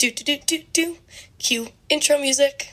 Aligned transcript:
Do 0.00 0.10
do 0.10 0.24
do 0.24 0.38
do 0.46 0.62
do. 0.72 0.96
Cue 1.38 1.68
intro 1.90 2.16
music. 2.18 2.70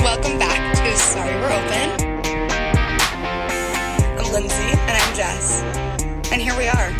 Welcome 0.00 0.38
back 0.40 0.74
to 0.74 0.96
Sorry 0.96 1.32
We're 1.36 1.52
Open. 1.58 1.88
I'm 4.18 4.32
Lindsay 4.32 4.68
and 4.72 4.96
I'm 5.00 5.14
Jess. 5.14 5.62
And 6.32 6.42
here 6.42 6.58
we 6.58 6.66
are. 6.66 6.90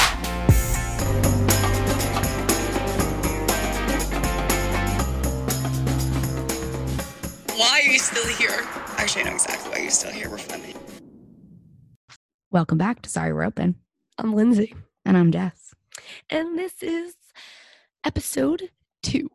Why 7.56 7.80
are 7.80 7.90
you 7.90 7.98
still 7.98 8.28
here? 8.36 8.68
Actually, 8.98 9.22
I 9.22 9.24
know 9.24 9.34
exactly 9.34 9.72
why 9.72 9.78
you're 9.78 9.90
still 9.90 10.12
here. 10.12 10.30
We're 10.30 10.38
funny. 10.38 10.77
Welcome 12.50 12.79
back 12.79 13.02
to 13.02 13.11
Sorry 13.11 13.30
We're 13.32 13.44
Open. 13.44 13.75
I'm 14.16 14.32
Lindsay. 14.34 14.75
And 15.04 15.18
I'm 15.18 15.30
Jess. 15.30 15.75
And 16.30 16.58
this 16.58 16.82
is 16.82 17.14
episode 18.04 18.70
two. 19.02 19.30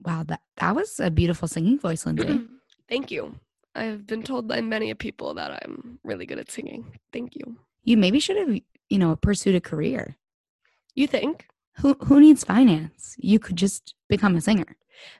Wow, 0.00 0.22
that, 0.28 0.40
that 0.58 0.76
was 0.76 1.00
a 1.00 1.10
beautiful 1.10 1.48
singing 1.48 1.80
voice, 1.80 2.06
Lindsay. 2.06 2.42
Thank 2.88 3.10
you. 3.10 3.34
I've 3.74 4.06
been 4.06 4.22
told 4.22 4.46
by 4.46 4.60
many 4.60 4.94
people 4.94 5.34
that 5.34 5.50
I'm 5.64 5.98
really 6.04 6.24
good 6.24 6.38
at 6.38 6.48
singing. 6.48 6.96
Thank 7.12 7.34
you. 7.34 7.56
you 7.82 7.96
maybe 7.96 8.20
should 8.20 8.36
have, 8.36 8.56
you 8.88 8.98
know, 8.98 9.16
pursued 9.16 9.56
a 9.56 9.60
career. 9.60 10.16
You 10.94 11.08
think? 11.08 11.48
Who 11.78 11.94
who 12.04 12.20
needs 12.20 12.44
finance? 12.44 13.16
You 13.18 13.40
could 13.40 13.56
just 13.56 13.94
become 14.08 14.36
a 14.36 14.40
singer. 14.40 14.76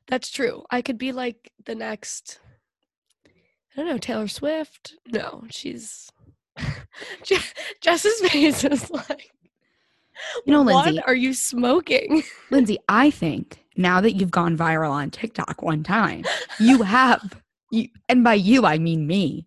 That's 0.07 0.31
true. 0.31 0.63
I 0.71 0.83
could 0.83 0.99
be 0.99 1.11
like 1.11 1.51
the 1.65 1.75
next, 1.75 2.39
I 3.27 3.31
don't 3.77 3.87
know, 3.89 3.99
Taylor 3.99 4.29
Swift. 4.29 4.95
No, 5.11 5.45
she's. 5.51 6.12
Je- 7.25 7.39
Jess's 7.81 8.21
face 8.31 8.65
is 8.65 8.91
like, 8.91 9.33
You 10.47 10.53
know, 10.53 10.63
what 10.63 10.85
Lindsay, 10.87 11.03
are 11.03 11.15
you 11.15 11.35
smoking? 11.35 12.23
Lindsay, 12.51 12.79
I 12.89 13.11
think 13.11 13.65
now 13.77 14.01
that 14.01 14.13
you've 14.13 14.31
gone 14.31 14.57
viral 14.57 14.91
on 14.91 15.11
TikTok 15.11 15.63
one 15.63 15.83
time, 15.83 16.25
you 16.61 16.83
have 16.83 17.43
you 17.71 17.89
and 18.09 18.23
by 18.23 18.35
you 18.35 18.67
I 18.67 18.79
mean 18.79 19.07
me. 19.07 19.47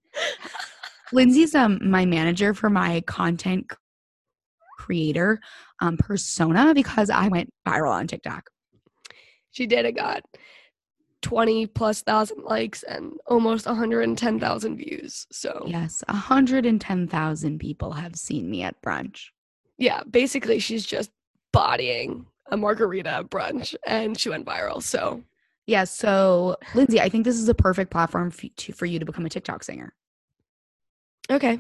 Lindsay's 1.13 1.53
um 1.53 1.79
my 1.83 2.05
manager 2.05 2.53
for 2.53 2.69
my 2.69 3.01
content 3.01 3.71
creator 4.77 5.39
um 5.79 5.97
persona 5.97 6.73
because 6.73 7.09
I 7.09 7.27
went 7.27 7.51
viral 7.67 7.91
on 7.91 8.07
TikTok. 8.07 8.49
She 9.51 9.67
did. 9.67 9.85
It 9.85 9.95
got 9.95 10.23
20 11.25 11.65
plus 11.65 12.03
thousand 12.03 12.43
likes 12.43 12.83
and 12.83 13.13
almost 13.25 13.65
110,000 13.65 14.77
views. 14.77 15.25
So, 15.31 15.63
Yes, 15.65 16.03
110,000 16.07 17.59
people 17.59 17.93
have 17.93 18.15
seen 18.15 18.47
me 18.49 18.61
at 18.61 18.79
brunch. 18.83 19.29
yeah, 19.79 20.03
basically 20.09 20.59
she's 20.59 20.85
just 20.85 21.09
bodying 21.51 22.27
a 22.51 22.57
margarita 22.57 23.09
at 23.09 23.29
brunch 23.31 23.73
and 23.87 24.19
she 24.19 24.29
went 24.29 24.45
viral. 24.45 24.83
So 24.83 25.23
Yeah, 25.65 25.85
so 25.85 26.57
Lindsay, 26.75 27.01
I 27.01 27.09
think 27.09 27.25
this 27.25 27.37
is 27.39 27.49
a 27.49 27.55
perfect 27.55 27.89
platform 27.89 28.29
for, 28.29 28.47
to, 28.47 28.71
for 28.73 28.85
you 28.85 28.99
to 28.99 29.05
become 29.05 29.25
a 29.25 29.29
TikTok 29.29 29.63
singer. 29.63 29.93
okay. 31.31 31.59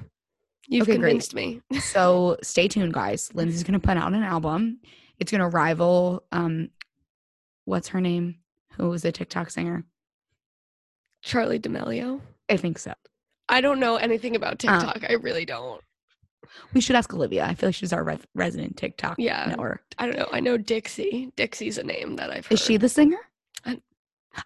You've 0.67 0.83
Okay, 0.89 0.97
great. 0.97 1.09
convinced 1.09 1.33
me. 1.35 1.61
So 1.81 2.37
stay 2.43 2.67
tuned, 2.67 2.93
guys. 2.93 3.31
Lindsay's 3.33 3.63
gonna 3.63 3.79
put 3.79 3.97
out 3.97 4.13
an 4.13 4.21
album. 4.23 4.79
It's 5.19 5.31
gonna 5.31 5.49
rival 5.49 6.23
um, 6.31 6.69
what's 7.65 7.87
her 7.89 8.01
name? 8.01 8.37
Who 8.77 8.89
was 8.89 9.05
a 9.05 9.11
TikTok 9.11 9.49
singer? 9.49 9.85
Charli 11.23 11.61
D'Amelio. 11.61 12.21
I 12.49 12.57
think 12.57 12.77
so. 12.79 12.93
I 13.49 13.61
don't 13.61 13.79
know 13.79 13.95
anything 13.95 14.35
about 14.35 14.53
Uh, 14.53 14.79
TikTok. 14.79 15.09
I 15.09 15.13
really 15.13 15.45
don't. 15.45 15.81
We 16.73 16.81
should 16.81 16.95
ask 16.95 17.13
Olivia. 17.13 17.45
I 17.45 17.55
feel 17.55 17.69
like 17.69 17.75
she's 17.75 17.93
our 17.93 18.03
re- 18.03 18.19
resident 18.35 18.77
TikTok 18.77 19.15
Yeah. 19.17 19.45
network. 19.47 19.83
I 19.97 20.05
don't 20.05 20.17
know. 20.17 20.29
I 20.31 20.39
know 20.39 20.57
Dixie. 20.57 21.31
Dixie's 21.35 21.77
a 21.77 21.83
name 21.83 22.15
that 22.17 22.29
I've 22.29 22.45
heard. 22.45 22.53
Is 22.53 22.61
she 22.63 22.77
the 22.77 22.89
singer? 22.89 23.17
I- 23.65 23.81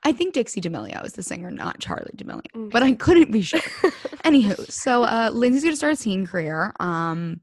I 0.03 0.11
think 0.13 0.33
Dixie 0.33 0.61
D'Amelio 0.61 1.03
is 1.05 1.13
the 1.13 1.23
singer, 1.23 1.49
not 1.51 1.79
Charli 1.79 2.15
D'Amelio. 2.15 2.43
Okay. 2.55 2.69
But 2.71 2.83
I 2.83 2.93
couldn't 2.93 3.31
be 3.31 3.41
sure. 3.41 3.59
Anywho, 4.23 4.71
so 4.71 5.03
uh, 5.03 5.29
Lindsay's 5.33 5.63
gonna 5.63 5.75
start 5.75 5.93
a 5.93 5.95
singing 5.95 6.25
career. 6.27 6.73
Um, 6.79 7.41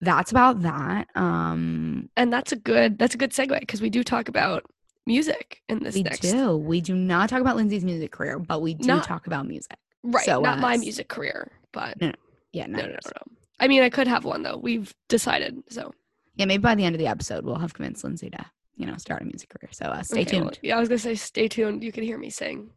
that's 0.00 0.30
about 0.30 0.62
that. 0.62 1.08
Um, 1.14 2.08
and 2.16 2.32
that's 2.32 2.52
a 2.52 2.56
good 2.56 2.98
that's 2.98 3.14
a 3.14 3.18
good 3.18 3.30
segue 3.32 3.60
because 3.60 3.80
we 3.80 3.90
do 3.90 4.02
talk 4.02 4.28
about 4.28 4.64
music 5.06 5.62
in 5.68 5.82
this 5.82 5.94
we 5.94 6.02
next 6.02 6.20
do. 6.20 6.56
We 6.56 6.80
do 6.80 6.94
not 6.94 7.28
talk 7.28 7.40
about 7.40 7.56
Lindsay's 7.56 7.84
music 7.84 8.10
career, 8.12 8.38
but 8.38 8.60
we 8.62 8.74
do 8.74 8.86
Not- 8.86 9.04
talk 9.04 9.26
about 9.26 9.46
music. 9.46 9.76
right. 10.02 10.24
So, 10.24 10.40
not 10.40 10.58
my 10.60 10.74
uh, 10.74 10.78
music 10.78 11.08
career, 11.08 11.50
but 11.72 12.00
no. 12.00 12.12
Yeah, 12.52 12.66
no, 12.66 12.78
no, 12.78 12.86
no, 12.86 12.92
no. 12.92 13.36
I 13.60 13.68
mean, 13.68 13.82
I 13.82 13.90
could 13.90 14.08
have 14.08 14.24
one 14.24 14.42
though. 14.42 14.56
We've 14.56 14.94
decided. 15.08 15.62
So 15.68 15.92
Yeah, 16.36 16.46
maybe 16.46 16.62
by 16.62 16.74
the 16.74 16.84
end 16.84 16.94
of 16.94 16.98
the 16.98 17.06
episode, 17.06 17.44
we'll 17.44 17.56
have 17.58 17.74
convinced 17.74 18.02
Lindsay 18.04 18.30
to, 18.30 18.44
you 18.76 18.86
know, 18.86 18.96
start 18.96 19.22
a 19.22 19.24
music 19.24 19.48
career. 19.50 19.70
So 19.72 19.86
uh, 19.86 20.02
stay 20.02 20.22
Okay, 20.22 20.40
well, 20.40 20.50
tuned. 20.50 20.58
yeah, 20.62 20.76
I 20.76 20.80
was 20.80 20.88
gonna 20.88 20.98
say 20.98 21.14
stay 21.14 21.48
tuned. 21.48 21.82
You 21.84 21.92
can 21.92 22.04
hear 22.04 22.18
me 22.18 22.30
sing. 22.30 22.70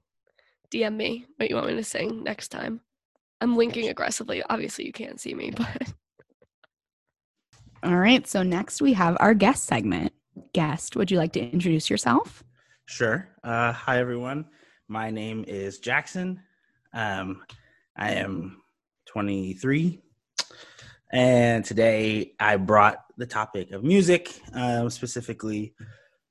DM 0.72 0.96
me 0.96 1.26
what 1.38 1.50
you 1.50 1.56
want 1.56 1.68
me 1.68 1.76
to 1.76 1.84
sing 1.84 2.24
next 2.24 2.50
time. 2.50 2.82
I'm 3.42 3.56
winking 3.56 3.88
aggressively. 3.90 4.44
Obviously, 4.50 4.86
you 4.86 4.92
can't 4.92 5.20
see 5.20 5.34
me, 5.34 5.52
but 5.56 5.94
All 7.84 7.96
right. 7.96 8.28
So 8.28 8.44
next 8.44 8.82
we 8.82 8.94
have 8.94 9.16
our 9.20 9.34
guest 9.34 9.66
segment. 9.66 10.12
Guest, 10.54 10.96
would 10.96 11.12
you 11.12 11.18
like 11.18 11.34
to 11.34 11.40
introduce 11.40 11.90
yourself? 11.90 12.44
Sure. 12.86 13.28
Uh, 13.44 13.72
hi, 13.72 14.00
everyone. 14.00 14.46
My 14.88 15.12
name 15.12 15.46
is 15.48 15.80
Jackson. 15.80 16.42
Um, 16.94 17.44
I 17.96 18.14
am 18.14 18.62
23. 19.08 20.02
And 21.12 21.66
today 21.66 22.34
I 22.40 22.58
brought 22.58 23.06
the 23.18 23.26
topic 23.26 23.72
of 23.72 23.84
music, 23.84 24.40
uh, 24.56 24.90
specifically 24.90 25.74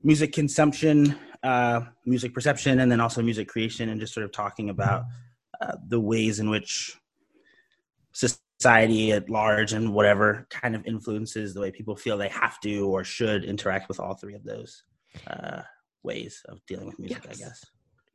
music 0.03 0.33
consumption, 0.33 1.17
uh, 1.43 1.81
music 2.07 2.33
perception, 2.33 2.81
and 2.81 2.91
then 2.91 3.01
also 3.01 3.23
music 3.23 3.49
creation, 3.49 3.89
and 3.89 4.01
just 4.01 4.15
sort 4.15 4.25
of 4.25 4.33
talking 4.33 4.71
about 4.71 5.05
uh, 5.61 5.75
the 5.89 6.01
ways 6.01 6.39
in 6.39 6.49
which 6.51 6.97
society 8.59 9.13
at 9.13 9.31
large 9.31 9.73
and 9.73 9.93
whatever 9.93 10.47
kind 10.51 10.75
of 10.75 10.85
influences 10.87 11.55
the 11.55 11.61
way 11.61 11.71
people 11.71 11.95
feel 11.95 12.17
they 12.19 12.29
have 12.29 12.59
to 12.61 12.89
or 12.89 13.05
should 13.05 13.45
interact 13.45 13.89
with 13.89 14.01
all 14.01 14.15
three 14.15 14.35
of 14.35 14.43
those 14.45 14.83
uh, 15.29 15.63
ways 16.03 16.43
of 16.49 16.59
dealing 16.67 16.87
with 16.87 16.99
music, 16.99 17.23
Yes. 17.25 17.37
I 17.41 17.45
guess. 17.45 17.65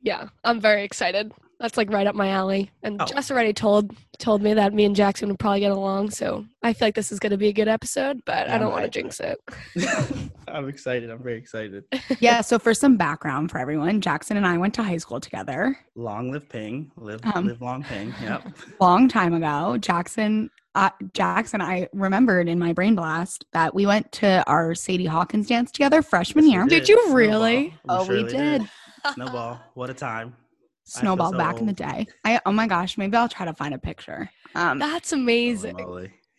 Yeah, 0.04 0.28
I'm 0.44 0.60
very 0.60 0.84
excited. 0.84 1.32
That's 1.60 1.76
like 1.76 1.90
right 1.90 2.06
up 2.06 2.14
my 2.14 2.28
alley. 2.28 2.70
And 2.82 3.00
Oh. 3.00 3.04
Jess 3.06 3.30
already 3.30 3.52
told 3.52 3.92
told 4.18 4.42
me 4.42 4.54
that 4.54 4.72
me 4.74 4.84
and 4.84 4.94
Jackson 4.94 5.28
would 5.28 5.38
probably 5.38 5.60
get 5.60 5.72
along. 5.72 6.10
So 6.10 6.44
I 6.62 6.72
feel 6.72 6.88
like 6.88 6.94
this 6.94 7.10
is 7.10 7.18
gonna 7.18 7.36
be 7.36 7.48
a 7.48 7.52
good 7.52 7.68
episode, 7.68 8.20
but 8.26 8.48
I 8.50 8.58
don't 8.58 8.70
want 8.70 8.84
to 8.84 8.90
jinx 8.90 9.18
it. 9.20 9.38
I'm 10.48 10.68
excited. 10.68 11.10
I'm 11.10 11.22
very 11.22 11.38
excited. 11.38 11.84
yeah. 12.20 12.40
So 12.42 12.58
for 12.58 12.74
some 12.74 12.96
background 12.96 13.50
for 13.50 13.58
everyone, 13.58 14.00
Jackson 14.00 14.36
and 14.36 14.46
I 14.46 14.58
went 14.58 14.74
to 14.74 14.82
high 14.82 14.98
school 14.98 15.20
together 15.20 15.76
Long 15.94 16.30
live 16.32 16.48
Ping. 16.48 16.90
Live, 16.96 17.20
Um, 17.34 17.46
live 17.46 17.60
long 17.62 17.82
Ping. 17.84 18.12
Yep. 18.22 18.48
long 18.80 19.08
time 19.08 19.32
ago. 19.32 19.78
Jackson, 19.78 20.50
uh, 20.74 20.90
Jackson, 21.12 21.60
I 21.62 21.88
remembered 21.92 22.48
in 22.48 22.58
my 22.58 22.72
brain 22.72 22.94
blast 22.94 23.44
that 23.52 23.74
we 23.74 23.86
went 23.86 24.10
to 24.12 24.44
our 24.48 24.74
Sadie 24.74 25.06
Hawkins 25.06 25.46
dance 25.48 25.70
together 25.70 26.02
freshman 26.02 26.44
Yes, 26.46 26.52
year. 26.52 26.64
we 26.64 26.68
Did 26.70 26.88
you 26.88 27.12
really? 27.14 27.74
Oh, 27.88 28.00
we 28.02 28.06
surely 28.20 28.32
did. 28.32 28.68
Snowball. 29.12 29.60
What 29.74 29.90
a 29.90 29.94
time. 29.94 30.36
Snowball 30.84 31.32
so 31.32 31.38
back 31.38 31.58
in 31.58 31.66
the 31.66 31.72
day. 31.72 32.06
I 32.24 32.40
oh 32.46 32.52
my 32.52 32.66
gosh, 32.66 32.98
maybe 32.98 33.16
I'll 33.16 33.28
try 33.28 33.46
to 33.46 33.54
find 33.54 33.74
a 33.74 33.78
picture. 33.78 34.30
Um, 34.54 34.78
That's 34.78 35.12
amazing. 35.12 35.78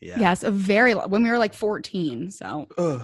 Yeah. 0.01 0.19
yes, 0.19 0.43
a 0.43 0.51
very 0.51 0.93
lo- 0.93 1.07
when 1.07 1.23
we 1.23 1.29
were 1.31 1.37
like 1.39 1.53
14. 1.53 2.29
So 2.31 2.67
Ugh. 2.77 3.01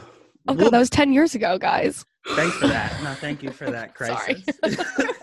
Oh 0.48 0.54
god, 0.56 0.72
that 0.72 0.80
was 0.80 0.90
ten 0.90 1.14
years 1.14 1.36
ago, 1.36 1.58
guys. 1.58 2.06
Thanks 2.30 2.56
for 2.58 2.68
that. 2.68 3.02
No, 3.04 3.14
thank 3.16 3.42
you 3.44 3.52
for 3.52 3.70
that 3.72 3.98
Sorry. 3.98 4.44
crisis. 4.44 4.86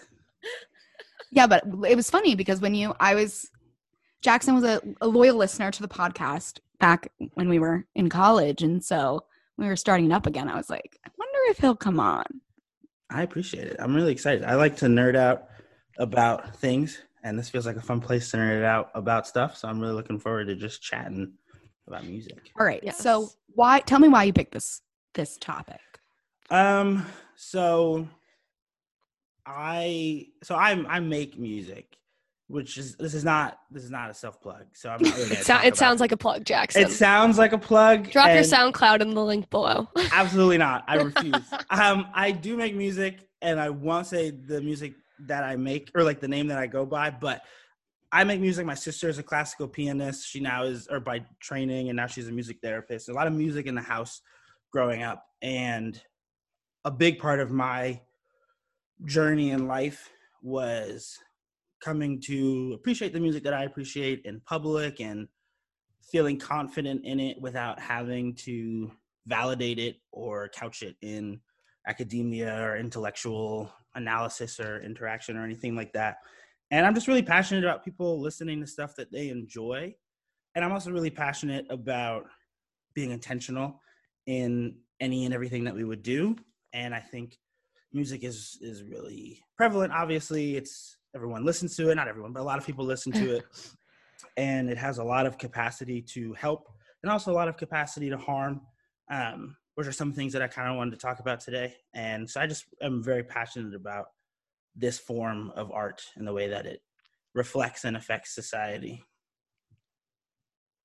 yeah, 1.31 1.47
but 1.47 1.65
it 1.89 1.97
was 1.97 2.11
funny 2.11 2.35
because 2.35 2.61
when 2.61 2.75
you, 2.75 2.95
I 2.99 3.15
was, 3.15 3.49
Jackson 4.23 4.55
was 4.55 4.65
a, 4.65 4.81
a 5.01 5.07
loyal 5.07 5.37
listener 5.37 5.71
to 5.71 5.83
the 5.83 5.89
podcast 5.89 6.59
back 6.81 7.11
when 7.35 7.49
we 7.49 7.59
were 7.59 7.85
in 7.95 8.09
college, 8.09 8.63
and 8.63 8.85
so 8.85 9.25
when 9.57 9.67
we 9.67 9.71
were 9.71 9.77
starting 9.77 10.07
it 10.07 10.15
up 10.15 10.27
again. 10.27 10.49
I 10.49 10.57
was 10.57 10.71
like, 10.71 10.99
I 11.07 11.11
wonder 11.19 11.39
if 11.51 11.59
he'll 11.59 11.77
come 11.77 12.01
on. 12.01 12.25
I 13.11 13.23
appreciate 13.23 13.69
it. 13.69 13.77
I'm 13.79 13.95
really 13.95 14.13
excited. 14.13 14.45
I 14.45 14.55
like 14.55 14.77
to 14.79 14.87
nerd 14.87 15.17
out 15.17 15.49
about 15.99 16.57
things, 16.57 17.01
and 17.23 17.39
this 17.39 17.49
feels 17.49 17.67
like 17.67 17.77
a 17.77 17.83
fun 17.83 18.01
place 18.01 18.31
to 18.31 18.37
nerd 18.37 18.65
out 18.65 18.91
about 18.95 19.27
stuff. 19.27 19.57
So 19.57 19.69
I'm 19.69 19.81
really 19.81 19.95
looking 19.95 20.19
forward 20.19 20.47
to 20.47 20.55
just 20.55 20.83
chatting 20.83 21.33
about 21.87 22.05
music. 22.05 22.51
All 22.59 22.67
right. 22.67 22.95
So 22.95 23.31
why? 23.55 23.81
Tell 23.81 23.99
me 23.99 24.09
why 24.09 24.25
you 24.25 24.33
picked 24.33 24.53
this 24.53 24.83
this 25.15 25.37
topic. 25.39 25.81
Um. 26.51 27.07
So 27.37 28.09
I 29.47 30.27
so 30.43 30.55
I 30.55 30.73
I 30.89 31.01
make 31.01 31.39
music, 31.39 31.97
which 32.49 32.79
is 32.79 32.97
this 32.97 33.15
is 33.15 33.25
not 33.25 33.59
this 33.71 33.85
is 33.85 33.91
not 33.91 34.11
a 34.11 34.15
self 34.15 34.41
plug. 34.41 34.65
So 34.73 34.91
I'm 34.91 35.03
not 35.03 35.17
really. 35.17 35.25
It, 35.27 35.29
gonna 35.29 35.45
sou- 35.45 35.53
talk 35.53 35.65
it 35.65 35.77
sounds 35.77 36.01
like 36.01 36.13
a 36.13 36.17
plug, 36.17 36.45
Jackson. 36.45 36.83
It 36.83 36.91
sounds 36.91 37.39
like 37.39 37.53
a 37.53 37.59
plug. 37.59 38.11
Drop 38.11 38.29
your 38.29 38.43
SoundCloud 38.43 39.01
in 39.01 39.15
the 39.15 39.25
link 39.25 39.49
below. 39.51 39.89
Absolutely 40.13 40.59
not. 40.59 40.85
I 40.89 40.97
refuse. 40.97 41.35
um, 41.71 42.09
I 42.15 42.33
do 42.33 42.57
make 42.57 42.75
music, 42.75 43.29
and 43.43 43.61
I 43.61 43.71
won't 43.71 44.07
say 44.07 44.31
the 44.31 44.61
music 44.61 44.95
that 45.27 45.45
I 45.45 45.57
make 45.57 45.91
or 45.95 46.03
like 46.03 46.21
the 46.21 46.29
name 46.29 46.49
that 46.49 46.59
I 46.59 46.67
go 46.67 46.87
by, 46.87 47.11
but 47.11 47.43
I 48.11 48.25
make 48.25 48.41
music. 48.41 48.65
My 48.65 48.75
sister 48.75 49.09
is 49.09 49.19
a 49.19 49.23
classical 49.23 49.69
pianist. 49.69 50.27
She 50.27 50.41
now 50.41 50.65
is, 50.65 50.89
or 50.89 51.01
by 51.01 51.27
training, 51.41 51.91
and 51.91 51.97
now 51.97 52.07
she's 52.07 52.29
a 52.29 52.33
music 52.33 52.59
therapist. 52.63 53.11
A 53.11 53.13
lot 53.13 53.27
of 53.27 53.35
music 53.35 53.67
in 53.67 53.75
the 53.75 53.83
house 53.83 54.23
growing 54.73 55.03
up. 55.03 55.25
And 55.43 56.01
a 56.85 56.91
big 56.91 57.19
part 57.19 57.41
of 57.41 57.51
my 57.51 58.01
journey 59.05 59.51
in 59.51 59.69
life 59.69 60.09
was 60.43 61.19
coming 61.81 62.21
to 62.23 62.73
appreciate 62.75 63.13
the 63.13 63.21
music 63.21 63.45
that 63.45 63.55
I 63.55 63.65
appreciate 63.65 64.23
in 64.25 64.41
public 64.47 65.01
and 65.01 65.29
feeling 66.03 66.39
confident 66.39 67.05
in 67.05 67.21
it 67.21 67.41
without 67.41 67.79
having 67.79 68.35
to 68.35 68.91
validate 69.27 69.79
it 69.79 69.97
or 70.11 70.49
couch 70.49 70.83
it 70.83 70.97
in 71.03 71.41
academia 71.87 72.63
or 72.63 72.77
intellectual 72.77 73.71
analysis 73.95 74.59
or 74.61 74.83
interaction 74.83 75.37
or 75.37 75.45
anything 75.45 75.75
like 75.75 75.93
that. 75.93 76.19
And 76.71 76.87
I'm 76.87 76.95
just 76.95 77.09
really 77.09 77.23
passionate 77.23 77.65
about 77.65 77.85
people 77.85 78.21
listening 78.21 78.61
to 78.61 78.67
stuff 78.67 78.95
that 78.97 79.11
they 79.11 79.29
enjoy. 79.29 79.95
And 80.55 80.65
I'm 80.65 80.73
also 80.73 80.91
really 80.91 81.11
passionate 81.11 81.67
about 81.71 82.25
being 82.95 83.11
intentional 83.11 83.81
in 84.27 84.77
any 85.01 85.25
and 85.25 85.35
everything 85.35 85.65
that 85.65 85.75
we 85.75 85.85
would 85.85 86.03
do. 86.03 86.37
And 86.73 86.95
I 86.95 87.01
think 87.01 87.39
music 87.93 88.23
is 88.25 88.59
is 88.61 88.83
really 88.83 89.41
prevalent. 89.57 89.93
Obviously, 89.93 90.57
it's 90.57 90.98
everyone 91.15 91.45
listens 91.45 91.77
to 91.77 91.91
it, 91.91 91.95
not 91.95 92.09
everyone, 92.09 92.33
but 92.33 92.41
a 92.41 92.45
lot 92.45 92.59
of 92.59 92.67
people 92.67 92.85
listen 92.85 93.13
to 93.13 93.37
it. 93.37 93.45
and 94.37 94.71
it 94.71 94.79
has 94.79 94.99
a 94.99 95.05
lot 95.05 95.27
of 95.27 95.39
capacity 95.39 96.01
to 96.03 96.33
help 96.35 96.69
and 97.03 97.11
also 97.11 97.31
a 97.31 97.35
lot 97.35 97.49
of 97.49 97.57
capacity 97.57 98.09
to 98.11 98.17
harm. 98.17 98.61
Um, 99.11 99.57
which 99.79 99.87
are 99.87 99.93
some 99.93 100.13
things 100.13 100.33
that 100.33 100.43
I 100.43 100.49
kind 100.49 100.69
of 100.69 100.77
wanted 100.77 100.91
to 100.91 100.97
talk 100.97 101.21
about 101.21 101.39
today. 101.39 101.73
And 101.95 102.29
so 102.29 102.41
I 102.41 102.49
just 102.49 102.65
am 102.83 103.01
very 103.01 103.23
passionate 103.23 103.77
about 103.77 104.07
this 104.75 104.99
form 104.99 105.53
of 105.55 105.71
art 105.71 106.03
and 106.17 106.27
the 106.27 106.33
way 106.33 106.49
that 106.49 106.67
it 106.67 106.83
reflects 107.33 107.85
and 107.85 107.97
affects 107.97 108.35
society. 108.35 109.05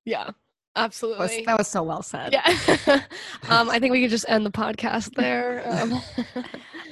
Yeah, 0.04 0.26
That 0.26 0.30
was, 0.30 0.84
absolutely. 0.84 1.44
that 1.44 1.58
was 1.58 1.66
so 1.66 1.82
well 1.82 2.02
said. 2.02 2.32
yeah. 2.32 2.46
um, 3.48 3.68
I 3.68 3.80
think 3.80 3.90
we 3.90 4.00
could 4.00 4.10
just 4.10 4.26
end 4.28 4.46
the 4.46 4.52
podcast 4.52 5.12
there. 5.16 5.64
Um, 5.66 6.00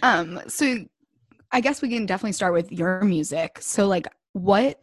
Um, 0.02 0.40
so 0.49 0.79
I 1.52 1.60
guess 1.60 1.82
we 1.82 1.90
can 1.90 2.06
definitely 2.06 2.32
start 2.32 2.54
with 2.54 2.72
your 2.72 3.02
music. 3.02 3.58
So 3.60 3.87
like 3.87 4.08
what 4.32 4.82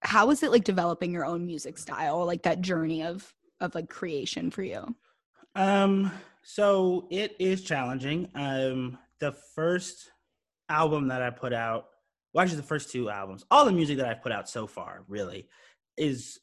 how 0.00 0.26
was 0.26 0.42
it 0.42 0.52
like 0.52 0.64
developing 0.64 1.12
your 1.12 1.24
own 1.24 1.44
music 1.44 1.76
style, 1.76 2.24
like 2.24 2.42
that 2.42 2.60
journey 2.60 3.02
of 3.02 3.34
of 3.60 3.74
like 3.74 3.88
creation 3.88 4.50
for 4.50 4.62
you? 4.62 4.94
Um, 5.54 6.12
so 6.44 7.08
it 7.10 7.34
is 7.40 7.62
challenging. 7.62 8.28
Um, 8.34 8.98
the 9.18 9.32
first 9.54 10.10
album 10.68 11.08
that 11.08 11.22
I 11.22 11.30
put 11.30 11.52
out, 11.52 11.86
well, 12.32 12.42
actually, 12.42 12.58
the 12.58 12.66
first 12.66 12.92
two 12.92 13.10
albums, 13.10 13.44
all 13.50 13.64
the 13.64 13.72
music 13.72 13.96
that 13.96 14.06
I've 14.06 14.22
put 14.22 14.32
out 14.32 14.48
so 14.48 14.66
far, 14.66 15.04
really, 15.08 15.48
is 15.96 16.38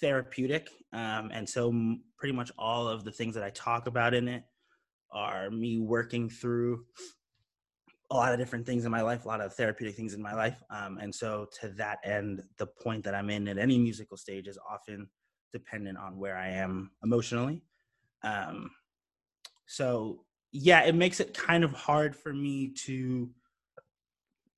therapeutic. 0.00 0.68
Um, 0.92 1.30
and 1.32 1.48
so 1.48 1.72
pretty 2.16 2.34
much 2.34 2.50
all 2.58 2.88
of 2.88 3.04
the 3.04 3.12
things 3.12 3.34
that 3.36 3.44
I 3.44 3.50
talk 3.50 3.86
about 3.86 4.14
in 4.14 4.26
it 4.26 4.42
are 5.12 5.50
me 5.50 5.78
working 5.78 6.28
through 6.28 6.84
a 8.10 8.16
lot 8.16 8.32
of 8.32 8.38
different 8.38 8.64
things 8.64 8.84
in 8.84 8.90
my 8.90 9.02
life, 9.02 9.24
a 9.24 9.28
lot 9.28 9.40
of 9.40 9.52
therapeutic 9.54 9.94
things 9.94 10.14
in 10.14 10.22
my 10.22 10.34
life. 10.34 10.62
Um, 10.70 10.98
and 10.98 11.14
so 11.14 11.46
to 11.60 11.68
that 11.70 11.98
end, 12.04 12.42
the 12.56 12.66
point 12.66 13.04
that 13.04 13.14
I'm 13.14 13.28
in 13.28 13.48
at 13.48 13.58
any 13.58 13.78
musical 13.78 14.16
stage 14.16 14.48
is 14.48 14.58
often 14.70 15.08
dependent 15.52 15.98
on 15.98 16.18
where 16.18 16.36
I 16.36 16.48
am 16.48 16.90
emotionally. 17.02 17.62
Um, 18.22 18.70
so 19.66 20.24
yeah, 20.52 20.80
it 20.84 20.94
makes 20.94 21.20
it 21.20 21.36
kind 21.36 21.64
of 21.64 21.72
hard 21.72 22.16
for 22.16 22.32
me 22.32 22.72
to 22.86 23.30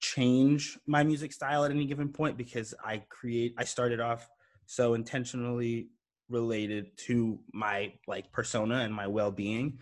change 0.01 0.79
my 0.87 1.03
music 1.03 1.33
style 1.33 1.65
at 1.65 1.71
any 1.71 1.85
given 1.85 2.09
point 2.09 2.37
because 2.37 2.73
I 2.85 3.03
create 3.09 3.55
I 3.59 3.65
started 3.65 4.01
off 4.01 4.29
so 4.67 4.95
intentionally 4.95 5.89
related 6.29 6.97
to 6.97 7.39
my 7.53 7.93
like 8.07 8.33
persona 8.33 8.77
and 8.77 8.95
my 8.95 9.07
well-being 9.09 9.79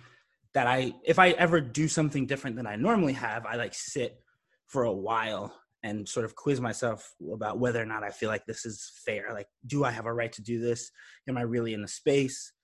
that 0.58 0.66
I 0.66 0.92
if 1.04 1.20
I 1.20 1.30
ever 1.30 1.60
do 1.60 1.86
something 1.86 2.26
different 2.26 2.56
than 2.56 2.66
I 2.66 2.74
normally 2.74 3.12
have, 3.12 3.46
I 3.46 3.54
like 3.54 3.74
sit 3.74 4.20
for 4.66 4.82
a 4.82 4.92
while 4.92 5.54
and 5.84 6.08
sort 6.08 6.24
of 6.24 6.34
quiz 6.34 6.60
myself 6.60 7.14
about 7.32 7.60
whether 7.60 7.80
or 7.80 7.86
not 7.86 8.02
I 8.02 8.10
feel 8.10 8.28
like 8.28 8.44
this 8.44 8.66
is 8.66 8.90
fair. 9.06 9.28
Like, 9.32 9.46
do 9.68 9.84
I 9.84 9.92
have 9.92 10.06
a 10.06 10.12
right 10.12 10.32
to 10.32 10.42
do 10.42 10.58
this? 10.58 10.90
Am 11.28 11.38
I 11.38 11.42
really 11.42 11.74
in 11.74 11.80
the 11.80 11.86
space? 11.86 12.54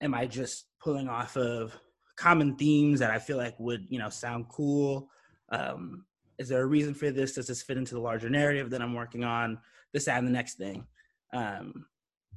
Am 0.00 0.14
I 0.14 0.24
just 0.24 0.68
pulling 0.82 1.06
off 1.06 1.36
of 1.36 1.78
common 2.16 2.56
themes 2.56 2.98
that 3.00 3.10
I 3.10 3.18
feel 3.18 3.36
like 3.36 3.60
would, 3.60 3.84
you 3.90 3.98
know, 3.98 4.08
sound 4.08 4.46
cool? 4.48 5.10
Um, 5.50 6.06
is 6.38 6.48
there 6.48 6.62
a 6.62 6.66
reason 6.66 6.94
for 6.94 7.10
this? 7.10 7.34
Does 7.34 7.48
this 7.48 7.60
fit 7.60 7.76
into 7.76 7.94
the 7.94 8.00
larger 8.00 8.30
narrative 8.30 8.70
that 8.70 8.80
I'm 8.80 8.94
working 8.94 9.22
on? 9.22 9.58
This 9.92 10.08
and 10.08 10.26
the 10.26 10.32
next 10.32 10.54
thing. 10.54 10.86
Um, 11.34 11.84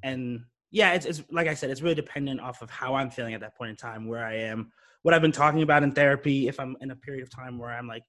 and 0.03 0.44
yeah, 0.69 0.95
it's, 0.95 1.06
it's 1.06 1.24
like 1.31 1.48
I 1.48 1.53
said, 1.53 1.69
it's 1.69 1.81
really 1.81 1.95
dependent 1.95 2.42
off 2.42 2.62
of 2.62 2.69
how 2.69 2.95
I'm 2.95 3.10
feeling 3.10 3.36
at 3.36 3.39
that 3.39 3.56
point 3.56 3.69
in 3.69 3.77
time, 3.77 4.06
where 4.06 4.25
I 4.25 4.36
am, 4.39 4.74
what 5.04 5.14
I've 5.14 5.22
been 5.22 5.32
talking 5.32 5.62
about 5.62 5.84
in 5.84 5.92
therapy. 5.92 6.48
If 6.48 6.60
I'm 6.60 6.76
in 6.82 6.92
a 6.92 6.96
period 6.96 7.24
of 7.24 7.30
time 7.30 7.58
where 7.58 7.70
I'm 7.72 7.88
like 7.88 8.04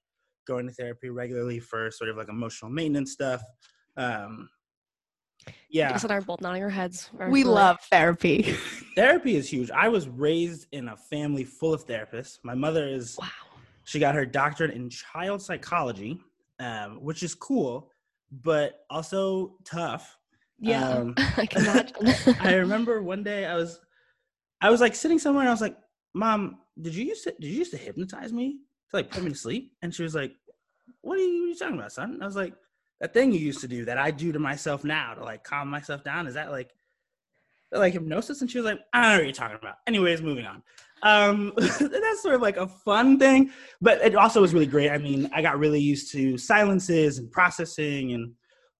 going 0.47 0.67
to 0.67 0.73
therapy 0.73 1.09
regularly 1.09 1.59
for 1.59 1.91
sort 1.91 2.09
of 2.09 2.17
like 2.17 2.29
emotional 2.29 2.71
maintenance 2.71 3.11
stuff. 3.11 3.41
Um, 3.97 4.49
yeah, 5.69 5.91
Jess 5.91 6.03
and 6.03 6.11
I 6.11 6.17
are 6.17 6.21
both 6.21 6.41
nodding 6.41 6.63
our 6.63 6.69
heads. 6.69 7.09
very 7.17 7.31
We 7.31 7.41
familiar. 7.43 7.61
love 7.63 7.77
therapy. 7.89 8.55
therapy 8.95 9.35
is 9.35 9.49
huge. 9.49 9.71
I 9.71 9.87
was 9.87 10.07
raised 10.09 10.67
in 10.71 10.89
a 10.89 10.97
family 10.97 11.43
full 11.45 11.73
of 11.73 11.85
therapists. 11.85 12.39
My 12.43 12.55
mother 12.55 12.87
is 12.87 13.17
Wow. 13.19 13.27
she 13.85 13.99
got 13.99 14.15
her 14.15 14.25
doctorate 14.25 14.71
in 14.73 14.89
child 14.89 15.41
psychology, 15.41 16.19
um, 16.59 16.97
which 17.03 17.23
is 17.23 17.35
cool, 17.35 17.91
but 18.31 18.79
also 18.89 19.55
tough. 19.63 20.17
Yeah, 20.59 20.89
Um, 20.89 21.13
I 21.37 21.45
can 21.45 21.61
imagine. 21.63 22.35
I 22.41 22.55
remember 22.55 23.01
one 23.01 23.23
day 23.23 23.45
I 23.45 23.55
was, 23.55 23.79
I 24.61 24.69
was 24.69 24.81
like 24.81 24.93
sitting 24.95 25.19
somewhere 25.19 25.41
and 25.43 25.49
I 25.49 25.53
was 25.53 25.61
like, 25.61 25.77
"Mom, 26.13 26.57
did 26.81 26.95
you 26.95 27.05
used 27.05 27.23
to 27.25 27.31
did 27.39 27.47
you 27.47 27.57
used 27.59 27.71
to 27.71 27.77
hypnotize 27.77 28.33
me 28.33 28.59
to 28.89 28.95
like 28.95 29.11
put 29.11 29.23
me 29.23 29.29
to 29.29 29.35
sleep?" 29.35 29.73
And 29.81 29.93
she 29.93 30.03
was 30.03 30.15
like, 30.15 30.33
"What 31.01 31.17
are 31.17 31.21
you, 31.21 31.39
what 31.41 31.45
are 31.45 31.47
you 31.49 31.55
talking 31.55 31.77
about, 31.77 31.91
son?" 31.91 32.13
And 32.13 32.23
I 32.23 32.25
was 32.25 32.35
like, 32.35 32.53
"That 33.01 33.13
thing 33.13 33.31
you 33.31 33.39
used 33.39 33.61
to 33.61 33.67
do 33.67 33.85
that 33.85 33.97
I 33.97 34.11
do 34.11 34.31
to 34.31 34.39
myself 34.39 34.83
now 34.83 35.13
to 35.13 35.23
like 35.23 35.43
calm 35.43 35.69
myself 35.69 36.03
down. 36.03 36.27
Is 36.27 36.33
that 36.35 36.51
like, 36.51 36.71
like 37.71 37.93
hypnosis?" 37.93 38.41
And 38.41 38.49
she 38.49 38.57
was 38.59 38.65
like, 38.65 38.79
"I 38.93 39.01
don't 39.01 39.11
know 39.11 39.17
what 39.17 39.23
you're 39.25 39.33
talking 39.33 39.57
about." 39.61 39.75
Anyways, 39.87 40.21
moving 40.21 40.45
on. 40.45 40.63
Um, 41.01 41.53
that's 41.57 42.21
sort 42.21 42.35
of 42.35 42.41
like 42.41 42.57
a 42.57 42.67
fun 42.67 43.17
thing, 43.19 43.51
but 43.81 44.01
it 44.01 44.15
also 44.15 44.41
was 44.41 44.53
really 44.53 44.65
great. 44.65 44.89
I 44.89 44.97
mean, 44.97 45.29
I 45.33 45.41
got 45.41 45.57
really 45.59 45.79
used 45.79 46.11
to 46.13 46.37
silences 46.37 47.19
and 47.19 47.31
processing 47.31 48.13
and 48.13 48.33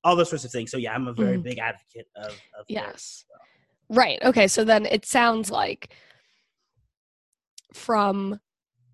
all 0.04 0.16
those 0.16 0.30
sorts 0.30 0.46
of 0.46 0.52
things. 0.52 0.72
So 0.72 0.78
yeah, 0.78 0.94
I'm 0.94 1.08
a 1.08 1.14
very 1.14 1.38
Mhm. 1.38 1.44
big 1.44 1.60
advocate 1.60 2.08
of, 2.16 2.42
of. 2.58 2.66
Yes. 2.68 3.26
Right. 3.90 4.20
Okay. 4.24 4.48
So 4.48 4.64
then 4.64 4.86
it 4.86 5.06
sounds 5.06 5.50
like 5.50 5.94
from, 7.74 8.40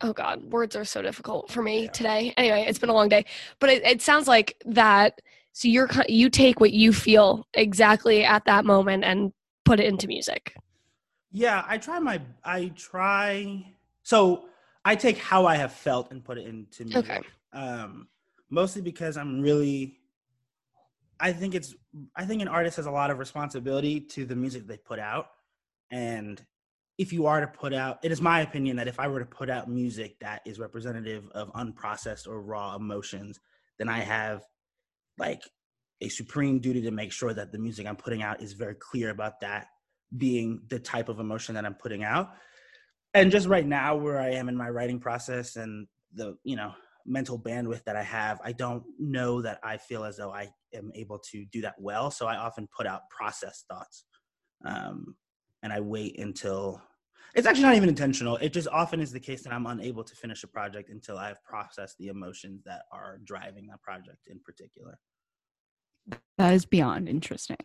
oh 0.02 0.14
God, 0.14 0.44
words 0.52 0.76
are 0.76 0.86
so 0.86 1.02
difficult 1.02 1.50
for 1.52 1.62
me 1.62 1.84
Yeah. 1.84 1.92
today. 1.92 2.34
Anyway, 2.38 2.66
it's 2.68 2.80
been 2.80 2.90
a 2.90 2.94
long 2.94 3.10
day, 3.10 3.26
but 3.60 3.70
it, 3.70 3.84
it 3.84 4.02
sounds 4.02 4.28
like 4.28 4.56
that. 4.66 5.22
So 5.54 5.68
you're 5.70 5.90
you 6.10 6.30
take 6.30 6.60
what 6.60 6.74
you 6.74 6.92
feel 6.92 7.48
exactly 7.54 8.26
at 8.26 8.44
that 8.46 8.66
moment 8.66 9.06
and 9.06 9.32
put 9.64 9.80
it 9.80 9.86
into 9.86 10.08
music. 10.08 10.54
Yeah, 11.32 11.64
I 11.68 11.78
try 11.78 12.00
my 12.00 12.22
I 12.44 12.74
try 12.76 13.66
so 14.04 14.50
I 14.84 14.96
take 14.96 15.18
how 15.18 15.46
I 15.46 15.56
have 15.56 15.72
felt 15.72 16.12
and 16.12 16.24
put 16.24 16.38
it 16.38 16.46
into 16.46 16.84
music. 16.84 17.10
Okay. 17.10 17.22
Um 17.54 18.08
mostly 18.50 18.82
because 18.82 19.16
I'm 19.16 19.42
really 19.42 20.00
I 21.20 21.32
think 21.32 21.56
it's 21.56 21.74
I 22.16 22.26
think 22.26 22.42
an 22.42 22.50
artist 22.50 22.76
has 22.78 22.86
a 22.86 22.92
lot 22.92 23.10
of 23.10 23.20
responsibility 23.20 24.02
to 24.02 24.26
the 24.26 24.36
music 24.36 24.68
they 24.68 24.78
put 24.78 25.00
out. 25.00 25.28
And 25.90 26.44
if 26.98 27.12
you 27.12 27.26
are 27.26 27.42
to 27.42 27.48
put 27.48 27.74
out 27.74 28.00
it 28.04 28.12
is 28.12 28.22
my 28.22 28.42
opinion 28.42 28.78
that 28.78 28.88
if 28.88 29.00
I 29.00 29.08
were 29.08 29.20
to 29.20 29.26
put 29.26 29.50
out 29.50 29.70
music 29.70 30.18
that 30.20 30.42
is 30.46 30.60
representative 30.60 31.30
of 31.32 31.52
unprocessed 31.54 32.28
or 32.28 32.42
raw 32.42 32.76
emotions, 32.76 33.40
then 33.78 33.90
I 33.90 34.00
have 34.00 34.44
like 35.18 35.42
a 36.02 36.10
supreme 36.10 36.60
duty 36.60 36.82
to 36.84 36.92
make 36.92 37.12
sure 37.12 37.34
that 37.34 37.52
the 37.52 37.58
music 37.58 37.88
I'm 37.88 37.96
putting 37.96 38.22
out 38.22 38.42
is 38.42 38.54
very 38.54 38.76
clear 38.76 39.10
about 39.10 39.42
that 39.42 39.68
being 40.16 40.62
the 40.68 40.80
type 40.80 41.10
of 41.10 41.20
emotion 41.20 41.56
that 41.56 41.66
I'm 41.66 41.76
putting 41.76 42.04
out. 42.04 42.34
And 43.14 43.32
just 43.32 43.48
right 43.48 43.66
now, 43.66 43.96
where 43.96 44.20
I 44.20 44.32
am 44.32 44.50
in 44.50 44.58
my 44.58 44.70
writing 44.70 45.00
process 45.00 45.56
and 45.56 45.88
the 46.14 46.38
you 46.44 46.56
know 46.56 46.74
mental 47.06 47.40
bandwidth 47.40 47.84
that 47.86 47.96
I 47.96 48.04
have, 48.04 48.40
I 48.44 48.52
don't 48.52 48.84
know 49.00 49.42
that 49.42 49.60
I 49.64 49.78
feel 49.78 50.04
as 50.04 50.18
though 50.18 50.32
I 50.32 50.50
am 50.74 50.92
able 50.96 51.20
to 51.32 51.46
do 51.52 51.62
that 51.62 51.76
well. 51.80 52.12
So 52.12 52.28
I 52.28 52.36
often 52.36 52.68
put 52.76 52.88
out 52.88 53.10
processed 53.10 53.66
thoughts, 53.70 54.06
um, 54.66 55.16
and 55.66 55.74
I 55.74 55.80
wait 55.80 56.20
until 56.20 56.80
it's 57.34 57.48
actually 57.48 57.64
not 57.64 57.76
even 57.76 57.90
intentional. 57.90 58.38
It 58.38 58.54
just 58.54 58.68
often 58.68 59.02
is 59.02 59.12
the 59.12 59.20
case 59.20 59.42
that 59.44 59.52
I'm 59.52 59.66
unable 59.66 60.04
to 60.04 60.16
finish 60.16 60.44
a 60.44 60.48
project 60.48 60.90
until 60.90 61.18
I've 61.18 61.44
processed 61.44 61.98
the 61.98 62.08
emotions 62.08 62.64
that 62.66 62.84
are 62.92 63.20
driving 63.26 63.66
that 63.68 63.82
project 63.82 64.28
in 64.28 64.40
particular. 64.40 65.00
that 66.38 66.54
is 66.54 66.66
beyond 66.66 67.10
interesting. 67.10 67.58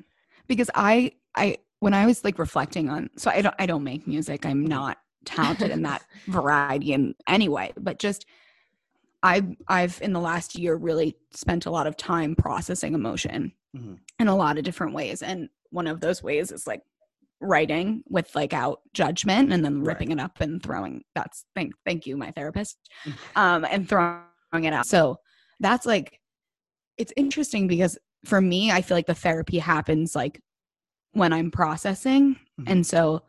Because 0.49 0.71
I 0.75 1.13
I 1.37 1.59
when 1.81 1.93
I 1.95 2.07
was 2.07 2.25
like 2.25 2.39
reflecting 2.39 2.89
on 2.89 3.11
so 3.17 3.31
I 3.31 3.43
don't 3.43 3.55
I 3.59 3.67
don't 3.67 3.85
make 3.85 4.07
music. 4.07 4.47
I'm 4.47 4.67
not 4.67 4.97
talented 5.27 5.71
in 5.71 5.83
that 5.83 6.03
variety 6.27 6.95
in 6.95 7.15
any 7.29 7.51
way, 7.51 7.73
but 7.79 7.99
just 7.99 8.25
I 9.23 9.57
I've 9.69 10.01
in 10.01 10.15
the 10.15 10.21
last 10.21 10.59
year 10.59 10.75
really 10.75 11.17
spent 11.33 11.67
a 11.67 11.71
lot 11.71 11.87
of 11.87 11.97
time 11.99 12.35
processing 12.35 12.95
emotion 12.95 13.53
Mhm. 13.77 13.99
in 14.19 14.27
a 14.27 14.35
lot 14.35 14.59
of 14.59 14.65
different 14.65 14.95
ways, 14.95 15.23
and 15.23 15.51
one 15.71 15.87
of 15.87 16.01
those 16.01 16.23
ways 16.23 16.51
is 16.51 16.67
like 16.67 16.83
writing 17.41 18.03
with 18.09 18.35
like 18.35 18.53
out 18.53 18.81
judgment 18.93 19.53
and 19.53 19.65
then 19.65 19.81
Right. 19.81 19.89
ripping 19.95 20.11
it 20.13 20.21
up 20.21 20.41
and 20.41 20.63
throwing. 20.63 21.03
That's 21.15 21.45
thank 21.55 21.73
thank 21.87 22.07
you, 22.07 22.17
my 22.17 22.31
therapist, 22.33 22.79
Mm. 23.05 23.15
um, 23.37 23.65
and 23.65 23.89
throwing 23.89 24.65
it 24.65 24.73
out. 24.73 24.87
So 24.87 25.19
that's 25.59 25.87
like 25.87 26.21
it's 26.99 27.13
interesting 27.17 27.67
because 27.67 27.97
for 28.27 28.41
me, 28.43 28.71
I 28.71 28.83
feel 28.83 28.97
like 28.97 29.07
the 29.07 29.15
therapy 29.15 29.59
happens 29.59 30.15
like 30.15 30.43
when 31.13 31.33
I'm 31.33 31.51
processing, 31.51 32.37
Mhm. 32.61 32.65
and 32.67 32.87
so 32.87 33.23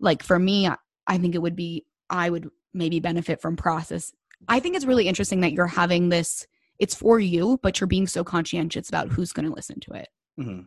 like 0.00 0.22
for 0.22 0.38
me, 0.38 0.66
I- 0.66 1.18
think 1.18 1.34
it 1.34 1.42
would 1.42 1.56
be 1.56 1.84
I 2.08 2.30
would 2.30 2.50
maybe 2.74 3.00
benefit 3.00 3.40
from 3.42 3.56
process. 3.56 4.12
I 4.48 4.60
think 4.60 4.76
it's 4.76 4.86
really 4.86 5.06
interesting 5.08 5.40
that 5.40 5.52
you're 5.52 5.66
having 5.66 6.08
this. 6.08 6.46
It's 6.78 6.94
for 6.94 7.20
you, 7.20 7.58
but 7.62 7.78
you're 7.80 7.86
being 7.86 8.06
so 8.06 8.24
conscientious 8.24 8.88
about 8.88 9.08
who's 9.10 9.32
going 9.32 9.46
to 9.46 9.54
listen 9.54 9.78
to 9.80 9.92
it. 9.92 10.08
Mhm. 10.38 10.66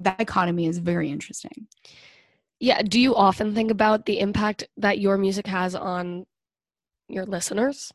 That 0.00 0.20
economy 0.20 0.66
is 0.66 0.78
very 0.78 1.10
interesting. 1.10 1.68
Yeah. 2.58 2.82
Do 2.82 3.00
you 3.00 3.14
often 3.14 3.54
think 3.54 3.70
about 3.70 4.06
the 4.06 4.20
impact 4.20 4.64
that 4.76 4.98
your 4.98 5.18
music 5.18 5.46
has 5.46 5.74
on 5.74 6.26
your 7.08 7.26
listeners? 7.26 7.92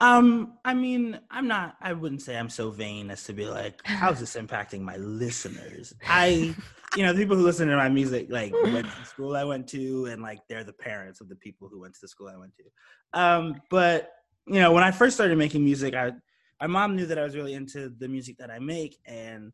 Um, 0.00 0.58
I 0.64 0.74
mean, 0.74 1.18
I'm 1.30 1.48
not. 1.48 1.76
I 1.80 1.94
wouldn't 1.94 2.20
say 2.20 2.36
I'm 2.36 2.50
so 2.50 2.70
vain 2.70 3.10
as 3.10 3.24
to 3.24 3.32
be 3.32 3.46
like, 3.46 3.80
how's 3.84 4.20
this 4.20 4.36
impacting 4.36 4.80
my 4.80 4.96
listeners? 4.96 5.94
I, 6.06 6.54
you 6.96 7.02
know, 7.02 7.14
the 7.14 7.18
people 7.18 7.36
who 7.36 7.44
listen 7.44 7.68
to 7.68 7.76
my 7.76 7.88
music 7.88 8.26
like 8.28 8.52
went 8.62 8.86
to 8.86 9.00
the 9.00 9.06
school 9.06 9.34
I 9.34 9.44
went 9.44 9.68
to, 9.68 10.06
and 10.06 10.20
like 10.20 10.40
they're 10.48 10.64
the 10.64 10.74
parents 10.74 11.22
of 11.22 11.28
the 11.30 11.36
people 11.36 11.68
who 11.68 11.80
went 11.80 11.94
to 11.94 12.00
the 12.02 12.08
school 12.08 12.28
I 12.28 12.36
went 12.36 12.52
to. 12.56 13.18
Um, 13.18 13.62
but 13.70 14.12
you 14.46 14.60
know, 14.60 14.72
when 14.72 14.84
I 14.84 14.90
first 14.90 15.16
started 15.16 15.38
making 15.38 15.64
music, 15.64 15.94
I 15.94 16.12
my 16.60 16.66
mom 16.66 16.94
knew 16.94 17.06
that 17.06 17.18
I 17.18 17.24
was 17.24 17.34
really 17.34 17.54
into 17.54 17.88
the 17.88 18.08
music 18.08 18.36
that 18.38 18.50
I 18.50 18.58
make, 18.58 18.98
and 19.06 19.50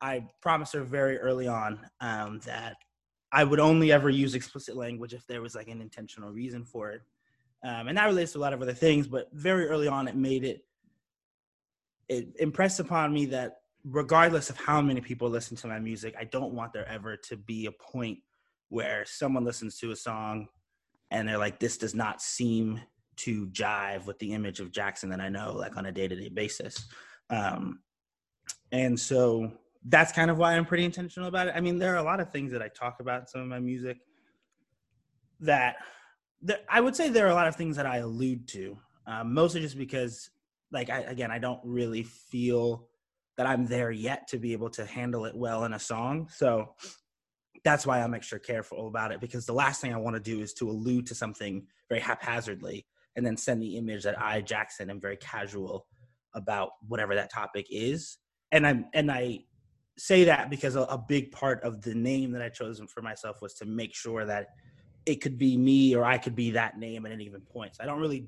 I 0.00 0.26
promised 0.40 0.72
her 0.74 0.82
very 0.82 1.18
early 1.18 1.48
on 1.48 1.78
um, 2.00 2.40
that 2.46 2.76
I 3.32 3.44
would 3.44 3.60
only 3.60 3.92
ever 3.92 4.10
use 4.10 4.34
explicit 4.34 4.76
language 4.76 5.14
if 5.14 5.26
there 5.26 5.42
was 5.42 5.54
like 5.54 5.68
an 5.68 5.80
intentional 5.80 6.30
reason 6.30 6.64
for 6.64 6.90
it. 6.90 7.02
Um, 7.64 7.88
and 7.88 7.96
that 7.96 8.06
relates 8.06 8.32
to 8.32 8.38
a 8.38 8.40
lot 8.40 8.52
of 8.52 8.60
other 8.60 8.74
things 8.74 9.06
but 9.08 9.28
very 9.32 9.66
early 9.66 9.88
on 9.88 10.06
it 10.06 10.14
made 10.14 10.44
it 10.44 10.66
it 12.10 12.28
impressed 12.38 12.78
upon 12.78 13.10
me 13.10 13.24
that 13.26 13.60
regardless 13.84 14.50
of 14.50 14.58
how 14.58 14.82
many 14.82 15.00
people 15.00 15.30
listen 15.30 15.56
to 15.56 15.66
my 15.66 15.78
music 15.78 16.14
i 16.20 16.24
don't 16.24 16.52
want 16.52 16.74
there 16.74 16.86
ever 16.86 17.16
to 17.16 17.38
be 17.38 17.64
a 17.64 17.72
point 17.72 18.18
where 18.68 19.02
someone 19.06 19.44
listens 19.44 19.78
to 19.78 19.92
a 19.92 19.96
song 19.96 20.46
and 21.10 21.26
they're 21.26 21.38
like 21.38 21.58
this 21.58 21.78
does 21.78 21.94
not 21.94 22.20
seem 22.20 22.78
to 23.16 23.46
jive 23.46 24.04
with 24.04 24.18
the 24.18 24.34
image 24.34 24.60
of 24.60 24.70
jackson 24.70 25.08
that 25.08 25.20
i 25.20 25.30
know 25.30 25.54
like 25.54 25.78
on 25.78 25.86
a 25.86 25.92
day-to-day 25.92 26.28
basis. 26.28 26.86
Um, 27.30 27.80
and 28.72 28.98
so 28.98 29.52
that's 29.86 30.12
kind 30.12 30.30
of 30.30 30.38
why 30.38 30.54
i'm 30.54 30.64
pretty 30.64 30.84
intentional 30.84 31.28
about 31.28 31.48
it 31.48 31.54
i 31.56 31.60
mean 31.60 31.78
there 31.78 31.92
are 31.92 31.98
a 31.98 32.02
lot 32.02 32.20
of 32.20 32.30
things 32.30 32.50
that 32.52 32.62
i 32.62 32.68
talk 32.68 33.00
about 33.00 33.20
in 33.20 33.26
some 33.26 33.40
of 33.40 33.46
my 33.46 33.60
music 33.60 33.98
that 35.40 35.76
there, 36.44 36.58
I 36.68 36.80
would 36.80 36.94
say 36.94 37.08
there 37.08 37.26
are 37.26 37.30
a 37.30 37.34
lot 37.34 37.48
of 37.48 37.56
things 37.56 37.76
that 37.76 37.86
I 37.86 37.98
allude 37.98 38.46
to, 38.48 38.78
um, 39.06 39.34
mostly 39.34 39.60
just 39.60 39.78
because, 39.78 40.30
like, 40.70 40.90
I, 40.90 41.00
again, 41.00 41.30
I 41.30 41.38
don't 41.38 41.60
really 41.64 42.02
feel 42.02 42.88
that 43.36 43.46
I'm 43.46 43.66
there 43.66 43.90
yet 43.90 44.28
to 44.28 44.38
be 44.38 44.52
able 44.52 44.70
to 44.70 44.84
handle 44.84 45.24
it 45.24 45.34
well 45.34 45.64
in 45.64 45.72
a 45.72 45.78
song. 45.78 46.28
So 46.30 46.74
that's 47.64 47.86
why 47.86 48.00
I'm 48.00 48.14
extra 48.14 48.38
careful 48.38 48.86
about 48.86 49.10
it 49.10 49.20
because 49.20 49.46
the 49.46 49.54
last 49.54 49.80
thing 49.80 49.92
I 49.92 49.98
want 49.98 50.14
to 50.16 50.20
do 50.20 50.40
is 50.40 50.52
to 50.54 50.70
allude 50.70 51.06
to 51.06 51.14
something 51.14 51.66
very 51.88 52.00
haphazardly 52.00 52.86
and 53.16 53.24
then 53.24 53.36
send 53.36 53.62
the 53.62 53.76
image 53.76 54.04
that 54.04 54.20
I, 54.20 54.40
Jackson, 54.42 54.90
am 54.90 55.00
very 55.00 55.16
casual 55.16 55.86
about 56.34 56.70
whatever 56.86 57.14
that 57.14 57.32
topic 57.32 57.66
is. 57.70 58.18
And 58.52 58.66
I'm 58.66 58.86
and 58.92 59.10
I 59.10 59.40
say 59.98 60.24
that 60.24 60.50
because 60.50 60.76
a, 60.76 60.82
a 60.82 60.98
big 60.98 61.32
part 61.32 61.62
of 61.62 61.82
the 61.82 61.94
name 61.94 62.32
that 62.32 62.42
I 62.42 62.48
chose 62.48 62.80
for 62.88 63.02
myself 63.02 63.40
was 63.40 63.54
to 63.54 63.64
make 63.64 63.94
sure 63.94 64.24
that 64.24 64.48
it 65.06 65.16
could 65.16 65.38
be 65.38 65.56
me 65.56 65.94
or 65.94 66.04
I 66.04 66.18
could 66.18 66.34
be 66.34 66.52
that 66.52 66.78
name 66.78 67.06
at 67.06 67.12
any 67.12 67.24
given 67.24 67.42
point. 67.42 67.76
So 67.76 67.84
I 67.84 67.86
don't 67.86 68.00
really 68.00 68.26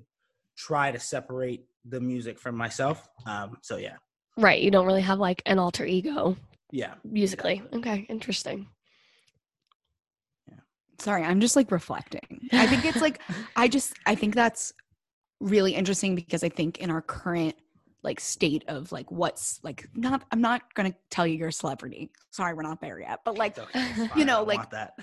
try 0.57 0.93
to 0.93 1.01
separate 1.01 1.65
the 1.85 2.01
music 2.01 2.39
from 2.39 2.57
myself. 2.57 3.09
Um, 3.27 3.57
so 3.63 3.77
yeah, 3.77 3.97
Right. 4.37 4.61
You 4.61 4.71
don't 4.71 4.87
really 4.87 5.03
have 5.03 5.19
like 5.19 5.43
an 5.47 5.59
alter 5.59 5.85
ego 5.87 6.37
yeah, 6.71 6.95
musically. 7.05 7.63
Okay. 7.73 8.07
Interesting. 8.09 8.69
Sorry, 10.99 11.23
I'm 11.23 11.41
just 11.41 11.57
like 11.57 11.71
reflecting. 11.71 12.49
I 12.53 12.67
think 12.67 12.85
it's 12.87 13.01
like 13.03 13.21
I 13.57 13.69
just 13.69 13.95
I 14.07 14.15
think 14.15 14.35
that's 14.35 14.73
really 15.41 15.75
interesting 15.75 16.15
because 16.15 16.43
I 16.43 16.49
think 16.49 16.79
in 16.79 16.91
our 16.91 17.03
current 17.03 17.55
like 18.03 18.21
state 18.21 18.65
of 18.69 18.93
like 18.93 19.11
what's 19.11 19.59
like 19.65 19.89
not 19.95 20.23
I'm 20.31 20.41
not 20.41 20.75
gonna 20.75 20.95
tell 21.11 21.27
you 21.27 21.37
you're 21.37 21.49
a 21.49 21.53
celebrity. 21.53 22.11
Sorry, 22.31 22.55
we're 22.55 22.63
not 22.63 22.81
there 22.81 23.01
yet. 23.01 23.21
But 23.25 23.37
like 23.37 23.59
okay, 23.59 24.09
You 24.15 24.25
know, 24.25 24.43
like- 24.45 24.71
that. 24.71 24.95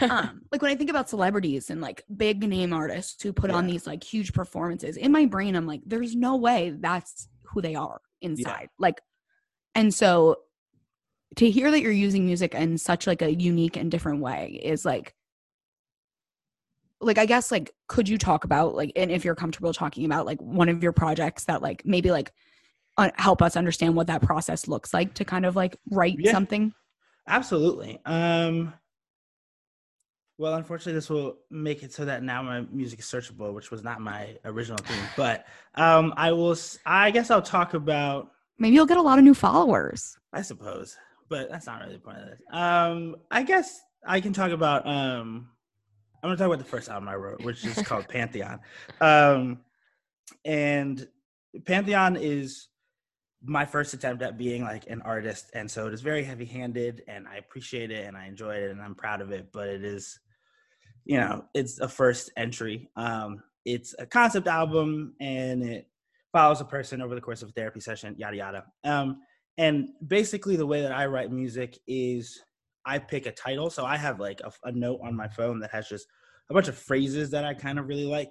um 0.00 0.42
like 0.52 0.60
when 0.62 0.70
I 0.70 0.74
think 0.74 0.90
about 0.90 1.08
celebrities 1.08 1.70
and 1.70 1.80
like 1.80 2.04
big 2.16 2.42
name 2.42 2.72
artists 2.72 3.22
who 3.22 3.32
put 3.32 3.50
on 3.50 3.66
these 3.66 3.86
like 3.86 4.02
huge 4.02 4.32
performances, 4.32 4.96
in 4.96 5.12
my 5.12 5.26
brain 5.26 5.54
I'm 5.54 5.66
like, 5.66 5.82
there's 5.86 6.16
no 6.16 6.36
way 6.36 6.74
that's 6.78 7.28
who 7.44 7.62
they 7.62 7.74
are 7.74 8.00
inside. 8.22 8.68
Like 8.78 9.00
and 9.74 9.94
so 9.94 10.36
to 11.36 11.50
hear 11.50 11.70
that 11.70 11.80
you're 11.82 11.92
using 11.92 12.26
music 12.26 12.54
in 12.54 12.78
such 12.78 13.06
like 13.06 13.22
a 13.22 13.32
unique 13.32 13.76
and 13.76 13.90
different 13.90 14.20
way 14.20 14.58
is 14.64 14.84
like 14.84 15.14
like 17.00 17.18
i 17.18 17.26
guess 17.26 17.50
like 17.50 17.72
could 17.86 18.08
you 18.08 18.18
talk 18.18 18.44
about 18.44 18.74
like 18.74 18.90
and 18.96 19.10
if 19.10 19.24
you're 19.24 19.34
comfortable 19.34 19.72
talking 19.72 20.04
about 20.04 20.26
like 20.26 20.40
one 20.40 20.68
of 20.68 20.82
your 20.82 20.92
projects 20.92 21.44
that 21.44 21.62
like 21.62 21.84
maybe 21.84 22.10
like 22.10 22.32
uh, 22.96 23.10
help 23.16 23.40
us 23.42 23.56
understand 23.56 23.94
what 23.94 24.08
that 24.08 24.20
process 24.22 24.66
looks 24.66 24.92
like 24.92 25.14
to 25.14 25.24
kind 25.24 25.46
of 25.46 25.54
like 25.54 25.76
write 25.90 26.16
Yeah. 26.18 26.32
something 26.32 26.72
Absolutely. 27.30 28.00
Um, 28.06 28.72
well, 30.38 30.54
unfortunately, 30.54 30.94
this 30.94 31.10
will 31.10 31.36
make 31.50 31.82
it 31.82 31.92
so 31.92 32.04
that 32.06 32.22
now 32.22 32.42
my 32.42 32.62
music 32.72 33.00
is 33.00 33.04
searchable, 33.04 33.52
which 33.52 33.70
was 33.70 33.84
not 33.84 34.00
my 34.00 34.36
original 34.46 34.78
thing. 34.78 34.96
But 35.16 35.44
um, 35.74 36.14
I 36.16 36.32
will. 36.32 36.56
i 36.86 37.10
guess 37.10 37.30
I'll 37.30 37.42
talk 37.42 37.74
about. 37.74 38.30
maybe 38.58 38.74
you'll 38.76 38.86
get 38.86 38.96
a 38.96 39.02
lot 39.02 39.18
of 39.18 39.24
new 39.24 39.34
followers 39.34 40.16
I 40.32 40.40
suppose, 40.42 40.96
but 41.28 41.50
that's 41.50 41.66
not 41.66 41.80
really 41.82 41.94
the 41.94 42.00
point 42.00 42.18
of 42.18 42.26
this. 42.28 42.40
Um, 42.50 43.16
I 43.30 43.42
guess 43.42 43.78
I 44.06 44.20
can 44.20 44.32
talk 44.32 44.50
about. 44.52 44.86
Um, 44.86 45.48
I'm 46.22 46.28
gonna 46.28 46.36
talk 46.36 46.46
about 46.46 46.58
the 46.58 46.64
first 46.64 46.88
album 46.88 47.08
I 47.08 47.14
wrote, 47.14 47.42
which 47.42 47.64
is 47.64 47.80
called 47.82 48.08
Pantheon. 48.08 48.60
Um, 49.00 49.60
and 50.44 51.06
Pantheon 51.64 52.16
is 52.16 52.68
my 53.42 53.64
first 53.64 53.94
attempt 53.94 54.22
at 54.22 54.36
being 54.36 54.62
like 54.62 54.88
an 54.88 55.00
artist, 55.02 55.50
and 55.54 55.70
so 55.70 55.86
it 55.86 55.94
is 55.94 56.00
very 56.00 56.24
heavy-handed, 56.24 57.02
and 57.06 57.28
I 57.28 57.36
appreciate 57.36 57.92
it, 57.92 58.04
and 58.04 58.16
I 58.16 58.26
enjoy 58.26 58.56
it, 58.56 58.70
and 58.70 58.82
I'm 58.82 58.96
proud 58.96 59.20
of 59.20 59.30
it. 59.30 59.48
But 59.52 59.68
it 59.68 59.84
is, 59.84 60.18
you 61.04 61.18
know, 61.18 61.44
it's 61.54 61.78
a 61.78 61.88
first 61.88 62.32
entry. 62.36 62.90
Um, 62.96 63.42
it's 63.64 63.94
a 63.98 64.06
concept 64.06 64.48
album, 64.48 65.14
and 65.20 65.62
it 65.62 65.88
follows 66.32 66.60
a 66.60 66.64
person 66.64 67.00
over 67.00 67.14
the 67.14 67.20
course 67.20 67.42
of 67.42 67.50
a 67.50 67.52
therapy 67.52 67.80
session, 67.80 68.16
yada 68.18 68.36
yada. 68.36 68.64
Um, 68.82 69.20
and 69.56 69.90
basically, 70.06 70.56
the 70.56 70.66
way 70.66 70.82
that 70.82 70.92
I 70.92 71.06
write 71.06 71.30
music 71.30 71.78
is 71.86 72.42
I 72.88 72.98
pick 72.98 73.26
a 73.26 73.32
title. 73.32 73.68
So 73.68 73.84
I 73.84 73.98
have 73.98 74.18
like 74.18 74.40
a, 74.40 74.50
a 74.64 74.72
note 74.72 75.00
on 75.02 75.14
my 75.14 75.28
phone 75.28 75.60
that 75.60 75.70
has 75.72 75.88
just 75.88 76.06
a 76.50 76.54
bunch 76.54 76.68
of 76.68 76.76
phrases 76.76 77.30
that 77.30 77.44
I 77.44 77.52
kind 77.52 77.78
of 77.78 77.86
really 77.86 78.06
like. 78.06 78.30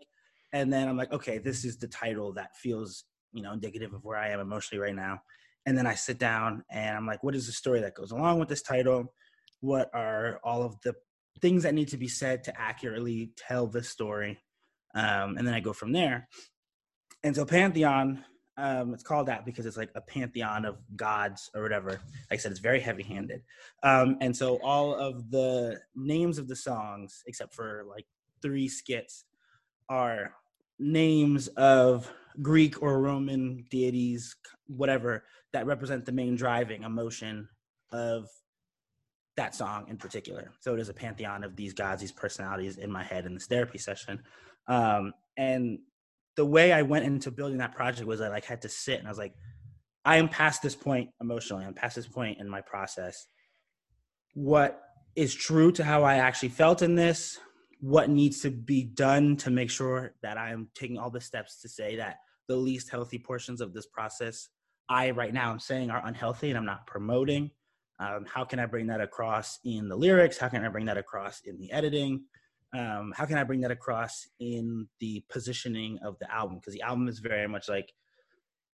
And 0.52 0.74
then 0.74 0.88
I'm 0.88 0.98
like, 0.98 1.14
okay, 1.14 1.38
this 1.38 1.64
is 1.64 1.78
the 1.78 1.88
title 1.88 2.34
that 2.34 2.56
feels, 2.56 3.04
you 3.34 3.44
know, 3.44 3.54
indicative 3.54 3.94
of 3.94 4.04
where 4.04 4.18
I 4.18 4.30
am 4.30 4.40
emotionally 4.40 4.82
right 4.82 4.96
now. 4.96 5.22
And 5.66 5.78
then 5.78 5.86
I 5.86 5.94
sit 5.94 6.18
down 6.18 6.64
and 6.72 6.98
I'm 6.98 7.06
like, 7.06 7.24
what 7.24 7.36
is 7.36 7.46
the 7.46 7.52
story 7.54 7.82
that 7.82 7.94
goes 7.94 8.12
along 8.12 8.40
with 8.40 8.50
this 8.50 8.64
title? 8.64 9.14
What 9.60 9.90
are 9.94 10.40
all 10.44 10.64
of 10.64 10.76
the 10.82 10.96
things 11.42 11.64
that 11.64 11.76
need 11.76 11.90
to 11.90 11.98
be 11.98 12.08
said 12.08 12.44
to 12.46 12.60
accurately 12.60 13.32
tell 13.38 13.68
this 13.68 13.90
story? 13.90 14.40
Um, 14.96 15.38
and 15.38 15.46
then 15.46 15.54
I 15.54 15.60
go 15.60 15.74
from 15.74 15.92
there. 15.92 16.30
And 17.24 17.36
so 17.36 17.46
Pantheon, 17.46 18.24
um, 18.58 18.94
it's 18.94 19.04
called 19.04 19.28
that 19.28 19.46
because 19.46 19.66
it's 19.66 19.78
like 19.78 19.92
a 19.96 20.02
pantheon 20.02 20.66
of 20.66 20.78
gods 20.96 21.52
or 21.54 21.62
whatever. 21.62 21.92
Like 21.92 22.00
I 22.32 22.38
said, 22.38 22.52
it's 22.52 22.60
very 22.60 22.80
heavy-handed. 22.80 23.44
Um, 23.84 24.18
and 24.20 24.36
so 24.36 24.60
all 24.64 24.96
of 24.96 25.30
the 25.30 25.80
names 25.96 26.40
of 26.40 26.48
the 26.48 26.56
songs, 26.56 27.24
except 27.28 27.54
for 27.54 27.86
like 27.88 28.06
three 28.42 28.68
skits, 28.68 29.26
are 29.90 30.34
names 30.80 31.48
of 31.50 32.12
Greek 32.42 32.82
or 32.82 33.00
Roman 33.00 33.64
deities, 33.70 34.36
whatever, 34.66 35.24
that 35.54 35.66
represent 35.66 36.06
the 36.06 36.12
main 36.12 36.36
driving 36.36 36.84
emotion 36.84 37.48
of 37.92 38.28
that 39.38 39.54
song 39.54 39.86
in 39.88 39.98
particular. 39.98 40.52
So 40.62 40.74
it 40.74 40.80
is 40.80 40.90
a 40.90 40.94
pantheon 40.94 41.44
of 41.44 41.56
these 41.56 41.74
gods, 41.74 42.02
these 42.02 42.12
personalities 42.12 42.78
in 42.78 42.92
my 42.92 43.04
head 43.04 43.26
in 43.26 43.36
this 43.36 43.46
therapy 43.46 43.78
session. 43.78 44.24
Um, 44.68 45.14
and 45.38 45.80
the 46.38 46.46
way 46.46 46.72
I 46.72 46.84
went 46.84 47.06
into 47.06 47.32
building 47.32 47.58
that 47.58 47.76
project 47.76 48.08
was 48.08 48.22
I 48.22 48.30
like 48.30 48.46
had 48.46 48.62
to 48.62 48.70
sit 48.70 49.00
and 49.00 49.08
I 49.08 49.12
was 49.12 49.18
like, 49.18 49.34
I 50.06 50.18
am 50.18 50.30
past 50.30 50.62
this 50.62 50.76
point 50.76 51.10
emotionally. 51.20 51.66
I'm 51.66 51.74
past 51.74 51.98
this 51.98 52.08
point 52.08 52.40
in 52.40 52.48
my 52.48 52.62
process. 52.62 53.28
What 54.34 54.80
is 55.16 55.36
true 55.36 55.72
to 55.74 55.84
how 55.84 56.04
I 56.04 56.16
actually 56.16 56.50
felt 56.50 56.82
in 56.82 56.96
this? 56.96 57.40
What 57.82 58.10
needs 58.10 58.42
to 58.42 58.52
be 58.52 58.84
done 58.84 59.36
to 59.38 59.50
make 59.50 59.70
sure 59.70 60.14
that 60.22 60.38
I 60.38 60.52
am 60.52 60.70
taking 60.76 60.98
all 60.98 61.10
the 61.10 61.20
steps 61.20 61.62
to 61.62 61.70
say 61.70 61.98
that 61.98 62.18
the 62.48 62.56
least 62.56 62.90
healthy 62.90 63.20
portions 63.20 63.62
of 63.62 63.74
this 63.74 63.86
process 63.86 64.50
i 64.90 65.12
right 65.12 65.34
now 65.34 65.52
i'm 65.52 65.60
saying 65.60 65.90
are 65.90 66.06
unhealthy 66.06 66.50
and 66.50 66.58
i'm 66.58 66.66
not 66.66 66.88
promoting 66.88 67.52
um, 68.00 68.26
how 68.32 68.44
can 68.44 68.60
i 68.60 68.66
bring 68.66 68.88
that 68.88 69.02
across 69.02 69.60
in 69.66 69.88
the 69.90 69.96
lyrics 69.96 70.38
how 70.38 70.48
can 70.48 70.64
i 70.64 70.70
bring 70.70 70.86
that 70.86 70.98
across 70.98 71.42
in 71.46 71.58
the 71.58 71.72
editing 71.72 72.24
um, 72.74 73.14
how 73.16 73.26
can 73.26 73.38
i 73.38 73.44
bring 73.44 73.62
that 73.62 73.72
across 73.72 74.28
in 74.40 74.88
the 75.00 75.24
positioning 75.30 76.00
of 76.04 76.18
the 76.20 76.32
album? 76.34 76.58
Because 76.58 76.74
the 76.74 76.82
album 76.82 77.08
is 77.08 77.20
very 77.20 77.48
much 77.48 77.70
like 77.70 77.94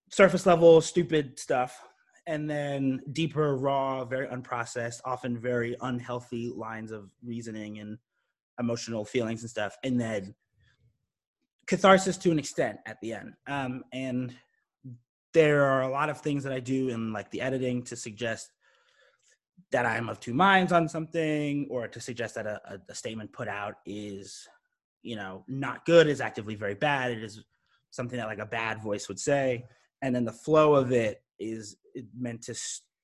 surface 0.10 0.46
level 0.46 0.82
stupid 0.82 1.40
stuff 1.40 1.82
and 2.28 2.50
then 2.50 3.02
deeper 3.12 3.56
raw 3.56 4.06
very 4.06 4.28
unprocessed 4.28 5.02
often 5.06 5.38
very 5.38 5.76
unhealthy 5.82 6.52
lines 6.56 6.92
of 6.92 7.10
reasoning 7.24 7.80
and 7.80 7.98
emotional 8.60 9.04
feelings 9.04 9.42
and 9.42 9.50
stuff 9.50 9.76
and 9.84 10.00
then 10.00 10.34
catharsis 11.68 12.18
to 12.18 12.32
an 12.32 12.40
extent 12.40 12.78
at 12.86 13.00
the 13.02 13.14
end. 13.14 13.34
Um, 13.48 13.84
and 13.92 14.34
there 15.34 15.64
are 15.64 15.82
a 15.82 15.90
lot 15.90 16.10
of 16.10 16.22
things 16.22 16.44
that 16.44 16.54
i 16.54 16.60
do 16.60 16.90
in 16.90 17.12
like 17.12 17.30
the 17.32 17.42
editing 17.42 17.82
to 17.84 17.96
suggest 17.96 18.52
that 19.72 19.86
i'm 19.86 20.10
of 20.10 20.20
two 20.20 20.34
minds 20.34 20.72
on 20.72 20.88
something 20.88 21.68
or 21.70 21.88
to 21.88 22.00
suggest 22.00 22.36
that 22.36 22.46
a, 22.46 22.82
a, 22.90 22.96
statement 22.96 23.32
put 23.32 23.48
out 23.48 23.76
is 23.86 24.48
you 25.02 25.16
know 25.16 25.44
not 25.48 25.86
good 25.86 26.08
is 26.08 26.22
actively 26.22 26.56
very 26.56 26.76
bad 26.76 27.12
it 27.12 27.24
is 27.24 27.44
something 27.92 28.18
that 28.18 28.28
like 28.28 28.40
a 28.40 28.46
bad 28.46 28.82
voice 28.82 29.08
would 29.08 29.20
say 29.20 29.64
and 30.02 30.14
then 30.16 30.26
the 30.26 30.32
flow 30.32 30.76
of 30.76 30.92
it 30.92 31.24
is 31.40 31.78
meant 32.18 32.42
to 32.42 32.56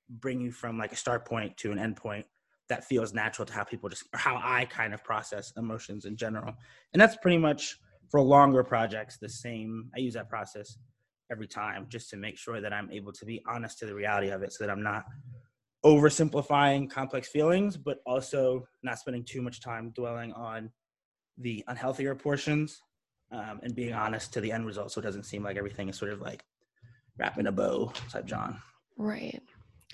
bring 0.10 0.41
you 0.41 0.51
from 0.51 0.77
like 0.77 0.91
a 0.91 0.96
start 0.96 1.25
point 1.25 1.56
to 1.58 1.72
an 1.72 1.79
end 1.79 1.96
point 1.96 2.25
that 2.68 2.86
feels 2.86 3.13
natural 3.13 3.46
to 3.46 3.53
how 3.53 3.63
people 3.63 3.89
just 3.89 4.03
or 4.13 4.20
how 4.20 4.39
I 4.44 4.65
kind 4.65 4.94
of 4.94 5.03
process 5.03 5.51
emotions 5.58 6.06
in 6.06 6.15
general. 6.15 6.53
And 6.94 7.01
that's 7.01 7.18
pretty 7.18 7.38
much 7.38 7.79
for 8.10 8.22
longer 8.22 8.63
projects 8.63 9.18
the 9.18 9.29
same. 9.29 9.89
I 9.96 10.00
use 10.00 10.13
that 10.13 10.29
process 10.29 10.77
every 11.32 11.48
time 11.48 11.86
just 11.89 12.10
to 12.12 12.18
make 12.18 12.38
sure 12.38 12.62
that 12.62 12.74
I'm 12.74 12.91
able 12.91 13.12
to 13.13 13.25
be 13.25 13.41
honest 13.48 13.79
to 13.79 13.86
the 13.86 13.94
reality 13.94 14.29
of 14.29 14.41
it 14.44 14.53
so 14.53 14.65
that 14.65 14.72
I'm 14.72 14.84
not 14.84 15.06
oversimplifying 15.86 16.90
complex 16.90 17.28
feelings, 17.28 17.78
but 17.78 18.00
also 18.06 18.68
not 18.84 19.00
spending 19.00 19.24
too 19.24 19.42
much 19.42 19.62
time 19.62 19.92
dwelling 19.96 20.34
on 20.34 20.70
the 21.38 21.64
unhealthier 21.70 22.18
portions 22.20 22.82
um, 23.32 23.60
and 23.64 23.76
being 23.76 23.94
honest 23.94 24.34
to 24.34 24.42
the 24.42 24.52
end 24.52 24.66
result 24.66 24.92
so 24.92 25.00
it 25.00 25.04
doesn't 25.04 25.24
seem 25.24 25.44
like 25.44 25.58
everything 25.58 25.88
is 25.90 25.98
sort 25.98 26.12
of 26.12 26.22
like 26.22 26.44
wrapping 27.18 27.48
a 27.48 27.52
bow 27.52 27.92
type 28.10 28.26
John. 28.26 28.60
Right. 28.98 29.42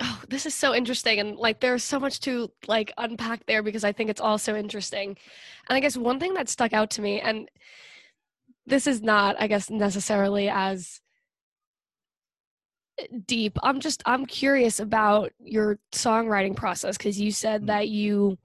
Oh, 0.02 0.22
this 0.30 0.46
is 0.46 0.56
so 0.56 0.74
interesting. 0.74 1.20
And 1.20 1.38
like 1.38 1.60
there's 1.60 1.84
so 1.84 2.00
much 2.00 2.20
to 2.22 2.52
like 2.68 2.92
unpack 2.98 3.46
there 3.46 3.64
because 3.64 3.84
I 3.84 3.92
think 3.92 4.10
it's 4.10 4.22
all 4.22 4.38
so 4.38 4.56
interesting. 4.56 5.10
And 5.70 5.78
I 5.78 5.80
guess 5.80 5.96
one 5.96 6.20
thing 6.20 6.34
that 6.34 6.50
stuck 6.50 6.74
out 6.74 6.90
to 6.92 7.02
me, 7.02 7.22
and 7.22 7.50
this 8.66 8.88
is 8.88 9.02
not, 9.02 9.36
I 9.40 9.48
guess, 9.48 9.70
necessarily 9.70 10.50
as 10.50 11.00
deep. 13.28 13.58
I'm 13.64 13.80
just 13.80 14.02
I'm 14.06 14.26
curious 14.26 14.80
about 14.80 15.32
your 15.40 15.80
songwriting 15.92 16.56
process 16.56 16.98
because 16.98 17.20
you 17.20 17.32
said 17.32 17.64
Mm. 17.64 17.68
that 17.68 17.90
you 17.90 18.38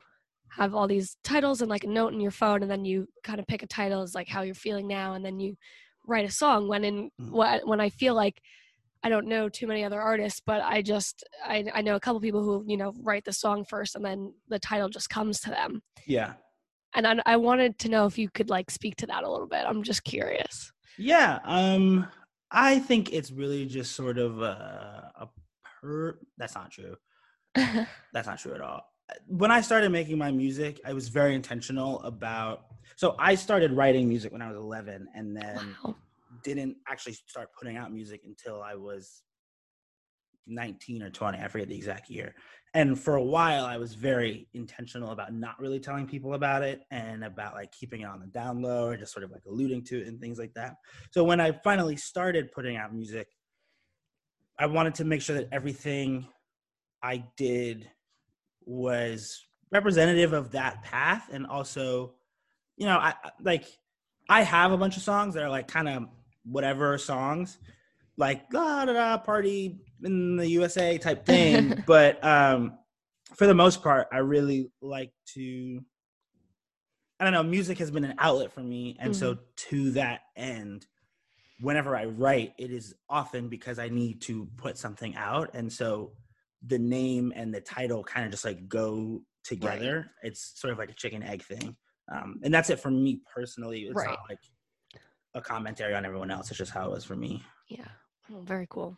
have 0.49 0.75
all 0.75 0.89
these 0.89 1.17
titles 1.23 1.61
and 1.61 1.71
like 1.71 1.85
a 1.85 1.89
note 1.89 2.13
in 2.13 2.21
your 2.21 2.33
phone 2.33 2.63
and 2.63 2.71
then 2.71 2.85
you 2.85 3.07
kind 3.23 3.39
of 3.39 3.47
pick 3.47 3.63
a 3.63 3.67
title 3.67 4.03
as 4.03 4.15
like 4.15 4.29
how 4.29 4.43
you're 4.43 4.55
feeling 4.55 4.89
now 4.89 5.15
and 5.15 5.25
then 5.25 5.39
you 5.39 5.57
write 6.07 6.25
a 6.29 6.31
song 6.31 6.67
when 6.69 6.85
in 6.85 7.11
Mm. 7.21 7.31
what 7.31 7.67
when 7.67 7.81
I 7.81 7.89
feel 7.91 8.15
like 8.15 8.41
I 9.03 9.09
don't 9.09 9.29
know 9.29 9.49
too 9.49 9.67
many 9.67 9.83
other 9.83 10.01
artists, 10.01 10.43
but 10.45 10.61
I 10.63 10.83
just 10.83 11.25
I, 11.45 11.65
I 11.73 11.81
know 11.81 11.95
a 11.97 12.01
couple 12.01 12.21
people 12.21 12.43
who 12.43 12.65
you 12.67 12.77
know 12.77 12.93
write 13.03 13.25
the 13.25 13.33
song 13.33 13.65
first 13.65 13.95
and 13.95 14.05
then 14.05 14.35
the 14.49 14.59
title 14.59 14.89
just 14.89 15.09
comes 15.09 15.41
to 15.41 15.51
them. 15.51 15.83
Yeah. 16.07 16.35
And 16.95 17.07
I, 17.07 17.15
I 17.25 17.37
wanted 17.37 17.79
to 17.79 17.89
know 17.89 18.07
if 18.07 18.19
you 18.19 18.29
could 18.29 18.51
like 18.51 18.69
speak 18.71 18.97
to 18.97 19.07
that 19.07 19.23
a 19.23 19.31
little 19.31 19.47
bit. 19.47 19.65
I'm 19.67 19.85
just 19.85 20.03
curious. 20.03 20.73
Yeah. 20.99 21.39
Um, 21.45 22.09
I 22.51 22.79
think 22.79 23.13
it's 23.13 23.31
really 23.31 23.67
just 23.67 23.95
sort 23.95 24.19
of 24.19 24.43
a, 24.43 25.13
a 25.17 25.29
per. 25.81 26.19
That's 26.37 26.55
not 26.55 26.71
true. 26.71 26.97
That's 27.55 28.27
not 28.27 28.39
true 28.39 28.55
at 28.55 28.61
all. 28.61 28.85
When 29.27 29.51
I 29.51 29.61
started 29.61 29.91
making 29.91 30.19
my 30.19 30.31
music, 30.31 30.81
I 30.85 30.93
was 30.93 31.09
very 31.09 31.35
intentional 31.35 32.01
about. 32.03 32.67
So 32.97 33.17
I 33.19 33.35
started 33.35 33.73
writing 33.73 34.09
music 34.09 34.33
when 34.33 34.43
I 34.43 34.49
was 34.49 34.57
11, 34.57 35.09
and 35.15 35.37
then 35.37 35.77
wow. 35.85 35.97
didn't 36.43 36.77
actually 36.89 37.15
start 37.27 37.49
putting 37.59 37.77
out 37.77 37.93
music 37.93 38.23
until 38.25 38.63
I 38.63 38.75
was 38.75 39.23
19 40.47 41.03
or 41.03 41.11
20. 41.11 41.39
I 41.39 41.49
forget 41.49 41.69
the 41.69 41.77
exact 41.77 42.11
year. 42.11 42.35
And 42.73 42.99
for 42.99 43.17
a 43.17 43.23
while, 43.23 43.65
I 43.65 43.79
was 43.79 43.95
very 43.95 44.47
intentional 44.55 45.11
about 45.11 45.33
not 45.33 45.59
really 45.59 45.81
telling 45.81 46.07
people 46.07 46.35
about 46.35 46.63
it 46.63 46.83
and 46.91 47.25
about 47.25 47.55
like 47.55 47.73
keeping 47.73 48.03
it 48.03 48.05
on 48.05 48.21
the 48.21 48.27
down 48.27 48.63
low 48.63 48.87
or 48.87 48.97
just 48.97 49.13
sort 49.13 49.25
of 49.25 49.33
like 49.33 49.43
alluding 49.47 49.83
to 49.85 50.01
it 50.01 50.07
and 50.07 50.21
things 50.21 50.39
like 50.39 50.55
that. 50.55 50.77
So 51.11 51.25
when 51.25 51.41
I 51.41 51.51
finally 51.51 51.97
started 51.97 52.53
putting 52.53 52.77
out 52.77 52.95
music, 52.95 53.27
I 54.57 54.67
wanted 54.67 54.95
to 54.97 55.05
make 55.05 55.21
sure 55.21 55.37
that 55.37 55.49
everything 55.51 56.29
I 57.03 57.25
did 57.37 57.91
was 58.65 59.45
representative 59.73 60.33
of 60.33 60.53
that 60.53 60.83
path 60.83 61.29
and 61.33 61.47
also, 61.47 62.15
you 62.77 62.87
know, 62.87 62.99
I 62.99 63.15
like 63.43 63.65
I 64.29 64.43
have 64.43 64.71
a 64.71 64.77
bunch 64.77 64.97
of 64.97 65.03
songs 65.03 65.35
that 65.35 65.43
are 65.43 65.51
like 65.51 65.67
kind 65.67 65.89
of 65.89 66.07
whatever 66.45 66.97
songs, 66.99 67.59
like 68.21 68.49
da 68.51 68.85
da 68.85 68.93
da 68.93 69.19
party 69.19 69.81
in 70.05 70.37
the 70.37 70.47
USA 70.51 70.99
type 70.99 71.25
thing. 71.27 71.83
but 71.87 72.23
um, 72.25 72.79
for 73.35 73.47
the 73.47 73.55
most 73.55 73.83
part, 73.83 74.07
I 74.13 74.19
really 74.19 74.71
like 74.81 75.11
to. 75.35 75.81
I 77.19 77.25
don't 77.25 77.33
know. 77.33 77.43
Music 77.43 77.79
has 77.79 77.91
been 77.91 78.05
an 78.05 78.15
outlet 78.19 78.53
for 78.53 78.61
me, 78.61 78.97
and 79.01 79.15
so 79.15 79.39
to 79.69 79.91
that 79.93 80.21
end, 80.37 80.87
whenever 81.61 81.97
I 81.97 82.07
write, 82.07 82.55
it 82.59 82.71
is 82.71 82.95
often 83.11 83.49
because 83.49 83.79
I 83.79 83.89
need 83.89 84.23
to 84.23 84.49
put 84.57 84.79
something 84.79 85.15
out, 85.17 85.51
and 85.55 85.71
so 85.73 86.13
the 86.67 86.79
name 86.79 87.33
and 87.35 87.53
the 87.53 87.61
title 87.61 88.05
kind 88.05 88.25
of 88.27 88.31
just 88.33 88.45
like 88.45 88.69
go 88.69 89.23
together. 89.45 90.11
It's 90.23 90.53
sort 90.61 90.73
of 90.73 90.79
like 90.79 90.91
a 90.91 90.95
chicken 90.95 91.23
egg 91.23 91.43
thing, 91.43 91.77
um, 92.11 92.41
and 92.43 92.53
that's 92.55 92.71
it 92.71 92.81
for 92.81 92.91
me 92.91 93.21
personally. 93.35 93.83
It's 93.83 93.95
Right. 93.97 94.09
not 94.09 94.21
like 94.29 94.39
a 95.35 95.41
commentary 95.41 95.95
on 95.95 96.05
everyone 96.07 96.31
else. 96.31 96.49
It's 96.51 96.59
just 96.59 96.73
how 96.73 96.87
it 96.87 96.91
was 96.91 97.05
for 97.05 97.17
me. 97.17 97.43
Yeah. 97.69 97.85
Oh, 98.33 98.41
very 98.41 98.67
cool. 98.69 98.97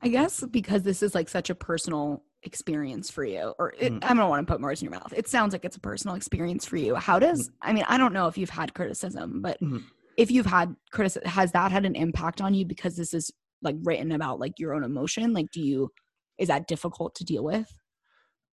I 0.00 0.08
guess 0.08 0.44
because 0.44 0.82
this 0.82 1.02
is 1.02 1.14
like 1.14 1.28
such 1.28 1.50
a 1.50 1.54
personal 1.54 2.22
experience 2.44 3.10
for 3.10 3.24
you, 3.24 3.52
or 3.58 3.74
it, 3.78 3.92
Mhm. 3.92 4.04
I 4.04 4.14
don't 4.14 4.28
want 4.28 4.46
to 4.46 4.52
put 4.52 4.60
words 4.60 4.80
in 4.80 4.86
your 4.86 4.98
mouth. 4.98 5.12
It 5.14 5.28
sounds 5.28 5.52
like 5.52 5.64
it's 5.64 5.76
a 5.76 5.80
personal 5.80 6.14
experience 6.16 6.64
for 6.64 6.76
you. 6.76 6.94
How 6.94 7.18
does, 7.18 7.50
I 7.60 7.72
mean, 7.72 7.84
I 7.88 7.98
don't 7.98 8.12
know 8.12 8.28
if 8.28 8.38
you've 8.38 8.48
had 8.48 8.74
criticism, 8.74 9.42
but 9.42 9.60
Mhm. 9.60 9.84
if 10.16 10.30
you've 10.30 10.46
had 10.46 10.76
criticism, 10.92 11.28
has 11.28 11.50
that 11.52 11.72
had 11.72 11.84
an 11.84 11.96
impact 11.96 12.40
on 12.40 12.54
you 12.54 12.64
because 12.64 12.96
this 12.96 13.12
is 13.12 13.32
like 13.60 13.74
written 13.82 14.12
about 14.12 14.38
like 14.38 14.60
your 14.60 14.72
own 14.72 14.84
emotion? 14.84 15.32
Like, 15.32 15.50
do 15.50 15.60
you, 15.60 15.90
is 16.38 16.46
that 16.46 16.68
difficult 16.68 17.16
to 17.16 17.24
deal 17.24 17.42
with? 17.42 17.68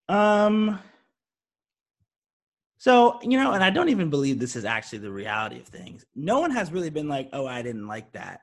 Um. 0.10 0.80
So 2.78 3.20
you 3.22 3.40
know, 3.40 3.54
and 3.54 3.64
I 3.64 3.70
don't 3.70 3.90
even 3.90 4.10
believe 4.10 4.40
this 4.40 4.56
is 4.56 4.66
actually 4.66 5.00
the 5.00 5.12
reality 5.12 5.60
of 5.60 5.68
things. 5.68 6.06
No 6.16 6.40
one 6.40 6.52
has 6.52 6.72
really 6.72 6.90
been 6.90 7.08
like, 7.08 7.30
"Oh, 7.34 7.46
I 7.48 7.62
didn't 7.62 7.88
like 7.88 8.12
that," 8.14 8.42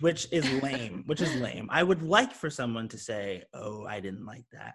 which 0.00 0.26
is 0.32 0.50
lame. 0.62 1.04
which 1.06 1.20
is 1.20 1.34
lame. 1.36 1.68
I 1.70 1.82
would 1.82 2.02
like 2.02 2.32
for 2.32 2.50
someone 2.50 2.88
to 2.88 2.98
say, 2.98 3.44
"Oh, 3.52 3.84
I 3.84 4.00
didn't 4.00 4.24
like 4.24 4.46
that." 4.52 4.74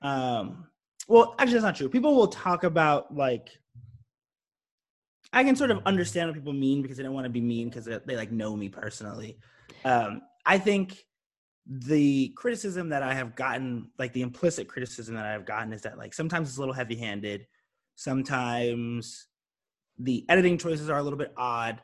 Um. 0.00 0.68
Well, 1.08 1.34
actually, 1.38 1.54
that's 1.54 1.64
not 1.64 1.76
true. 1.76 1.88
People 1.88 2.14
will 2.14 2.28
talk 2.28 2.64
about 2.64 3.14
like. 3.14 3.50
I 5.32 5.42
can 5.42 5.56
sort 5.56 5.72
of 5.72 5.82
understand 5.84 6.28
what 6.28 6.34
people 6.34 6.52
mean 6.52 6.82
because 6.82 6.96
they 6.96 7.02
don't 7.02 7.12
want 7.12 7.24
to 7.24 7.30
be 7.30 7.40
mean 7.40 7.68
because 7.68 7.84
they, 7.84 7.98
they 8.06 8.16
like 8.16 8.30
know 8.30 8.56
me 8.56 8.68
personally. 8.68 9.38
Um, 9.84 10.22
I 10.46 10.56
think 10.56 11.04
the 11.66 12.28
criticism 12.36 12.90
that 12.90 13.02
I 13.02 13.12
have 13.12 13.34
gotten, 13.34 13.90
like 13.98 14.12
the 14.12 14.22
implicit 14.22 14.68
criticism 14.68 15.16
that 15.16 15.26
I 15.26 15.32
have 15.32 15.44
gotten, 15.44 15.72
is 15.72 15.82
that 15.82 15.98
like 15.98 16.14
sometimes 16.14 16.48
it's 16.48 16.58
a 16.58 16.60
little 16.60 16.74
heavy 16.74 16.94
handed. 16.94 17.46
Sometimes 17.96 19.26
the 19.98 20.24
editing 20.28 20.58
choices 20.58 20.88
are 20.88 20.98
a 20.98 21.02
little 21.02 21.18
bit 21.18 21.32
odd. 21.36 21.80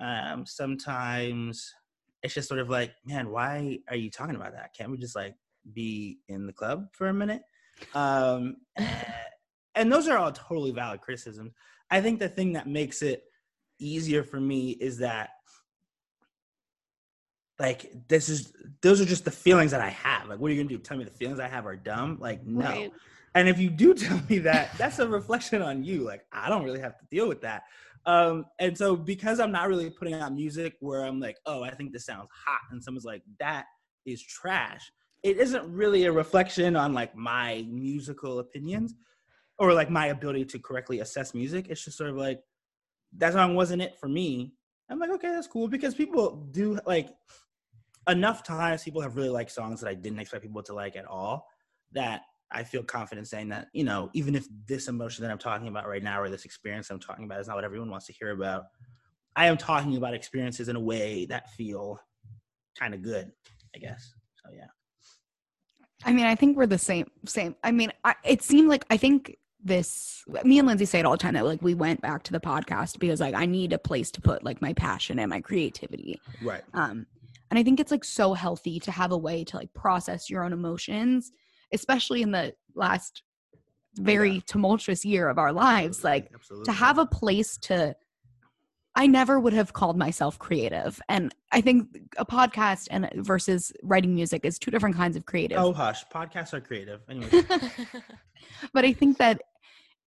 Um, 0.00 0.46
sometimes 0.46 1.74
it's 2.22 2.34
just 2.34 2.48
sort 2.48 2.60
of 2.60 2.70
like, 2.70 2.92
man, 3.04 3.30
why 3.30 3.78
are 3.88 3.96
you 3.96 4.10
talking 4.10 4.36
about 4.36 4.52
that? 4.52 4.74
Can't 4.74 4.90
we 4.90 4.96
just 4.96 5.16
like 5.16 5.34
be 5.72 6.18
in 6.28 6.46
the 6.46 6.52
club 6.52 6.86
for 6.92 7.08
a 7.08 7.14
minute? 7.14 7.42
Um, 7.94 8.56
and 9.74 9.92
those 9.92 10.08
are 10.08 10.16
all 10.16 10.32
totally 10.32 10.70
valid 10.70 11.00
criticisms. 11.00 11.52
I 11.90 12.00
think 12.00 12.18
the 12.18 12.28
thing 12.28 12.52
that 12.52 12.66
makes 12.66 13.02
it 13.02 13.24
easier 13.80 14.22
for 14.22 14.40
me 14.40 14.70
is 14.70 14.98
that 14.98 15.30
like 17.58 17.90
this 18.06 18.28
is 18.28 18.52
those 18.82 19.00
are 19.00 19.04
just 19.04 19.24
the 19.24 19.30
feelings 19.32 19.72
that 19.72 19.80
I 19.80 19.88
have. 19.88 20.28
Like, 20.28 20.38
what 20.38 20.50
are 20.50 20.54
you 20.54 20.62
gonna 20.62 20.76
do? 20.76 20.78
Tell 20.78 20.96
me 20.96 21.04
the 21.04 21.10
feelings 21.10 21.40
I 21.40 21.48
have 21.48 21.66
are 21.66 21.76
dumb? 21.76 22.18
Like, 22.20 22.46
no. 22.46 22.62
Right. 22.62 22.92
And 23.38 23.48
if 23.48 23.60
you 23.60 23.70
do 23.70 23.94
tell 24.06 24.20
me 24.28 24.38
that, 24.40 24.76
that's 24.76 24.98
a 24.98 25.06
reflection 25.06 25.62
on 25.62 25.84
you. 25.84 26.00
Like, 26.00 26.26
I 26.32 26.48
don't 26.48 26.64
really 26.64 26.80
have 26.80 26.98
to 26.98 27.04
deal 27.08 27.28
with 27.28 27.40
that. 27.42 27.62
Um, 28.04 28.46
and 28.58 28.76
so 28.76 28.96
because 28.96 29.38
I'm 29.38 29.52
not 29.52 29.68
really 29.68 29.90
putting 29.90 30.14
out 30.14 30.34
music 30.34 30.74
where 30.80 31.04
I'm 31.04 31.20
like, 31.20 31.36
oh, 31.46 31.62
I 31.62 31.72
think 31.72 31.92
this 31.92 32.04
sounds 32.04 32.28
hot, 32.46 32.60
and 32.72 32.82
someone's 32.82 33.04
like, 33.04 33.22
that 33.38 33.66
is 34.04 34.20
trash. 34.20 34.90
It 35.22 35.36
isn't 35.36 35.72
really 35.72 36.06
a 36.06 36.12
reflection 36.12 36.74
on 36.74 36.94
like 36.94 37.14
my 37.14 37.64
musical 37.68 38.40
opinions 38.40 38.94
or 39.58 39.72
like 39.72 39.90
my 39.90 40.06
ability 40.06 40.44
to 40.46 40.58
correctly 40.58 40.98
assess 40.98 41.32
music. 41.32 41.66
It's 41.68 41.84
just 41.84 41.96
sort 41.96 42.10
of 42.10 42.16
like 42.16 42.40
that 43.18 43.34
song 43.34 43.54
wasn't 43.54 43.82
it 43.82 43.98
for 44.00 44.08
me. 44.08 44.52
I'm 44.90 44.98
like, 44.98 45.10
okay, 45.10 45.28
that's 45.28 45.46
cool 45.46 45.68
because 45.68 45.94
people 45.94 46.48
do 46.50 46.78
like 46.86 47.10
enough 48.08 48.42
times 48.42 48.82
people 48.82 49.02
have 49.02 49.16
really 49.16 49.28
liked 49.28 49.52
songs 49.52 49.80
that 49.80 49.88
I 49.88 49.94
didn't 49.94 50.18
expect 50.18 50.42
people 50.42 50.62
to 50.64 50.72
like 50.72 50.96
at 50.96 51.04
all 51.04 51.46
that 51.92 52.22
I 52.50 52.64
feel 52.64 52.82
confident 52.82 53.28
saying 53.28 53.50
that, 53.50 53.68
you 53.72 53.84
know, 53.84 54.10
even 54.14 54.34
if 54.34 54.46
this 54.66 54.88
emotion 54.88 55.22
that 55.22 55.30
I'm 55.30 55.38
talking 55.38 55.68
about 55.68 55.86
right 55.86 56.02
now 56.02 56.20
or 56.20 56.30
this 56.30 56.44
experience 56.44 56.90
I'm 56.90 56.98
talking 56.98 57.24
about 57.24 57.40
is 57.40 57.48
not 57.48 57.56
what 57.56 57.64
everyone 57.64 57.90
wants 57.90 58.06
to 58.06 58.12
hear 58.12 58.30
about, 58.30 58.64
I 59.36 59.46
am 59.46 59.56
talking 59.56 59.96
about 59.96 60.14
experiences 60.14 60.68
in 60.68 60.76
a 60.76 60.80
way 60.80 61.26
that 61.26 61.50
feel 61.50 62.00
kind 62.78 62.94
of 62.94 63.02
good, 63.02 63.30
I 63.74 63.78
guess. 63.78 64.14
So 64.44 64.52
yeah. 64.56 64.66
I 66.04 66.12
mean, 66.12 66.26
I 66.26 66.34
think 66.34 66.56
we're 66.56 66.66
the 66.66 66.78
same. 66.78 67.10
Same. 67.26 67.54
I 67.62 67.72
mean, 67.72 67.92
I, 68.04 68.14
it 68.24 68.42
seemed 68.42 68.68
like 68.68 68.84
I 68.90 68.96
think 68.96 69.36
this. 69.62 70.22
Me 70.44 70.58
and 70.58 70.68
Lindsay 70.68 70.84
say 70.84 71.00
it 71.00 71.06
all 71.06 71.12
the 71.12 71.18
time 71.18 71.34
that 71.34 71.44
like 71.44 71.62
we 71.62 71.74
went 71.74 72.00
back 72.00 72.22
to 72.24 72.32
the 72.32 72.40
podcast 72.40 72.98
because 72.98 73.20
like 73.20 73.34
I 73.34 73.46
need 73.46 73.72
a 73.72 73.78
place 73.78 74.10
to 74.12 74.20
put 74.20 74.44
like 74.44 74.62
my 74.62 74.72
passion 74.72 75.18
and 75.18 75.28
my 75.28 75.40
creativity. 75.40 76.20
Right. 76.42 76.62
Um, 76.72 77.06
and 77.50 77.58
I 77.58 77.62
think 77.62 77.80
it's 77.80 77.90
like 77.90 78.04
so 78.04 78.34
healthy 78.34 78.78
to 78.80 78.90
have 78.90 79.12
a 79.12 79.16
way 79.16 79.44
to 79.44 79.56
like 79.56 79.72
process 79.72 80.28
your 80.28 80.44
own 80.44 80.52
emotions, 80.52 81.32
especially 81.72 82.22
in 82.22 82.30
the 82.32 82.54
last 82.74 83.22
oh, 83.54 83.58
very 84.02 84.34
Yeah. 84.34 84.40
tumultuous 84.46 85.04
year 85.04 85.28
of 85.28 85.38
our 85.38 85.52
lives. 85.52 86.04
Like 86.04 86.30
Absolutely. 86.34 86.64
to 86.66 86.72
have 86.72 86.98
a 86.98 87.06
place 87.06 87.56
to 87.58 87.96
I 88.94 89.06
never 89.06 89.38
would 89.38 89.52
have 89.52 89.72
called 89.72 89.96
myself 89.96 90.40
creative. 90.40 91.00
And 91.08 91.32
I 91.52 91.60
think 91.60 91.86
a 92.16 92.26
podcast 92.26 92.88
and 92.90 93.08
versus 93.14 93.72
writing 93.84 94.12
music 94.12 94.44
is 94.44 94.58
two 94.58 94.72
different 94.72 94.96
kinds 94.96 95.16
of 95.16 95.24
creative. 95.24 95.58
Oh 95.58 95.72
hush, 95.72 96.04
podcasts 96.12 96.52
are 96.52 96.60
creative. 96.60 97.02
Anyway, 97.08 97.28
but 98.72 98.84
I 98.84 98.92
think 98.92 99.18
that 99.18 99.40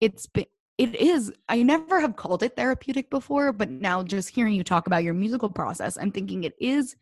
it's 0.01 0.27
been 0.27 0.45
it 0.77 0.95
is 0.95 1.31
I 1.47 1.63
never 1.63 2.01
have 2.01 2.15
called 2.15 2.43
it 2.43 2.55
therapeutic 2.55 3.09
before, 3.09 3.53
but 3.53 3.69
now 3.69 4.03
just 4.03 4.29
hearing 4.29 4.55
you 4.55 4.63
talk 4.63 4.87
about 4.87 5.03
your 5.03 5.13
musical 5.13 5.49
process, 5.49 5.97
I'm 5.97 6.11
thinking 6.11 6.43
it 6.43 6.55
is 6.59 6.95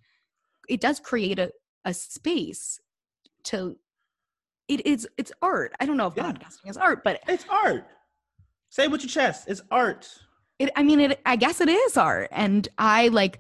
it 0.67 0.81
does 0.81 0.99
create 0.99 1.39
a, 1.39 1.51
a 1.85 1.93
space 1.93 2.79
to 3.45 3.77
it 4.69 4.85
is 4.85 5.05
it's 5.17 5.31
art. 5.41 5.73
I 5.81 5.85
don't 5.85 5.97
know 5.97 6.07
if 6.07 6.13
Yeah. 6.15 6.31
podcasting 6.31 6.69
is 6.69 6.77
art, 6.77 7.03
but 7.03 7.19
it's 7.27 7.45
art. 7.49 7.85
Say 8.69 8.83
it 8.85 8.91
with 8.91 9.01
your 9.01 9.09
chest. 9.09 9.45
It's 9.49 9.61
art. 9.71 10.07
it 10.59 10.69
i 10.75 10.83
mean 10.83 10.99
it 10.99 11.19
i 11.25 11.35
guess 11.37 11.59
it 11.61 11.69
is 11.69 11.95
art 11.97 12.27
and 12.31 12.67
i 12.77 13.07
like 13.07 13.39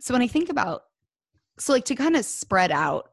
so 0.00 0.12
when 0.14 0.20
i 0.22 0.26
think 0.26 0.50
about 0.50 0.82
so 1.58 1.72
like 1.72 1.86
to 1.86 1.94
kind 1.94 2.16
of 2.16 2.24
spread 2.24 2.70
out 2.70 3.12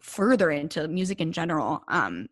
further 0.00 0.50
into 0.50 0.86
music 0.86 1.20
in 1.22 1.32
general 1.32 1.82
um 1.88 2.26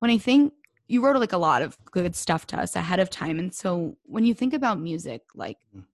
when 0.00 0.10
i 0.10 0.18
think 0.18 0.52
you 0.88 1.02
wrote 1.02 1.16
like 1.18 1.32
a 1.32 1.38
lot 1.38 1.62
of 1.62 1.78
good 1.90 2.14
stuff 2.14 2.46
to 2.46 2.58
us 2.60 2.76
ahead 2.76 3.00
of 3.00 3.08
time 3.08 3.38
and 3.38 3.54
so 3.54 3.96
when 4.04 4.24
you 4.26 4.34
think 4.34 4.52
about 4.52 4.78
music 4.78 5.22
like 5.34 5.56
Mm. 5.74 5.84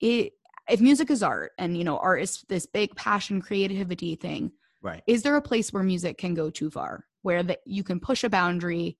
it 0.00 0.32
if 0.70 0.80
music 0.80 1.10
is 1.10 1.22
art 1.22 1.52
and 1.58 1.76
you 1.76 1.84
know 1.84 1.98
art 1.98 2.22
is 2.22 2.42
this 2.48 2.64
big 2.64 2.96
passion 2.96 3.42
creativity 3.42 4.16
thing 4.16 4.52
Right. 4.84 5.02
is 5.06 5.22
there 5.22 5.36
a 5.36 5.42
place 5.42 5.72
where 5.72 5.82
music 5.82 6.18
can 6.18 6.34
go 6.34 6.50
too 6.50 6.70
far 6.70 7.06
where 7.22 7.42
that 7.42 7.60
you 7.64 7.82
can 7.82 7.98
push 7.98 8.22
a 8.22 8.28
boundary 8.28 8.98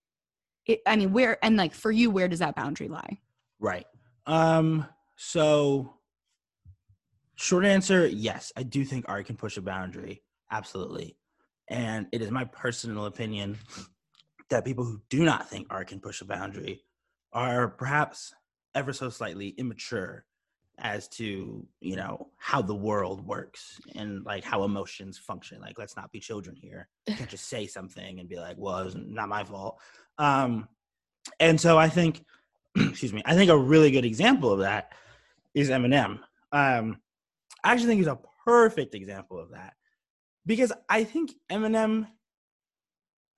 it, 0.67 0.81
i 0.87 0.97
mean 0.97 1.13
where 1.13 1.39
and 1.45 1.57
like 1.57 1.75
for 1.75 1.93
you 1.93 2.11
where 2.11 2.27
does 2.27 2.41
that 2.41 2.57
boundary 2.57 2.89
lie 2.89 3.21
Right. 3.65 3.87
Um, 4.27 4.87
so 5.17 5.95
short 7.35 7.65
answer, 7.65 8.07
yes, 8.07 8.53
I 8.57 8.63
do 8.63 8.85
think 8.85 9.07
art 9.09 9.27
can 9.27 9.37
push 9.37 9.57
a 9.57 9.63
boundary. 9.63 10.23
Absolutely. 10.51 11.17
And 11.69 12.07
it 12.13 12.21
is 12.21 12.31
my 12.31 12.45
personal 12.45 13.07
opinion 13.07 13.59
that 14.51 14.65
people 14.65 14.85
who 14.85 15.01
do 15.09 15.25
not 15.25 15.49
think 15.49 15.69
art 15.71 15.89
can 15.89 16.01
push 16.01 16.21
a 16.21 16.27
boundary 16.27 16.85
are 17.33 17.69
perhaps 17.69 18.35
ever 18.75 18.93
so 18.93 19.09
slightly 19.09 19.49
immature 19.49 20.27
as 20.79 21.09
to, 21.09 21.67
you 21.81 21.97
know, 21.97 22.29
how 22.37 22.61
the 22.61 22.75
world 22.75 23.27
works 23.27 23.81
and 23.95 24.25
like 24.25 24.45
how 24.45 24.65
emotions 24.65 25.19
function. 25.19 25.61
Like, 25.61 25.79
let's 25.79 25.97
not 25.97 26.11
be 26.11 26.21
children 26.21 26.57
here. 26.57 26.89
You 27.07 27.15
can't 27.15 27.31
just 27.37 27.49
say 27.49 27.67
something 27.67 28.21
and 28.21 28.29
be 28.29 28.37
like, 28.37 28.57
well, 28.59 28.79
it 28.79 28.85
was 28.85 28.97
not 28.97 29.29
my 29.29 29.45
fault. 29.45 29.79
Um, 30.19 30.69
and 31.41 31.61
so 31.61 31.79
I 31.79 31.89
think 31.89 32.25
excuse 32.77 33.13
me, 33.13 33.23
I 33.25 33.35
think 33.35 33.51
a 33.51 33.57
really 33.57 33.91
good 33.91 34.05
example 34.05 34.53
of 34.53 34.61
that 34.61 34.93
is 35.55 35.71
Eminem. 35.71 36.19
Um, 36.53 37.01
I 37.63 37.73
actually 37.73 37.89
think 37.89 37.99
he's 37.99 38.07
a 38.09 38.19
perfect 38.45 38.95
example 38.95 39.39
of 39.39 39.51
that 39.51 39.75
because 40.45 40.73
I 40.89 41.05
think 41.05 41.33
Eminem, 41.51 42.07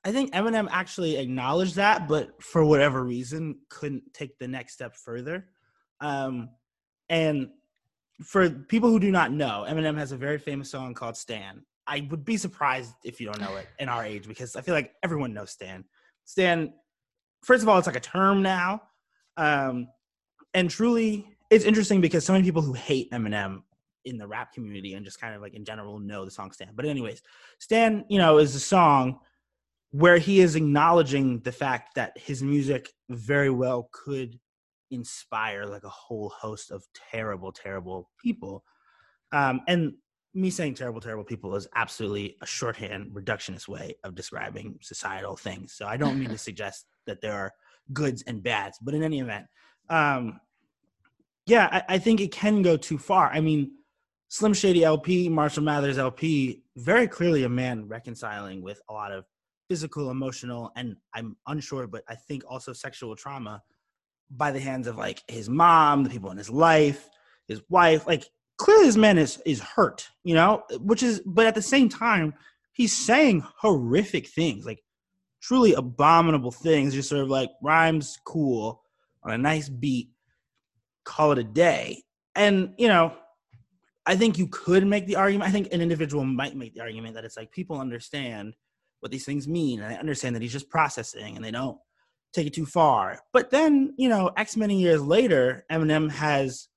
I 0.05 0.13
think 0.13 0.33
Eminem 0.33 0.69
actually 0.71 1.17
acknowledged 1.17 1.77
that, 1.77 2.09
but 2.09 2.43
for 2.43 2.65
whatever 2.65 3.05
reason, 3.05 3.59
couldn't 3.69 4.03
take 4.15 4.39
the 4.39 4.49
next 4.49 4.73
step 4.75 4.95
further. 4.97 5.47
Um, 6.01 6.51
and 7.09 7.51
for 8.23 8.49
people 8.49 8.91
who 8.91 8.99
do 8.99 9.11
not 9.11 9.33
know, 9.33 9.65
Eminem 9.69 9.97
has 9.99 10.13
a 10.13 10.17
very 10.17 10.39
famous 10.39 10.71
song 10.71 10.95
called 10.95 11.17
"Stan." 11.17 11.63
I 11.87 12.07
would 12.11 12.25
be 12.25 12.37
surprised 12.37 12.95
if 13.05 13.21
you 13.21 13.27
don't 13.27 13.41
know 13.41 13.57
it 13.57 13.69
in 13.79 13.89
our 13.89 14.05
age 14.05 14.27
because 14.27 14.57
I 14.57 14.61
feel 14.61 14.75
like 14.75 14.93
everyone 15.05 15.33
knows 15.33 15.53
Stan. 15.53 15.85
Stan, 16.25 16.73
first 17.45 17.63
of 17.63 17.69
all, 17.69 17.79
it's 17.79 17.87
like 17.87 17.97
a 17.97 18.01
term 18.01 18.43
now. 18.43 18.83
Um, 19.37 19.89
and 20.53 20.69
truly, 20.69 21.29
it's 21.49 21.65
interesting 21.65 22.01
because 22.01 22.25
so 22.25 22.33
many 22.33 22.45
people 22.45 22.63
who 22.63 22.73
hate 22.73 23.13
Eminem 23.13 23.63
in 24.05 24.19
the 24.19 24.27
rap 24.27 24.53
community 24.53 24.95
and 24.95 25.05
just 25.05 25.21
kind 25.21 25.35
of 25.35 25.43
like 25.43 25.55
in 25.55 25.65
general 25.65 25.99
know 25.99 26.25
the 26.25 26.31
song 26.31 26.51
Stan. 26.51 26.71
But 26.75 26.87
anyways, 26.87 27.23
Stan, 27.61 28.05
you 28.09 28.19
know, 28.19 28.39
is 28.39 28.55
a 28.55 28.61
song 28.61 29.21
where 29.91 30.19
he 30.19 30.41
is 30.41 30.57
acknowledging 30.57 31.41
the 31.41 31.53
fact 31.53 31.95
that 31.95 32.19
his 32.19 32.43
music 32.43 32.93
very 33.09 33.51
well 33.51 33.89
could 33.93 34.39
inspire 34.91 35.65
like 35.65 35.85
a 35.85 35.89
whole 35.89 36.29
host 36.31 36.71
of 36.71 36.85
terrible, 37.11 37.53
terrible 37.53 38.11
people. 38.23 38.65
Um, 39.33 39.61
and 39.67 39.95
me 40.35 40.51
saying 40.51 40.75
terrible, 40.75 41.01
terrible 41.01 41.25
people 41.25 41.55
is 41.57 41.67
absolutely 41.75 42.37
a 42.43 42.47
shorthand, 42.47 43.11
reductionist 43.13 43.69
way 43.69 43.97
of 44.05 44.15
describing 44.15 44.79
societal 44.83 45.37
things. 45.37 45.73
So 45.73 45.87
I 45.87 45.97
don't 45.97 46.19
mean 46.19 46.29
to 46.29 46.39
suggest 46.49 46.87
that 47.07 47.21
there 47.21 47.33
are 47.33 47.53
goods 47.93 48.23
and 48.27 48.43
bads, 48.43 48.79
but 48.83 48.95
in 48.95 49.03
any 49.03 49.21
event, 49.21 49.47
um, 49.89 50.41
yeah, 51.47 51.69
I, 51.71 51.95
I 51.95 51.99
think 51.99 52.21
it 52.21 52.33
can 52.33 52.63
go 52.63 52.77
too 52.77 52.99
far. 52.99 53.31
I 53.33 53.41
mean, 53.41 53.73
Slim 54.29 54.53
Shady 54.53 54.85
LP, 54.85 55.29
Marshall 55.29 55.63
Mathers 55.63 55.99
LP, 55.99 56.63
very 56.77 57.07
clearly 57.07 57.45
a 57.45 57.49
man 57.49 57.87
reconciling 57.87 58.61
with 58.61 58.81
a 58.91 58.93
lot 58.93 59.13
of 59.13 59.25
physical, 59.69 60.11
emotional, 60.11 60.73
and 60.77 60.97
I'm 61.15 61.37
unsure, 61.47 61.87
but 61.87 62.03
I 62.09 62.17
think 62.17 62.43
also 62.49 62.73
sexual 62.73 63.15
trauma 63.17 63.63
by 64.31 64.51
the 64.51 64.61
hands 64.61 64.87
of 64.87 64.97
like 64.97 65.23
his 65.29 65.49
mom, 65.49 66.05
the 66.05 66.11
people 66.11 66.31
in 66.31 66.37
his 66.37 66.51
life, 66.51 67.09
his 67.47 67.61
wife. 67.69 68.07
Like 68.07 68.25
clearly, 68.59 68.87
this 68.87 68.97
man 68.97 69.19
is 69.19 69.41
is 69.47 69.61
hurt, 69.61 70.09
you 70.25 70.35
know. 70.35 70.63
Which 70.81 71.03
is, 71.03 71.21
but 71.25 71.47
at 71.47 71.55
the 71.55 71.63
same 71.63 71.89
time, 71.89 72.35
he's 72.73 72.97
saying 72.97 73.45
horrific 73.59 74.29
things, 74.29 74.67
like 74.67 74.83
truly 75.41 75.75
abominable 75.75 76.53
things. 76.53 76.95
Just 76.95 77.09
sort 77.09 77.23
of 77.23 77.29
like 77.29 77.51
rhymes 77.63 78.19
cool 78.25 78.83
on 79.23 79.33
a 79.33 79.39
nice 79.39 79.69
beat, 79.69 80.11
call 81.05 81.33
it 81.33 81.39
a 81.39 81.45
day. 81.45 82.03
And 82.35 82.75
you 82.79 82.89
know, 82.89 83.13
I 84.05 84.17
think 84.17 84.39
you 84.39 84.47
could 84.49 84.87
make 84.87 85.07
the 85.07 85.17
argument. 85.17 85.49
I 85.49 85.53
think 85.53 85.73
an 85.73 85.81
individual 85.81 86.25
might 86.25 86.57
make 86.57 86.75
the 86.75 86.81
argument 86.81 87.15
that 87.15 87.25
it's 87.25 87.37
like 87.37 87.51
people 87.53 87.81
understand 87.81 88.55
what 89.01 89.13
these 89.13 89.25
things 89.25 89.47
mean 89.47 89.81
and 89.81 89.93
they 89.93 89.99
understand 89.99 90.35
that 90.35 90.43
he's 90.43 90.53
just 90.53 90.71
processing 90.71 91.37
and 91.37 91.45
they 91.45 91.51
don't 91.51 91.79
take 92.33 92.47
it 92.47 92.55
too 92.55 92.67
far. 92.67 93.21
But 93.33 93.51
then, 93.51 93.95
you 93.97 94.09
know, 94.09 94.31
X 94.37 94.57
many 94.57 94.81
years 94.81 95.03
later, 95.03 95.65
Eminem 95.71 96.11
has 96.11 96.69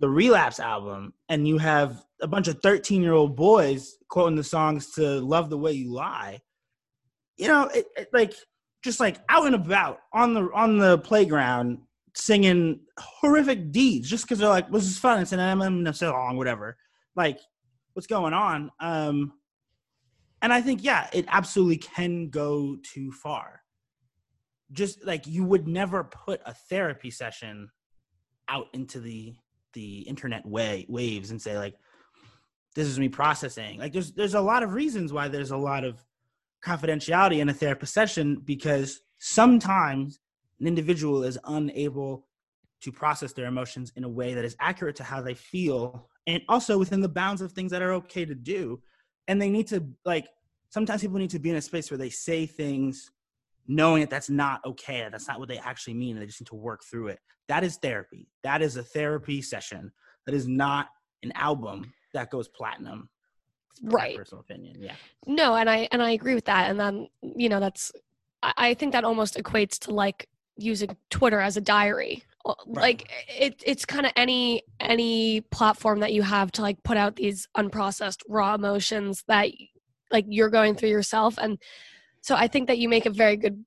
the 0.00 0.08
Relapse 0.08 0.60
album, 0.60 1.12
and 1.28 1.46
you 1.46 1.58
have 1.58 2.02
a 2.20 2.26
bunch 2.26 2.48
of 2.48 2.60
13 2.62 3.02
year 3.02 3.14
old 3.14 3.36
boys 3.36 3.96
quoting 4.08 4.36
the 4.36 4.44
songs 4.44 4.92
to 4.92 5.20
Love 5.20 5.50
the 5.50 5.58
Way 5.58 5.72
You 5.72 5.92
Lie. 5.92 6.40
You 7.36 7.48
know, 7.48 7.64
it, 7.66 7.86
it, 7.96 8.08
like 8.12 8.34
just 8.82 9.00
like 9.00 9.18
out 9.28 9.46
and 9.46 9.54
about 9.54 10.00
on 10.12 10.34
the 10.34 10.48
on 10.54 10.78
the 10.78 10.98
playground 10.98 11.78
singing 12.14 12.80
horrific 12.98 13.70
deeds 13.70 14.08
just 14.08 14.24
because 14.24 14.38
they're 14.38 14.48
like, 14.48 14.70
this 14.70 14.84
is 14.84 14.98
fun. 14.98 15.20
It's 15.20 15.32
an 15.32 15.38
Eminem 15.38 15.94
song, 15.94 16.36
whatever. 16.36 16.76
Like, 17.14 17.38
what's 17.92 18.06
going 18.06 18.34
on? 18.34 18.70
Um, 18.80 19.32
and 20.42 20.52
I 20.52 20.60
think, 20.60 20.84
yeah, 20.84 21.08
it 21.12 21.26
absolutely 21.28 21.78
can 21.78 22.30
go 22.30 22.76
too 22.82 23.12
far. 23.12 23.62
Just 24.72 25.04
like 25.04 25.26
you 25.26 25.44
would 25.44 25.66
never 25.66 26.04
put 26.04 26.40
a 26.44 26.54
therapy 26.54 27.10
session 27.10 27.70
out 28.48 28.66
into 28.72 29.00
the 29.00 29.34
the 29.74 30.00
internet 30.00 30.44
way 30.46 30.86
waves 30.88 31.30
and 31.30 31.40
say 31.40 31.56
like, 31.56 31.74
this 32.74 32.86
is 32.86 32.98
me 32.98 33.08
processing. 33.08 33.78
Like, 33.78 33.92
there's 33.92 34.12
there's 34.12 34.34
a 34.34 34.40
lot 34.40 34.62
of 34.62 34.74
reasons 34.74 35.12
why 35.12 35.28
there's 35.28 35.50
a 35.50 35.56
lot 35.56 35.84
of 35.84 36.04
confidentiality 36.64 37.38
in 37.38 37.48
a 37.48 37.54
therapist 37.54 37.94
session 37.94 38.40
because 38.44 39.00
sometimes 39.18 40.18
an 40.60 40.66
individual 40.66 41.22
is 41.22 41.38
unable 41.44 42.26
to 42.80 42.92
process 42.92 43.32
their 43.32 43.46
emotions 43.46 43.92
in 43.96 44.04
a 44.04 44.08
way 44.08 44.34
that 44.34 44.44
is 44.44 44.56
accurate 44.60 44.96
to 44.96 45.04
how 45.04 45.20
they 45.20 45.34
feel 45.34 46.08
and 46.26 46.42
also 46.48 46.78
within 46.78 47.00
the 47.00 47.08
bounds 47.08 47.40
of 47.40 47.52
things 47.52 47.70
that 47.70 47.82
are 47.82 47.92
okay 47.92 48.24
to 48.24 48.34
do 48.34 48.80
and 49.26 49.40
they 49.40 49.50
need 49.50 49.66
to 49.66 49.84
like 50.04 50.26
sometimes 50.70 51.00
people 51.00 51.18
need 51.18 51.30
to 51.30 51.38
be 51.38 51.50
in 51.50 51.56
a 51.56 51.60
space 51.60 51.90
where 51.90 51.98
they 51.98 52.10
say 52.10 52.46
things 52.46 53.10
knowing 53.68 54.00
that 54.00 54.10
that's 54.10 54.30
not 54.30 54.60
okay 54.64 55.00
that 55.00 55.12
that's 55.12 55.28
not 55.28 55.38
what 55.38 55.48
they 55.48 55.58
actually 55.58 55.94
mean 55.94 56.16
and 56.16 56.22
they 56.22 56.26
just 56.26 56.40
need 56.40 56.46
to 56.46 56.54
work 56.54 56.82
through 56.90 57.08
it 57.08 57.20
that 57.46 57.62
is 57.62 57.76
therapy 57.76 58.28
that 58.42 58.62
is 58.62 58.76
a 58.76 58.82
therapy 58.82 59.40
session 59.40 59.92
that 60.26 60.34
is 60.34 60.48
not 60.48 60.88
an 61.22 61.32
album 61.34 61.92
that 62.14 62.30
goes 62.30 62.48
platinum. 62.48 63.08
Right. 63.82 64.16
personal 64.16 64.40
opinion. 64.40 64.76
Yeah. 64.80 64.94
No, 65.26 65.54
and 65.54 65.70
I 65.70 65.88
and 65.92 66.02
I 66.02 66.10
agree 66.10 66.34
with 66.34 66.46
that. 66.46 66.68
And 66.68 66.80
then 66.80 67.08
you 67.22 67.48
know 67.48 67.60
that's 67.60 67.92
I, 68.42 68.52
I 68.56 68.74
think 68.74 68.92
that 68.92 69.04
almost 69.04 69.36
equates 69.36 69.78
to 69.80 69.92
like 69.92 70.28
using 70.56 70.96
Twitter 71.10 71.40
as 71.40 71.56
a 71.56 71.60
diary. 71.60 72.24
Uh, 72.44 72.54
Right. 72.66 72.82
Like 72.82 73.10
it 73.28 73.62
it's 73.64 73.84
kind 73.84 74.04
of 74.04 74.12
any 74.16 74.62
any 74.80 75.42
platform 75.42 76.00
that 76.00 76.12
you 76.12 76.22
have 76.22 76.50
to 76.52 76.62
like 76.62 76.82
put 76.82 76.96
out 76.96 77.16
these 77.16 77.46
unprocessed 77.56 78.22
raw 78.28 78.54
emotions 78.54 79.22
that 79.28 79.50
like 80.10 80.24
you're 80.28 80.50
going 80.50 80.74
through 80.74 80.88
yourself. 80.90 81.38
And 81.38 81.58
so 82.22 82.34
I 82.34 82.48
think 82.48 82.66
that 82.68 82.78
you 82.78 82.88
make 82.88 83.06
a 83.06 83.10
very 83.10 83.36
good 83.36 83.64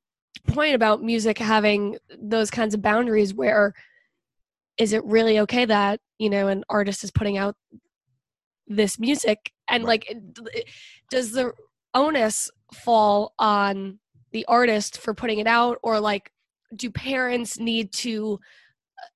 point 0.47 0.75
about 0.75 1.03
music 1.03 1.37
having 1.37 1.97
those 2.19 2.49
kinds 2.49 2.73
of 2.73 2.81
boundaries 2.81 3.33
where 3.33 3.73
is 4.77 4.93
it 4.93 5.03
really 5.05 5.39
okay 5.39 5.65
that 5.65 5.99
you 6.17 6.29
know 6.29 6.47
an 6.47 6.63
artist 6.69 7.03
is 7.03 7.11
putting 7.11 7.37
out 7.37 7.55
this 8.67 8.99
music? 8.99 9.51
And 9.67 9.83
Right. 9.83 10.03
like 10.09 10.17
does 11.09 11.31
the 11.31 11.53
onus 11.93 12.49
fall 12.73 13.33
on 13.37 13.99
the 14.31 14.45
artist 14.47 14.97
for 14.97 15.13
putting 15.13 15.39
it 15.39 15.47
out? 15.47 15.77
Or 15.83 15.99
like 15.99 16.31
do 16.75 16.89
parents 16.89 17.59
need 17.59 17.91
to 17.91 18.39
uh, 18.97 19.07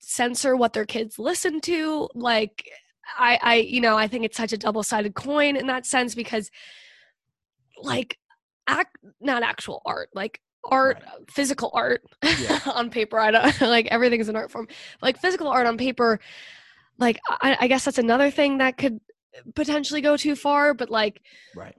censor 0.00 0.56
what 0.56 0.72
their 0.72 0.86
kids 0.86 1.18
listen 1.18 1.60
to? 1.62 2.08
Like 2.14 2.68
i 3.16 3.38
i 3.42 3.54
you 3.54 3.80
know 3.80 3.96
i 3.96 4.06
think 4.06 4.22
it's 4.22 4.36
such 4.36 4.52
a 4.52 4.58
double-sided 4.58 5.14
coin 5.14 5.56
in 5.56 5.66
that 5.66 5.86
sense 5.86 6.14
because 6.14 6.50
like 7.82 8.18
act 8.68 8.96
not 9.20 9.42
actual 9.42 9.82
art 9.86 10.10
like 10.14 10.40
art 10.64 10.96
Right. 10.96 11.04
Uh, 11.14 11.24
physical 11.30 11.70
art 11.74 12.02
Yeah. 12.22 12.60
on 12.74 12.90
paper 12.90 13.18
i 13.18 13.30
don't 13.30 13.60
like 13.76 13.86
everything 13.86 14.20
is 14.20 14.28
an 14.28 14.36
art 14.36 14.50
form 14.50 14.68
like 15.02 15.18
physical 15.18 15.48
art 15.48 15.66
on 15.66 15.76
paper 15.78 16.20
like 16.98 17.18
I, 17.28 17.56
I 17.60 17.66
guess 17.68 17.84
that's 17.84 17.98
another 17.98 18.30
thing 18.30 18.58
that 18.58 18.76
could 18.76 19.00
potentially 19.54 20.00
go 20.00 20.16
too 20.16 20.36
far 20.36 20.74
but 20.74 20.90
like 20.90 21.20
Right. 21.56 21.74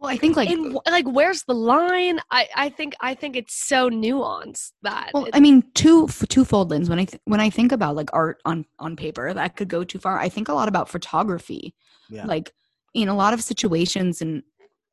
Well, 0.00 0.10
I 0.10 0.16
think 0.16 0.34
like 0.36 0.48
in 0.50 0.76
like 0.86 1.06
where's 1.06 1.42
the 1.44 1.54
line 1.54 2.20
i 2.30 2.48
i 2.56 2.68
think 2.70 2.94
i 3.02 3.12
think 3.14 3.36
it's 3.36 3.54
so 3.54 3.90
nuanced 3.90 4.72
that 4.82 5.10
Well, 5.12 5.28
I 5.34 5.40
mean, 5.40 5.62
two 5.74 6.06
f- 6.08 6.24
twofold 6.28 6.70
lens. 6.70 6.88
When 6.88 6.98
I 6.98 7.04
th- 7.04 7.20
when 7.26 7.38
I 7.38 7.50
think 7.50 7.70
about 7.70 7.96
like 7.96 8.08
art 8.14 8.40
on 8.46 8.64
on 8.78 8.96
paper, 8.96 9.32
that 9.34 9.56
could 9.56 9.68
go 9.68 9.84
too 9.84 9.98
far. 9.98 10.18
I 10.18 10.30
think 10.30 10.48
a 10.48 10.54
lot 10.54 10.68
about 10.68 10.88
photography. 10.88 11.74
Yeah. 12.08 12.24
Like 12.24 12.50
in 12.94 13.08
a 13.08 13.14
lot 13.14 13.34
of 13.34 13.42
situations, 13.42 14.22
and 14.22 14.42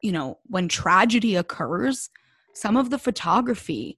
you 0.02 0.12
know, 0.12 0.40
when 0.46 0.68
tragedy 0.68 1.36
occurs, 1.36 2.10
some 2.54 2.78
of 2.78 2.90
the 2.90 3.00
photography 3.00 3.98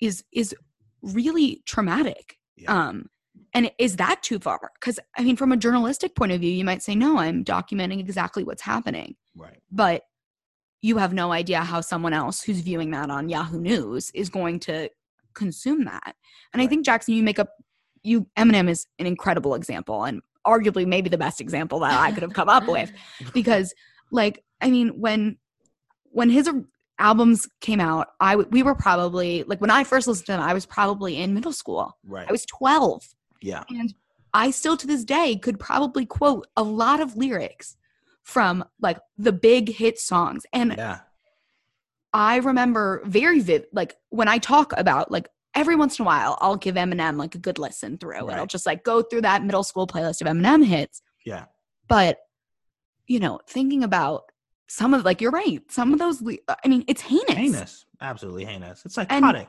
is 0.00 0.24
is 0.32 0.54
really 1.02 1.62
traumatic. 1.66 2.38
Yeah. 2.56 2.88
Um, 2.88 3.06
and 3.52 3.70
is 3.78 3.96
that 3.96 4.22
too 4.22 4.38
far? 4.38 4.70
Because 4.80 4.98
I 5.16 5.22
mean, 5.22 5.36
from 5.36 5.52
a 5.52 5.56
journalistic 5.56 6.14
point 6.14 6.32
of 6.32 6.40
view, 6.40 6.52
you 6.52 6.64
might 6.64 6.82
say, 6.82 6.94
no, 6.94 7.18
I'm 7.18 7.44
documenting 7.44 8.00
exactly 8.00 8.44
what's 8.44 8.62
happening 8.62 9.16
right. 9.36 9.58
but 9.70 10.02
you 10.82 10.98
have 10.98 11.12
no 11.12 11.32
idea 11.32 11.60
how 11.60 11.80
someone 11.80 12.12
else 12.12 12.42
who's 12.42 12.60
viewing 12.60 12.90
that 12.92 13.10
on 13.10 13.28
Yahoo 13.28 13.60
News 13.60 14.10
is 14.14 14.28
going 14.28 14.60
to 14.60 14.88
consume 15.34 15.84
that. 15.84 16.14
And 16.52 16.62
I 16.62 16.66
think 16.66 16.84
Jackson, 16.84 17.14
you 17.14 17.22
make 17.22 17.38
up 17.38 17.50
you 18.02 18.26
Eminem 18.38 18.68
is 18.68 18.86
an 18.98 19.06
incredible 19.06 19.54
example 19.54 20.04
and 20.04 20.22
arguably 20.46 20.86
maybe 20.86 21.08
the 21.08 21.18
best 21.18 21.40
example 21.40 21.80
that 21.80 21.98
I 21.98 22.12
could 22.12 22.22
have 22.22 22.34
come 22.34 22.48
up 22.48 22.68
with 22.68 22.92
because 23.34 23.74
like 24.12 24.44
I 24.60 24.70
mean 24.70 25.00
when 25.00 25.38
when 26.10 26.30
his 26.30 26.50
albums 26.98 27.48
came 27.60 27.80
out, 27.80 28.08
I 28.20 28.36
we 28.36 28.62
were 28.62 28.74
probably 28.74 29.42
like 29.44 29.60
when 29.60 29.70
I 29.70 29.84
first 29.84 30.06
listened 30.06 30.26
to 30.26 30.32
them, 30.32 30.40
I 30.40 30.54
was 30.54 30.66
probably 30.66 31.16
in 31.18 31.34
middle 31.34 31.52
school. 31.52 31.96
Right. 32.04 32.26
I 32.28 32.32
was 32.32 32.46
12 32.46 33.14
yeah. 33.42 33.64
and 33.68 33.94
I 34.34 34.50
still 34.50 34.76
to 34.76 34.86
this 34.86 35.04
day 35.04 35.36
could 35.36 35.58
probably 35.58 36.06
quote 36.06 36.46
a 36.56 36.62
lot 36.62 37.00
of 37.00 37.16
lyrics 37.16 37.76
from 38.22 38.64
like 38.80 38.98
the 39.16 39.32
big 39.32 39.68
hit 39.68 39.98
songs. 39.98 40.44
And 40.52 40.74
Yeah. 40.76 41.00
I 42.12 42.36
remember 42.36 43.02
very 43.04 43.40
vivid, 43.40 43.66
like 43.72 43.94
when 44.08 44.26
I 44.26 44.38
talk 44.38 44.72
about 44.76 45.10
like 45.10 45.28
every 45.54 45.76
once 45.76 45.98
in 45.98 46.04
a 46.04 46.06
while, 46.06 46.38
I'll 46.40 46.56
give 46.56 46.74
Eminem 46.74 47.16
like 47.18 47.34
a 47.34 47.38
good 47.38 47.58
listen 47.58 47.98
through. 47.98 48.28
And 48.28 48.32
I'll 48.32 48.46
just 48.46 48.66
like 48.66 48.84
go 48.84 49.02
through 49.02 49.22
that 49.22 49.44
middle 49.44 49.62
school 49.62 49.86
playlist 49.86 50.20
of 50.20 50.26
Eminem 50.26 50.64
hits. 50.64 51.02
Yeah. 51.24 51.44
But, 51.88 52.18
you 53.06 53.20
know, 53.20 53.40
thinking 53.46 53.84
about 53.84 54.32
some 54.68 54.94
of 54.94 55.04
like, 55.04 55.20
you're 55.20 55.30
right, 55.30 55.60
some 55.70 55.92
of 55.92 55.98
those, 55.98 56.22
uh, 56.48 56.54
I 56.64 56.68
mean, 56.68 56.84
it's 56.88 57.02
heinous. 57.02 57.34
Heinous. 57.34 57.84
Absolutely 58.00 58.44
heinous. 58.44 58.84
It's 58.84 58.94
psychotic. 58.94 59.48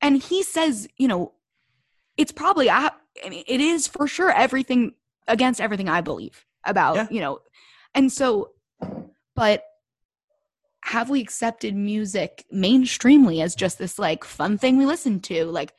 And 0.00 0.22
he 0.22 0.42
says, 0.42 0.88
you 0.96 1.08
know, 1.08 1.32
it's 2.16 2.32
probably, 2.32 2.70
I, 2.70 2.90
I 3.24 3.28
mean, 3.28 3.44
it 3.46 3.60
is 3.60 3.86
for 3.86 4.06
sure 4.06 4.30
everything 4.30 4.94
against 5.28 5.60
everything 5.60 5.88
I 5.88 6.00
believe 6.00 6.44
about, 6.66 6.96
Yeah. 6.96 7.06
you 7.10 7.20
know, 7.20 7.40
and 7.94 8.12
so, 8.12 8.50
but 9.36 9.64
have 10.82 11.08
we 11.10 11.20
accepted 11.20 11.74
music 11.74 12.44
mainstreamly 12.52 13.42
as 13.42 13.54
just 13.54 13.78
this 13.78 13.98
like 13.98 14.24
fun 14.24 14.58
thing 14.58 14.76
we 14.76 14.84
listen 14.86 15.20
to? 15.20 15.44
Like, 15.46 15.72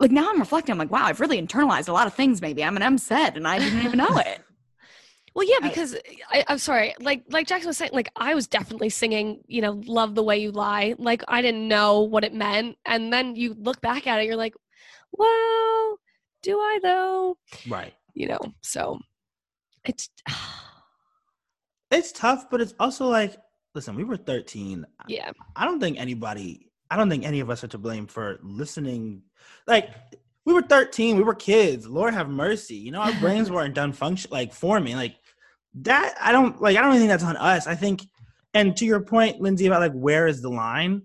like 0.00 0.10
now 0.10 0.28
I'm 0.30 0.40
reflecting, 0.40 0.72
I'm 0.72 0.78
like, 0.78 0.90
wow, 0.90 1.04
I've 1.04 1.20
really 1.20 1.40
internalized 1.40 1.88
a 1.88 1.92
lot 1.92 2.06
of 2.08 2.14
things 2.14 2.40
maybe 2.42 2.62
Eminem 2.62 2.98
said 2.98 3.36
and 3.36 3.46
I 3.46 3.58
didn't 3.58 3.82
even 3.82 3.98
know 3.98 4.16
it. 4.26 4.40
Well 5.34 5.48
yeah 5.48 5.60
because 5.60 5.96
I, 6.30 6.44
i'm 6.48 6.58
sorry 6.58 6.94
like 7.00 7.24
like 7.28 7.46
jackson 7.46 7.68
was 7.68 7.78
saying 7.78 7.90
like 7.92 8.10
i 8.16 8.34
was 8.34 8.46
definitely 8.46 8.90
singing 8.90 9.40
you 9.46 9.62
know 9.62 9.80
love 9.86 10.14
the 10.14 10.22
way 10.22 10.38
you 10.38 10.50
lie 10.50 10.94
like 10.98 11.22
i 11.28 11.40
didn't 11.40 11.66
know 11.66 12.00
what 12.00 12.24
it 12.24 12.34
meant 12.34 12.76
and 12.84 13.12
then 13.12 13.34
you 13.36 13.54
look 13.58 13.80
back 13.80 14.06
at 14.06 14.20
it 14.20 14.26
you're 14.26 14.36
like 14.36 14.54
well 15.12 15.98
do 16.42 16.58
i 16.58 16.78
though 16.82 17.36
right. 17.68 17.94
you 18.14 18.28
know 18.28 18.40
so 18.62 18.98
it's 19.84 20.08
It's 21.92 22.10
tough, 22.10 22.48
but 22.50 22.62
it's 22.62 22.74
also 22.80 23.06
like, 23.06 23.36
listen, 23.74 23.94
we 23.94 24.02
were 24.02 24.16
13. 24.16 24.86
yeah 25.08 25.30
I 25.54 25.66
don't 25.66 25.78
think 25.78 26.00
anybody, 26.00 26.70
I 26.90 26.96
don't 26.96 27.10
think 27.10 27.24
any 27.24 27.40
of 27.40 27.50
us 27.50 27.62
are 27.62 27.68
to 27.68 27.78
blame 27.78 28.06
for 28.06 28.40
listening. 28.42 29.22
Like, 29.66 29.90
we 30.46 30.54
were 30.54 30.62
13, 30.62 31.18
we 31.18 31.22
were 31.22 31.34
kids. 31.34 31.86
Lord 31.86 32.14
have 32.14 32.30
mercy. 32.30 32.76
You 32.76 32.92
know, 32.92 33.00
our 33.00 33.12
brains 33.20 33.50
weren't 33.50 33.74
done 33.74 33.92
function 33.92 34.30
like 34.32 34.54
forming. 34.54 34.96
Like 34.96 35.16
that, 35.74 36.14
I 36.20 36.32
don't 36.32 36.60
like, 36.60 36.76
I 36.76 36.80
don't 36.80 36.90
even 36.90 37.00
think 37.00 37.10
that's 37.10 37.24
on 37.24 37.36
us. 37.36 37.66
I 37.66 37.74
think, 37.74 38.02
and 38.54 38.76
to 38.76 38.84
your 38.84 39.00
point, 39.00 39.40
Lindsay, 39.40 39.66
about 39.66 39.80
like 39.80 39.92
where 39.92 40.26
is 40.26 40.42
the 40.42 40.50
line? 40.50 41.02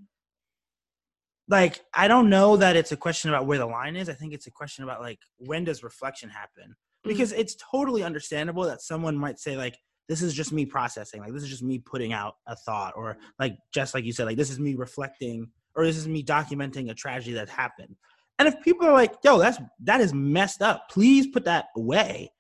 Like, 1.49 1.80
I 1.93 2.08
don't 2.10 2.30
know 2.30 2.58
that 2.58 2.75
it's 2.75 2.91
a 2.91 2.97
question 2.97 3.30
about 3.30 3.45
where 3.45 3.58
the 3.58 3.65
line 3.65 3.95
is. 3.95 4.10
I 4.10 4.13
think 4.13 4.34
it's 4.34 4.47
a 4.47 4.51
question 4.51 4.84
about 4.84 5.01
like 5.01 5.19
when 5.38 5.63
does 5.63 5.84
reflection 5.84 6.30
happen? 6.30 6.75
Mm. 7.06 7.10
Because 7.10 7.32
it's 7.32 7.56
totally 7.56 8.03
understandable 8.03 8.63
that 8.63 8.82
someone 8.82 9.17
might 9.17 9.39
say, 9.39 9.56
like, 9.56 9.77
this 10.08 10.21
is 10.21 10.34
just 10.34 10.53
me 10.53 10.65
processing 10.65 11.21
like 11.21 11.34
this 11.34 11.43
is 11.43 11.49
just 11.49 11.63
me 11.63 11.80
putting 11.80 12.13
out 12.13 12.36
a 12.47 12.56
thought 12.56 12.93
or 12.95 13.17
like 13.39 13.58
just 13.73 13.93
like 13.93 14.06
you 14.06 14.13
said 14.13 14.25
like 14.25 14.38
this 14.38 14.49
is 14.49 14.60
me 14.60 14.75
reflecting 14.75 15.47
or 15.75 15.86
this 15.86 15.97
is 15.97 16.08
me 16.08 16.23
documenting 16.23 16.89
a 16.89 16.93
tragedy 16.93 17.34
that 17.34 17.49
happened 17.49 17.95
and 18.39 18.47
if 18.47 18.62
people 18.62 18.88
are 18.88 18.93
like 18.93 19.15
yo 19.23 19.38
that's 19.38 19.60
that 19.80 20.01
is 20.01 20.13
messed 20.13 20.62
up 20.62 20.89
please 20.89 21.27
put 21.27 21.45
that 21.45 21.65
away 21.75 22.32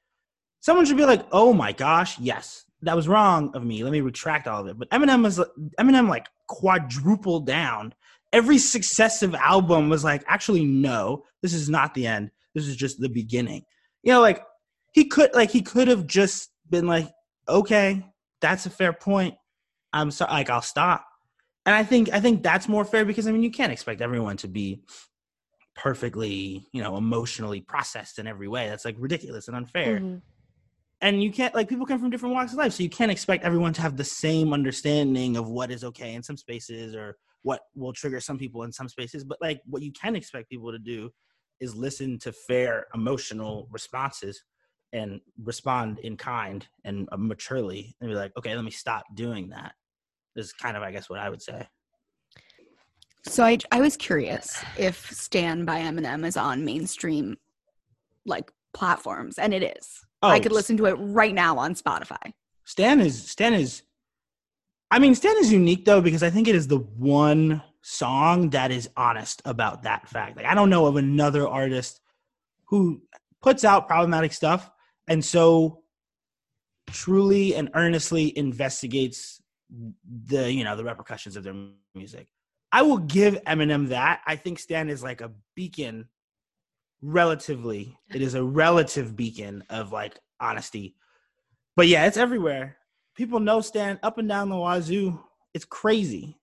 someone 0.59 0.85
should 0.85 0.97
be 0.97 1.05
like 1.05 1.25
oh 1.31 1.53
my 1.53 1.71
gosh 1.71 2.19
yes 2.19 2.65
that 2.81 2.95
was 2.95 3.07
wrong 3.07 3.51
of 3.55 3.63
me 3.63 3.83
let 3.83 3.91
me 3.91 4.01
retract 4.01 4.47
all 4.47 4.61
of 4.61 4.67
it 4.67 4.77
but 4.77 4.89
eminem 4.91 5.23
was 5.23 5.39
eminem 5.79 6.09
like 6.09 6.27
quadrupled 6.47 7.45
down 7.45 7.93
every 8.33 8.57
successive 8.57 9.33
album 9.35 9.89
was 9.89 10.03
like 10.03 10.23
actually 10.27 10.65
no 10.65 11.23
this 11.41 11.53
is 11.53 11.69
not 11.69 11.93
the 11.93 12.05
end 12.05 12.29
this 12.53 12.67
is 12.67 12.75
just 12.75 12.99
the 12.99 13.09
beginning 13.09 13.63
you 14.03 14.11
know 14.11 14.21
like 14.21 14.43
he 14.93 15.05
could 15.05 15.33
like 15.33 15.51
he 15.51 15.61
could 15.61 15.87
have 15.87 16.07
just 16.07 16.49
been 16.69 16.87
like 16.87 17.09
okay, 17.49 18.05
that's 18.41 18.65
a 18.65 18.69
fair 18.69 18.93
point. 18.93 19.35
I'm 19.93 20.11
sorry, 20.11 20.31
like 20.31 20.49
I'll 20.49 20.61
stop. 20.61 21.05
And 21.65 21.75
I 21.75 21.83
think 21.83 22.09
I 22.13 22.19
think 22.19 22.43
that's 22.43 22.67
more 22.67 22.85
fair 22.85 23.05
because 23.05 23.27
I 23.27 23.31
mean 23.31 23.43
you 23.43 23.51
can't 23.51 23.71
expect 23.71 24.01
everyone 24.01 24.37
to 24.37 24.47
be 24.47 24.81
perfectly, 25.75 26.65
you 26.71 26.81
know, 26.81 26.97
emotionally 26.97 27.61
processed 27.61 28.19
in 28.19 28.27
every 28.27 28.47
way. 28.47 28.67
That's 28.67 28.85
like 28.85 28.95
ridiculous 28.97 29.47
and 29.47 29.57
unfair. 29.57 29.99
Mhm. 29.99 30.21
And 31.01 31.21
you 31.21 31.31
can't 31.31 31.53
like 31.53 31.69
people 31.69 31.85
come 31.85 31.99
from 31.99 32.09
different 32.09 32.33
walks 32.33 32.53
of 32.53 32.57
life, 32.57 32.73
so 32.73 32.83
you 32.83 32.89
can't 32.89 33.11
expect 33.11 33.43
everyone 33.43 33.73
to 33.73 33.81
have 33.81 33.97
the 33.97 34.03
same 34.03 34.51
understanding 34.51 35.37
of 35.37 35.47
what 35.47 35.71
is 35.71 35.83
okay 35.83 36.15
in 36.15 36.23
some 36.23 36.37
spaces 36.37 36.95
or 36.95 37.17
what 37.43 37.61
will 37.75 37.93
trigger 37.93 38.19
some 38.19 38.37
people 38.37 38.63
in 38.63 38.71
some 38.71 38.89
spaces. 38.89 39.23
But 39.23 39.37
like 39.39 39.61
what 39.65 39.83
you 39.83 39.91
can 39.91 40.15
expect 40.15 40.49
people 40.49 40.71
to 40.71 40.79
do 40.79 41.11
is 41.59 41.75
listen 41.75 42.17
to 42.19 42.31
fair 42.31 42.87
emotional 42.95 43.67
responses 43.71 44.43
and 44.93 45.19
respond 45.43 45.99
in 45.99 46.15
kind 46.17 46.65
and 46.85 47.07
uh, 47.11 47.17
maturely 47.17 47.95
and 47.99 48.09
be 48.09 48.15
like 48.15 48.31
okay 48.37 48.55
let 48.55 48.63
me 48.63 48.71
stop 48.71 49.03
doing 49.15 49.49
that 49.49 49.73
is 50.37 50.53
kind 50.53 50.77
of 50.77 50.83
i 50.83 50.91
guess 50.91 51.09
what 51.09 51.19
i 51.19 51.29
would 51.29 51.41
say 51.41 51.67
So 53.23 53.43
I 53.43 53.57
I 53.71 53.81
was 53.81 53.97
curious 53.97 54.63
if 54.77 55.11
Stan 55.11 55.65
by 55.65 55.79
Eminem 55.79 56.25
is 56.25 56.37
on 56.37 56.63
mainstream 56.63 57.35
like 58.25 58.51
platforms 58.73 59.37
and 59.37 59.53
it 59.53 59.63
is. 59.63 60.06
I 60.21 60.37
oh, 60.37 60.41
could 60.41 60.51
listen 60.51 60.77
to 60.77 60.85
it 60.85 60.93
right 60.93 61.33
now 61.33 61.57
on 61.57 61.75
Spotify. 61.75 62.33
stan 62.63 62.99
is 62.99 63.29
stan 63.29 63.53
is 63.53 63.83
i 64.91 64.99
mean 64.99 65.15
stan 65.15 65.37
is 65.37 65.51
unique 65.51 65.85
though 65.85 66.01
because 66.01 66.23
i 66.23 66.29
think 66.29 66.47
it 66.47 66.55
is 66.55 66.67
the 66.67 66.79
one 66.79 67.61
song 67.81 68.49
that 68.49 68.71
is 68.71 68.89
honest 68.97 69.41
about 69.45 69.83
that 69.83 70.07
fact 70.09 70.35
like 70.35 70.45
i 70.45 70.53
don't 70.53 70.69
know 70.69 70.85
of 70.85 70.97
another 70.97 71.47
artist 71.47 72.01
who 72.65 73.01
puts 73.41 73.63
out 73.63 73.87
problematic 73.87 74.33
stuff 74.33 74.69
and 75.07 75.23
so 75.23 75.83
truly 76.87 77.55
and 77.55 77.69
earnestly 77.73 78.37
investigates 78.37 79.41
the 80.25 80.51
you 80.51 80.63
know 80.63 80.75
the 80.75 80.83
repercussions 80.83 81.35
of 81.35 81.43
their 81.43 81.55
music. 81.93 82.27
I 82.71 82.81
will 82.81 82.97
give 82.97 83.41
Eminem 83.45 83.89
that. 83.89 84.21
I 84.25 84.35
think 84.35 84.59
Stan 84.59 84.89
is 84.89 85.03
like 85.03 85.21
a 85.21 85.31
beacon 85.55 86.07
relatively. 87.01 87.97
It 88.13 88.21
is 88.21 88.33
a 88.33 88.43
relative 88.43 89.15
beacon 89.15 89.63
of 89.69 89.91
like 89.91 90.17
honesty. 90.39 90.95
But 91.75 91.87
yeah, 91.87 92.05
it's 92.05 92.17
everywhere. 92.17 92.77
People 93.15 93.39
know 93.39 93.61
Stan 93.61 93.99
up 94.03 94.17
and 94.17 94.27
down 94.27 94.49
the 94.49 94.57
wazoo. 94.57 95.19
It's 95.53 95.65
crazy. 95.65 96.37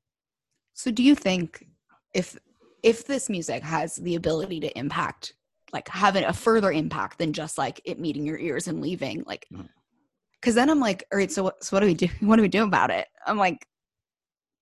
So 0.74 0.90
do 0.90 1.02
you 1.02 1.14
think 1.14 1.66
if 2.12 2.36
if 2.82 3.06
this 3.06 3.28
music 3.28 3.62
has 3.62 3.96
the 3.96 4.14
ability 4.14 4.60
to 4.60 4.78
impact 4.78 5.34
like 5.72 5.88
have 5.88 6.16
a 6.16 6.32
further 6.32 6.70
impact 6.70 7.18
than 7.18 7.32
just 7.32 7.58
like 7.58 7.80
it 7.84 7.98
meeting 7.98 8.24
your 8.24 8.38
ears 8.38 8.68
and 8.68 8.80
leaving 8.80 9.24
like 9.26 9.46
mm. 9.52 9.68
because 10.40 10.54
then 10.54 10.70
i'm 10.70 10.80
like 10.80 11.04
all 11.12 11.18
right 11.18 11.32
so 11.32 11.42
what, 11.42 11.62
so 11.64 11.76
what 11.76 11.80
do 11.80 11.86
we 11.86 11.94
do 11.94 12.06
what 12.20 12.36
do 12.36 12.42
we 12.42 12.48
do 12.48 12.62
about 12.62 12.90
it 12.90 13.08
i'm 13.26 13.36
like 13.36 13.66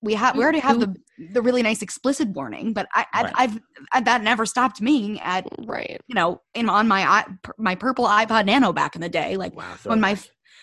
we 0.03 0.13
have 0.13 0.35
we 0.37 0.43
already 0.43 0.59
have 0.59 0.79
the 0.79 0.93
the 1.31 1.41
really 1.41 1.63
nice 1.63 1.81
explicit 1.81 2.27
warning 2.29 2.73
but 2.73 2.87
i, 2.93 3.05
I 3.13 3.23
Right. 3.23 3.33
i've 3.37 3.59
I, 3.93 4.01
that 4.01 4.21
never 4.21 4.45
stopped 4.45 4.81
me 4.81 5.19
at 5.23 5.47
right. 5.65 5.99
you 6.07 6.15
know 6.15 6.41
in 6.53 6.69
on 6.69 6.87
my 6.87 7.25
my 7.57 7.75
purple 7.75 8.05
ipod 8.05 8.45
nano 8.45 8.73
back 8.73 8.95
in 8.95 9.01
the 9.01 9.09
day 9.09 9.37
like 9.37 9.55
Wow. 9.55 9.75
when 9.85 9.99
my 10.01 10.19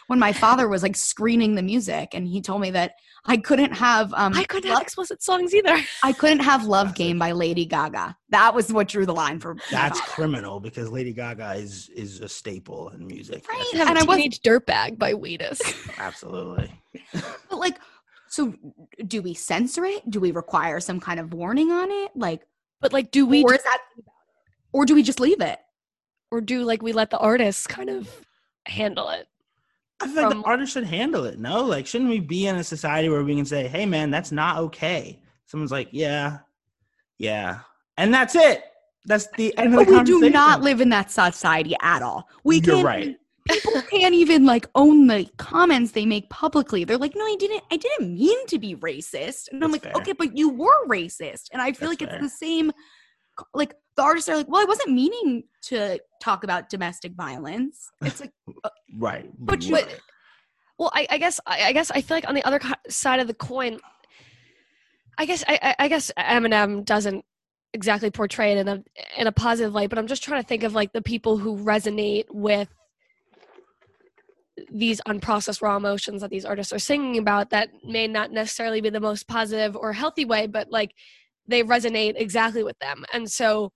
when 0.09 0.19
my 0.19 0.33
father 0.33 0.69
was 0.69 0.83
like 0.83 0.97
screening 0.97 1.55
the 1.55 1.63
music 1.63 2.11
and 2.15 2.27
he 2.27 2.41
told 2.41 2.61
me 2.61 2.71
that 2.73 2.93
i 3.27 3.37
couldn't 3.37 3.73
have 3.73 4.13
um 4.15 4.33
I 4.35 4.45
couldn't 4.45 4.71
have 4.71 4.83
explicit 4.83 5.23
songs 5.23 5.55
either. 5.55 5.77
I 6.03 6.13
couldn't 6.13 6.41
have 6.41 6.65
Love. 6.65 6.95
Game 6.95 7.19
by 7.19 7.33
Lady 7.33 7.65
Gaga. 7.67 8.17
That 8.31 8.55
was 8.55 8.73
what 8.73 8.89
drew 8.89 9.05
the 9.07 9.13
line 9.13 9.39
for 9.41 9.57
that's 9.71 10.01
criminal 10.01 10.59
because 10.59 10.91
Lady 10.91 11.13
Gaga 11.13 11.53
is 11.55 11.91
is 11.95 12.21
a 12.21 12.29
staple 12.29 12.89
in 12.95 13.07
music. 13.07 13.47
Right. 13.49 13.63
That's- 13.73 13.89
And 13.91 13.99
i 13.99 14.03
teenage 14.17 14.41
dirtbag 14.41 14.99
by 14.99 15.13
Wheatus. 15.13 15.61
Absolutely. 15.99 16.73
But 17.13 17.59
like, 17.59 17.77
so 18.31 18.55
do 19.07 19.21
we 19.21 19.35
censor 19.35 19.85
it? 19.85 20.09
Do 20.09 20.21
we 20.21 20.31
require 20.31 20.81
some 20.81 21.01
kind 21.01 21.21
of 21.21 21.35
warning 21.35 21.71
on 21.73 21.91
it? 21.91 22.13
Like, 22.15 22.43
But 22.81 22.93
like, 22.93 23.11
do 23.11 23.27
we 23.27 23.43
or 23.45 23.55
is 23.55 23.63
that, 23.65 23.79
or 24.73 24.87
do 24.87 24.95
we 24.95 25.03
just 25.03 25.21
leave 25.21 25.41
it? 25.41 25.59
or 26.33 26.41
do 26.41 26.63
like 26.63 26.81
we 26.81 26.93
let 26.93 27.11
the 27.11 27.19
artists 27.19 27.67
kind 27.67 27.91
of 27.91 28.09
handle 28.67 29.09
it? 29.11 29.27
I 30.01 30.07
feel 30.07 30.15
like 30.23 30.31
From- 30.31 30.43
the 30.43 30.47
artist 30.47 30.73
should 30.73 30.85
handle 30.85 31.25
it. 31.25 31.39
No, 31.41 31.65
like, 31.65 31.87
shouldn't 31.89 32.09
we 32.09 32.21
be 32.21 32.47
in 32.47 32.55
a 32.57 32.63
society 32.65 33.09
where 33.09 33.25
we 33.25 33.35
can 33.35 33.45
say, 33.45 33.67
"Hey, 33.67 33.85
man, 33.85 34.11
that's 34.13 34.31
not 34.33 34.59
okay"? 34.59 35.21
Someone's 35.47 35.73
like, 35.73 35.89
"Yeah, 35.91 36.39
yeah," 37.19 37.59
and 37.99 38.15
that's 38.15 38.37
it. 38.37 38.63
That's 39.07 39.27
the 39.37 39.53
end 39.59 39.75
of 39.75 39.81
But 39.81 39.87
the 39.87 39.91
we 39.91 39.97
conversation. 39.97 40.21
do 40.23 40.31
not 40.31 40.63
live 40.63 40.81
in 40.81 40.89
that 40.91 41.11
society 41.11 41.75
at 41.83 42.01
all. 42.03 42.29
We 42.45 42.61
You're 42.61 42.77
can't. 42.77 42.87
right. 42.87 43.17
People 43.51 43.83
can't 43.83 44.15
even 44.15 44.45
like 44.47 44.67
own 44.75 45.07
the 45.07 45.29
comments 45.39 45.93
they 45.93 46.07
make 46.07 46.29
publicly. 46.31 46.85
They're 46.85 46.99
like, 46.99 47.15
"No, 47.15 47.25
I 47.25 47.37
didn't. 47.39 47.63
I 47.71 47.77
didn't 47.77 48.15
mean 48.15 48.47
to 48.47 48.59
be 48.59 48.77
racist." 48.77 49.49
And 49.51 49.63
I'm 49.65 49.73
like, 49.73 49.83
fair. 49.83 49.93
"Okay, 49.97 50.13
but 50.13 50.37
you 50.37 50.49
were 50.51 50.87
racist." 50.87 51.49
And 51.53 51.61
I 51.63 51.73
feel 51.73 51.89
That's 51.91 52.01
like 52.03 52.09
fair. 52.11 52.19
it's 52.19 52.33
the 52.33 52.37
same. 52.47 52.73
Like 53.55 53.75
the 53.97 54.03
artists 54.03 54.29
are 54.29 54.37
like, 54.37 54.49
"Well, 54.49 54.61
I 54.63 54.65
wasn't 54.65 54.91
meaning 54.93 55.45
to 55.65 55.99
talk 56.23 56.45
about 56.45 56.69
domestic 56.69 57.13
violence." 57.13 57.91
It's 58.03 58.21
like, 58.21 58.33
uh, 58.65 58.69
right. 58.99 59.31
But 59.39 59.65
you- 59.65 59.73
were. 59.73 59.81
But 59.83 60.01
well, 60.79 60.91
I, 60.95 61.07
I 61.11 61.19
guess 61.19 61.41
I, 61.47 61.63
I 61.65 61.73
guess 61.73 61.91
I 61.91 62.01
feel 62.01 62.17
like 62.17 62.29
on 62.29 62.35
the 62.35 62.45
other 62.45 62.59
co- 62.59 62.73
side 62.89 63.21
of 63.21 63.27
the 63.27 63.35
coin, 63.35 63.79
I 65.19 65.27
guess 65.27 65.45
I, 65.47 65.59
I- 65.63 65.85
I 65.85 65.89
guess 65.89 66.11
Eminem 66.19 66.85
doesn't 66.85 67.25
exactly 67.73 68.11
portray 68.11 68.53
it 68.53 68.59
in 68.59 68.69
a 68.69 68.83
in 69.17 69.27
a 69.27 69.33
positive 69.33 69.75
light. 69.75 69.91
But 69.91 69.99
I'm 69.99 70.07
just 70.07 70.23
trying 70.25 70.43
to 70.43 70.49
think 70.49 70.63
of 70.63 70.75
like 70.75 70.93
the 70.93 71.03
people 71.03 71.37
who 71.39 71.57
resonate 71.59 72.25
with 72.31 72.69
these 74.71 75.01
unprocessed 75.09 75.63
raw 75.63 75.77
emotions 75.77 76.23
that 76.23 76.31
these 76.31 76.45
artists 76.45 76.73
are 76.73 76.79
singing 76.79 77.19
about 77.19 77.51
that 77.51 77.71
may 77.85 78.07
not 78.07 78.33
necessarily 78.33 78.81
be 78.81 78.91
the 78.91 79.01
most 79.01 79.29
positive 79.29 79.77
or 79.77 79.93
healthy 79.93 80.25
way, 80.25 80.47
but 80.47 80.71
like 80.71 80.95
they 81.47 81.63
resonate 81.63 82.15
exactly 82.17 82.63
with 82.63 82.79
them. 82.79 83.05
And 83.13 83.31
so 83.31 83.73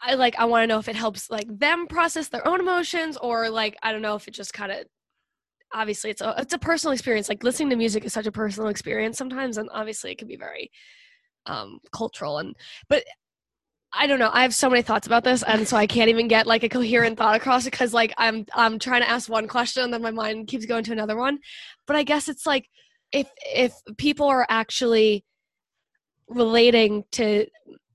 I 0.00 0.14
like 0.14 0.36
I 0.38 0.44
want 0.44 0.62
to 0.62 0.66
know 0.66 0.78
if 0.78 0.88
it 0.88 0.96
helps 0.96 1.30
like 1.30 1.46
them 1.48 1.86
process 1.86 2.28
their 2.28 2.46
own 2.46 2.60
emotions 2.60 3.16
or 3.16 3.50
like 3.50 3.76
I 3.82 3.92
don't 3.92 4.02
know 4.02 4.14
if 4.14 4.28
it 4.28 4.34
just 4.34 4.52
kind 4.52 4.70
of 4.70 4.86
obviously 5.72 6.10
it's 6.10 6.20
a 6.20 6.34
it's 6.38 6.54
a 6.54 6.58
personal 6.58 6.92
experience. 6.92 7.28
Like 7.28 7.42
listening 7.42 7.70
to 7.70 7.76
music 7.76 8.04
is 8.04 8.12
such 8.12 8.26
a 8.26 8.32
personal 8.32 8.68
experience 8.68 9.18
sometimes 9.18 9.58
and 9.58 9.68
obviously 9.72 10.12
it 10.12 10.18
can 10.18 10.28
be 10.28 10.36
very 10.36 10.70
um 11.46 11.80
cultural 11.92 12.38
and 12.38 12.54
but 12.88 13.02
I 13.94 14.06
don't 14.06 14.18
know. 14.18 14.30
I 14.32 14.42
have 14.42 14.54
so 14.54 14.70
many 14.70 14.82
thoughts 14.82 15.06
about 15.06 15.22
this, 15.22 15.42
and 15.42 15.68
so 15.68 15.76
I 15.76 15.86
can't 15.86 16.08
even 16.08 16.26
get 16.28 16.46
like 16.46 16.62
a 16.62 16.68
coherent 16.68 17.18
thought 17.18 17.36
across 17.36 17.64
because 17.64 17.92
like 17.92 18.14
I'm 18.16 18.46
I'm 18.54 18.78
trying 18.78 19.02
to 19.02 19.08
ask 19.08 19.28
one 19.28 19.46
question, 19.48 19.82
and 19.84 19.92
then 19.92 20.02
my 20.02 20.10
mind 20.10 20.48
keeps 20.48 20.64
going 20.66 20.84
to 20.84 20.92
another 20.92 21.16
one. 21.16 21.38
But 21.86 21.96
I 21.96 22.02
guess 22.02 22.28
it's 22.28 22.46
like 22.46 22.68
if 23.12 23.28
if 23.54 23.74
people 23.98 24.26
are 24.26 24.46
actually 24.48 25.24
relating 26.28 27.04
to 27.12 27.46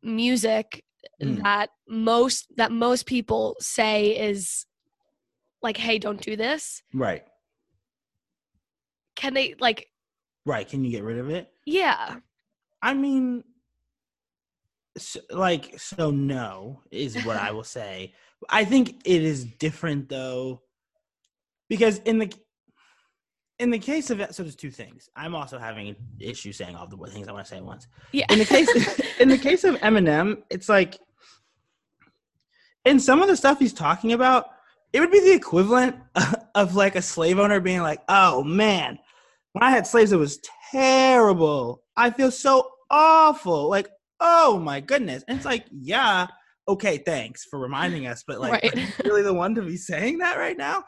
music 0.04 0.84
Mm. 1.22 1.42
that 1.42 1.70
most 1.88 2.48
that 2.58 2.72
most 2.72 3.08
people 3.08 3.56
say 3.60 4.10
is 4.30 4.68
like, 5.64 5.78
"Hey, 5.78 5.98
don't 5.98 6.22
do 6.22 6.36
this." 6.36 6.84
right. 6.94 7.24
Can 9.16 9.34
they 9.34 9.56
like? 9.60 9.88
Right. 10.46 10.68
Can 10.68 10.84
you 10.84 10.92
get 10.92 11.04
rid 11.04 11.18
of 11.18 11.30
it? 11.32 11.52
Yeah, 11.66 12.18
I 12.84 12.94
mean, 12.94 13.44
so, 14.98 15.20
like, 15.32 15.80
so 15.80 16.12
no 16.12 16.82
is 16.92 17.24
what 17.26 17.38
I 17.38 17.52
will 17.52 17.64
say. 17.80 18.14
I 18.50 18.66
think 18.66 19.02
it 19.06 19.24
is 19.24 19.46
different 19.46 20.10
though, 20.10 20.62
because 21.70 22.00
in 22.00 22.20
the 22.20 22.32
in 23.60 23.72
the 23.72 23.80
case 23.80 24.10
of 24.12 24.20
so 24.34 24.44
there's 24.44 24.56
two 24.56 24.70
things. 24.72 25.10
I'm 25.16 25.34
also 25.34 25.58
having 25.58 25.90
an 25.90 25.96
issue 26.20 26.52
saying 26.52 26.76
all 26.76 26.88
the 26.88 26.98
things 27.08 27.28
I 27.28 27.32
want 27.32 27.46
to 27.46 27.50
say 27.50 27.58
at 27.58 27.64
once. 27.66 27.88
yeah. 28.12 28.26
In 28.30 28.40
the 28.40 28.46
case 28.46 28.70
in 29.20 29.30
the 29.30 29.38
case 29.38 29.64
of 29.64 29.76
Eminem, 29.76 30.44
it's 30.50 30.70
like 30.70 31.00
in 32.86 33.00
some 33.00 33.22
of 33.22 33.28
the 33.28 33.36
stuff 33.36 33.60
he's 33.60 33.74
talking 33.74 34.14
about, 34.14 34.46
it 34.94 35.00
would 35.00 35.12
be 35.12 35.20
the 35.20 35.34
equivalent 35.34 35.96
of 36.56 36.76
like 36.76 36.96
a 36.96 37.02
slave 37.02 37.40
owner 37.40 37.60
being 37.60 37.82
like, 37.82 38.02
"Oh 38.08 38.44
man, 38.44 39.00
when 39.54 39.64
I 39.64 39.72
had 39.72 39.88
slaves, 39.88 40.12
it 40.12 40.18
was 40.18 40.40
terrible. 40.72 41.84
I 41.96 42.12
feel 42.12 42.30
so 42.30 42.70
awful. 42.92 43.70
Like, 43.70 43.90
oh 44.20 44.60
my 44.60 44.80
goodness." 44.80 45.24
And 45.28 45.38
it's 45.38 45.46
like, 45.46 45.66
yeah, 45.72 46.28
okay, 46.68 46.98
thanks 46.98 47.46
for 47.46 47.60
reminding 47.60 48.08
us, 48.08 48.24
but 48.28 48.40
like, 48.40 48.52
Right. 48.64 48.76
are 48.76 48.80
you 48.80 48.88
really 49.06 49.22
the 49.22 49.34
one 49.34 49.56
to 49.56 49.62
be 49.62 49.78
saying 49.78 50.18
that 50.20 50.38
right 50.38 50.58
now? 50.58 50.84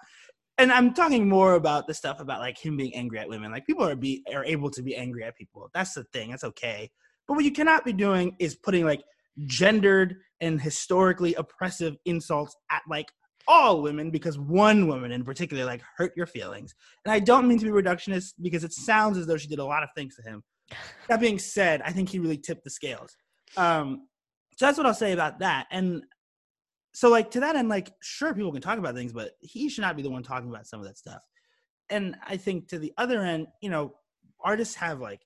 And 0.58 0.74
I'm 0.74 0.94
talking 0.94 1.30
more 1.30 1.54
about 1.54 1.88
the 1.88 1.94
stuff 1.94 2.20
about 2.20 2.42
like 2.42 2.58
him 2.58 2.76
being 2.76 2.94
angry 2.94 3.20
at 3.20 3.30
women. 3.30 3.50
Like 3.52 3.66
people 3.66 3.88
are 3.88 3.96
be 3.96 4.24
are 4.34 4.44
able 4.44 4.70
to 4.72 4.82
be 4.82 4.96
angry 4.96 5.24
at 5.24 5.38
people. 5.38 5.70
That's 5.74 5.94
the 5.94 6.04
thing. 6.12 6.32
That's 6.32 6.44
okay. 6.44 6.92
But 7.28 7.36
what 7.36 7.46
you 7.46 7.52
cannot 7.52 7.86
be 7.86 7.94
doing 7.94 8.36
is 8.40 8.56
putting 8.56 8.86
like 8.86 9.02
gendered 9.46 10.18
and 10.42 10.60
historically 10.60 11.34
oppressive 11.36 11.96
insults 12.06 12.56
at 12.72 12.82
like 12.90 13.10
all 13.48 13.82
women 13.82 14.12
because 14.12 14.38
one 14.38 14.88
woman 14.88 15.14
in 15.14 15.24
particular 15.24 15.64
like 15.64 15.82
hurt 15.96 16.12
your 16.18 16.26
feelings. 16.26 16.76
And 17.06 17.14
I 17.14 17.20
don't 17.20 17.48
mean 17.48 17.58
to 17.60 17.66
be 17.66 17.72
reductionist 17.72 18.34
because 18.42 18.66
it 18.66 18.74
sounds 18.74 19.18
as 19.18 19.28
though 19.28 19.38
she 19.38 19.48
did 19.48 19.60
a 19.60 19.66
lot 19.66 19.84
of 19.84 19.90
things 19.96 20.16
to 20.18 20.22
him. 20.24 20.44
That 21.08 21.20
being 21.20 21.40
said, 21.40 21.82
I 21.84 21.92
think 21.92 22.10
he 22.10 22.20
really 22.20 22.38
tipped 22.38 22.64
the 22.64 22.70
scales. 22.70 23.16
Um, 23.58 24.08
so 24.58 24.66
that's 24.66 24.78
what 24.78 24.88
I'll 24.88 24.94
say 24.94 25.14
about 25.14 25.40
that. 25.40 25.68
And 25.72 26.04
so 26.94 27.10
like 27.10 27.32
to 27.32 27.40
that 27.42 27.56
end, 27.56 27.70
like 27.70 27.92
sure 28.02 28.34
people 28.34 28.52
can 28.52 28.62
talk 28.62 28.78
about 28.78 28.96
things, 28.96 29.14
but 29.14 29.32
he 29.42 29.70
should 29.70 29.84
not 29.84 29.96
be 29.96 30.04
the 30.04 30.10
one 30.10 30.24
talking 30.24 30.50
about 30.50 30.68
some 30.68 30.80
of 30.80 30.86
that 30.86 30.98
stuff. 30.98 31.22
And 31.90 32.16
I 32.26 32.38
think 32.38 32.68
to 32.70 32.80
the 32.80 32.94
other 32.98 33.22
end, 33.22 33.48
you 33.62 33.70
know, 33.70 33.96
artists 34.44 34.76
have 34.76 35.00
like 35.00 35.22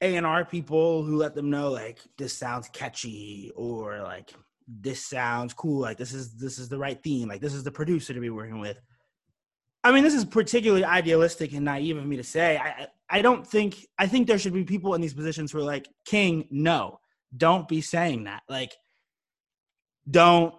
A 0.00 0.16
and 0.16 0.26
R 0.26 0.44
people 0.44 1.02
who 1.02 1.16
let 1.16 1.34
them 1.34 1.50
know 1.50 1.70
like 1.70 1.98
this 2.16 2.32
sounds 2.32 2.68
catchy 2.68 3.50
or 3.56 4.02
like 4.02 4.32
this 4.66 5.04
sounds 5.04 5.54
cool, 5.54 5.80
like 5.80 5.98
this 5.98 6.12
is 6.12 6.34
this 6.34 6.58
is 6.58 6.68
the 6.68 6.78
right 6.78 7.02
theme, 7.02 7.28
like 7.28 7.40
this 7.40 7.54
is 7.54 7.64
the 7.64 7.70
producer 7.70 8.14
to 8.14 8.20
be 8.20 8.30
working 8.30 8.60
with. 8.60 8.78
I 9.84 9.92
mean, 9.92 10.02
this 10.02 10.14
is 10.14 10.24
particularly 10.24 10.84
idealistic 10.84 11.52
and 11.52 11.64
naive 11.64 11.96
of 11.96 12.06
me 12.06 12.16
to 12.16 12.24
say. 12.24 12.58
I 12.58 12.88
I 13.10 13.22
don't 13.22 13.46
think 13.46 13.86
I 13.98 14.06
think 14.06 14.26
there 14.26 14.38
should 14.38 14.52
be 14.52 14.64
people 14.64 14.94
in 14.94 15.00
these 15.00 15.14
positions 15.14 15.52
who 15.52 15.58
are 15.58 15.62
like, 15.62 15.88
King, 16.04 16.46
no, 16.50 17.00
don't 17.36 17.68
be 17.68 17.80
saying 17.80 18.24
that. 18.24 18.42
Like, 18.48 18.72
don't 20.10 20.54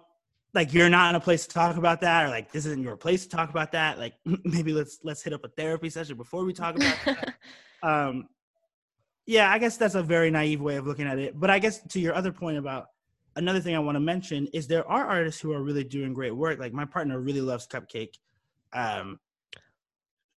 like 0.52 0.72
you're 0.72 0.90
not 0.90 1.10
in 1.10 1.16
a 1.16 1.20
place 1.20 1.46
to 1.46 1.54
talk 1.54 1.76
about 1.76 2.00
that, 2.00 2.26
or 2.26 2.28
like 2.28 2.50
this 2.50 2.66
isn't 2.66 2.82
your 2.82 2.96
place 2.96 3.24
to 3.24 3.28
talk 3.28 3.50
about 3.50 3.72
that. 3.72 3.98
Like 3.98 4.14
maybe 4.44 4.72
let's 4.72 4.98
let's 5.04 5.22
hit 5.22 5.32
up 5.32 5.44
a 5.44 5.48
therapy 5.48 5.90
session 5.90 6.16
before 6.16 6.44
we 6.44 6.52
talk 6.52 6.76
about 6.76 6.96
that. 7.04 7.34
um 7.82 8.28
yeah, 9.26 9.52
I 9.52 9.58
guess 9.58 9.76
that's 9.76 9.94
a 9.94 10.02
very 10.02 10.30
naive 10.30 10.60
way 10.60 10.76
of 10.76 10.86
looking 10.86 11.06
at 11.06 11.18
it. 11.18 11.38
But 11.38 11.50
I 11.50 11.60
guess 11.60 11.80
to 11.88 12.00
your 12.00 12.14
other 12.14 12.32
point 12.32 12.58
about 12.58 12.86
another 13.36 13.60
thing 13.60 13.76
I 13.76 13.78
want 13.78 13.94
to 13.94 14.00
mention 14.00 14.48
is 14.48 14.66
there 14.66 14.88
are 14.88 15.06
artists 15.06 15.40
who 15.40 15.52
are 15.52 15.62
really 15.62 15.84
doing 15.84 16.12
great 16.12 16.34
work. 16.34 16.58
Like 16.58 16.72
my 16.72 16.84
partner 16.84 17.20
really 17.20 17.40
loves 17.40 17.68
Cupcakke. 17.68 18.18
Um, 18.72 19.18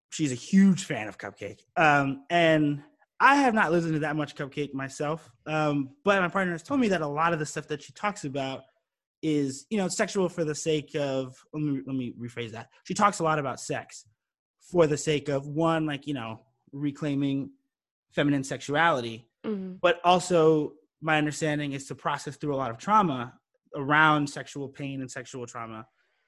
she's 0.09 0.31
a 0.31 0.35
huge 0.35 0.85
fan 0.85 1.07
of 1.07 1.17
Cupcakke. 1.17 1.59
Um, 1.77 2.23
and 2.29 2.81
I 3.19 3.35
have 3.35 3.53
not 3.53 3.71
listened 3.71 3.93
to 3.93 3.99
that 3.99 4.15
much 4.15 4.35
Cupcakke 4.35 4.73
myself. 4.73 5.29
Um, 5.45 5.91
but 6.03 6.21
my 6.21 6.27
partner 6.27 6.53
has 6.53 6.63
told 6.63 6.79
me 6.79 6.89
that 6.89 7.01
a 7.01 7.07
lot 7.07 7.33
of 7.33 7.39
the 7.39 7.45
stuff 7.45 7.67
that 7.67 7.81
she 7.83 7.93
talks 7.93 8.25
about 8.25 8.61
is 9.23 9.67
you 9.69 9.77
know 9.77 9.87
sexual 9.87 10.27
for 10.27 10.43
the 10.43 10.55
sake 10.55 10.95
of 10.95 11.35
let 11.53 11.61
me 11.61 11.81
let 11.85 11.95
me 11.95 12.13
rephrase 12.19 12.51
that. 12.53 12.69
She 12.85 12.95
talks 12.95 13.19
a 13.19 13.23
lot 13.23 13.37
about 13.37 13.59
sex 13.59 14.05
for 14.71 14.87
the 14.87 14.97
sake 14.97 15.29
of 15.29 15.45
one 15.45 15.85
like 15.85 16.07
you 16.07 16.15
know 16.15 16.41
reclaiming 16.71 17.51
feminine 18.15 18.43
sexuality, 18.43 19.27
Mhm. 19.45 19.79
but 19.79 20.01
also 20.03 20.73
my 21.01 21.17
understanding 21.19 21.73
is 21.73 21.85
to 21.85 21.95
process 21.95 22.35
through 22.35 22.55
a 22.55 22.57
lot 22.57 22.71
of 22.71 22.77
trauma 22.79 23.33
around 23.75 24.27
sexual 24.27 24.67
pain 24.67 25.01
and 25.01 25.09
sexual 25.11 25.45
trauma 25.45 25.85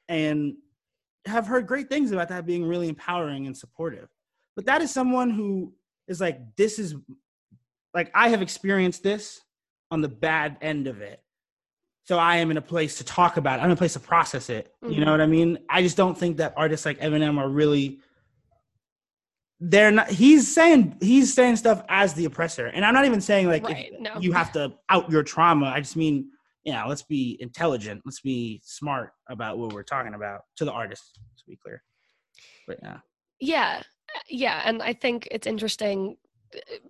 and 0.08 0.54
have 1.26 1.48
heard 1.48 1.68
great 1.68 1.90
things 1.90 2.12
about 2.12 2.30
that 2.30 2.46
being 2.46 2.66
really 2.66 2.90
empowering 2.90 3.48
and 3.48 3.56
supportive. 3.56 4.10
But 4.56 4.66
that 4.66 4.82
is 4.82 4.92
someone 4.92 5.30
who 5.30 5.74
is 6.08 6.20
like 6.20 6.40
this 6.58 6.80
is 6.80 6.96
like 7.94 8.12
i 8.14 8.30
have 8.30 8.42
experienced 8.42 9.04
this 9.04 9.42
on 9.92 10.02
the 10.02 10.10
bad 10.10 10.58
end 10.62 10.88
of 10.88 11.02
it. 11.02 11.22
So 12.04 12.18
i 12.18 12.38
am 12.38 12.52
in 12.52 12.58
a 12.58 12.62
place 12.62 12.98
to 12.98 13.04
talk 13.04 13.38
about 13.38 13.60
it. 13.60 13.64
I'm 13.64 13.70
in 13.70 13.74
a 13.74 13.78
place 13.78 13.94
to 13.94 14.00
process 14.00 14.50
it. 14.50 14.74
You 14.82 14.90
mm-hmm. 14.90 15.02
know 15.02 15.12
what 15.12 15.22
i 15.22 15.28
mean? 15.28 15.60
I 15.70 15.82
just 15.82 15.98
don't 15.98 16.18
think 16.18 16.38
that 16.38 16.54
artists 16.58 16.86
like 16.86 17.00
eminem 17.00 17.38
are 17.38 17.50
really 17.50 18.00
they're 19.60 19.92
not 19.92 20.10
he's 20.10 20.54
saying 20.54 20.98
he's 21.00 21.34
saying 21.34 21.56
stuff 21.56 21.84
as 21.88 22.14
the 22.14 22.26
oppressor. 22.26 22.68
And 22.68 22.86
i'm 22.86 22.94
not 22.94 23.06
even 23.06 23.22
saying 23.22 23.48
like 23.48 23.64
Right, 23.64 23.94
no. 24.00 24.20
you 24.20 24.34
have 24.34 24.52
to 24.54 24.74
out 24.90 25.10
your 25.10 25.24
trauma. 25.24 25.68
I 25.68 25.80
just 25.80 25.96
mean 25.96 26.32
you 26.64 26.74
know 26.74 26.86
let's 26.88 27.03
be 27.03 27.38
intelligent 27.39 28.01
let's 28.05 28.22
be 28.22 28.61
smart 28.64 29.11
about 29.30 29.57
what 29.57 29.74
we're 29.74 29.84
talking 29.84 30.14
about 30.14 30.41
to 30.55 30.66
the 30.66 30.72
artist 30.72 31.20
to 31.38 31.43
be 31.47 31.55
clear 31.57 31.84
but 32.68 32.78
yeah 32.82 32.97
Yeah, 33.39 33.82
yeah, 34.30 34.61
and 34.66 34.82
I 34.82 34.93
think 34.93 35.28
it's 35.32 35.47
interesting 35.47 36.18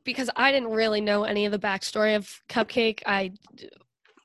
because 0.03 0.29
I 0.35 0.51
didn't 0.51 0.69
really 0.71 1.01
know 1.01 1.23
any 1.23 1.45
of 1.45 1.51
the 1.51 1.59
backstory 1.59 2.15
of 2.15 2.29
Cupcakke. 2.49 3.01
I, 3.05 3.31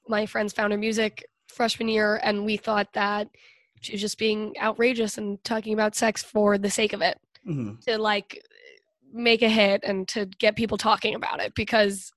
my 0.08 0.26
friends 0.26 0.52
found 0.52 0.72
her 0.72 0.78
music 0.78 1.24
freshman 1.46 1.88
year, 1.88 2.20
and 2.22 2.44
we 2.44 2.56
thought 2.56 2.88
that 2.94 3.28
she 3.80 3.92
was 3.92 4.00
just 4.00 4.18
being 4.18 4.54
outrageous 4.60 5.16
and 5.16 5.42
talking 5.44 5.72
about 5.72 5.94
sex 5.94 6.22
for 6.22 6.58
the 6.58 6.70
sake 6.70 6.92
of 6.92 7.00
it 7.00 7.18
Mhm. 7.46 7.80
to 7.86 7.96
like 7.98 8.42
make 9.12 9.42
a 9.42 9.48
hit 9.48 9.84
and 9.84 10.06
to 10.08 10.26
get 10.26 10.56
people 10.56 10.76
talking 10.76 11.14
about 11.14 11.40
it 11.40 11.54
because 11.54 12.12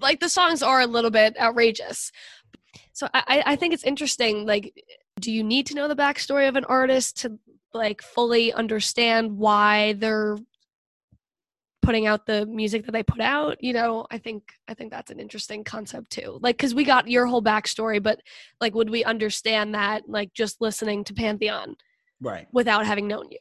like 0.00 0.20
the 0.20 0.28
songs 0.28 0.62
are 0.62 0.80
a 0.80 0.86
little 0.86 1.10
bit 1.10 1.36
outrageous. 1.38 2.10
So 2.92 3.08
I, 3.14 3.42
I 3.46 3.56
think 3.56 3.74
it's 3.74 3.84
interesting. 3.84 4.46
Like, 4.46 4.74
do 5.20 5.32
you 5.32 5.42
need 5.42 5.66
to 5.66 5.74
know 5.74 5.88
the 5.88 5.96
backstory 5.96 6.48
of 6.48 6.56
an 6.56 6.64
artist 6.64 7.18
to 7.22 7.38
like 7.74 8.02
fully 8.02 8.52
understand 8.52 9.36
why 9.38 9.94
they're 9.94 10.36
putting 11.82 12.06
out 12.06 12.26
the 12.26 12.44
music 12.46 12.84
that 12.86 12.92
they 12.92 13.02
put 13.02 13.20
out? 13.20 13.62
You 13.62 13.72
know, 13.72 14.06
I 14.10 14.18
think 14.18 14.52
I 14.68 14.74
think 14.74 14.90
that's 14.90 15.10
an 15.10 15.20
interesting 15.20 15.64
concept 15.64 16.10
too. 16.10 16.38
Like, 16.42 16.56
because 16.56 16.74
we 16.74 16.84
got 16.84 17.08
your 17.08 17.26
whole 17.26 17.42
backstory, 17.42 18.02
but 18.02 18.20
like, 18.60 18.74
would 18.74 18.90
we 18.90 19.04
understand 19.04 19.74
that 19.74 20.08
like 20.08 20.32
just 20.34 20.60
listening 20.60 21.04
to 21.04 21.14
Pantheon 21.14 21.76
right 22.20 22.46
without 22.52 22.86
having 22.86 23.06
known 23.08 23.28
you? 23.30 23.38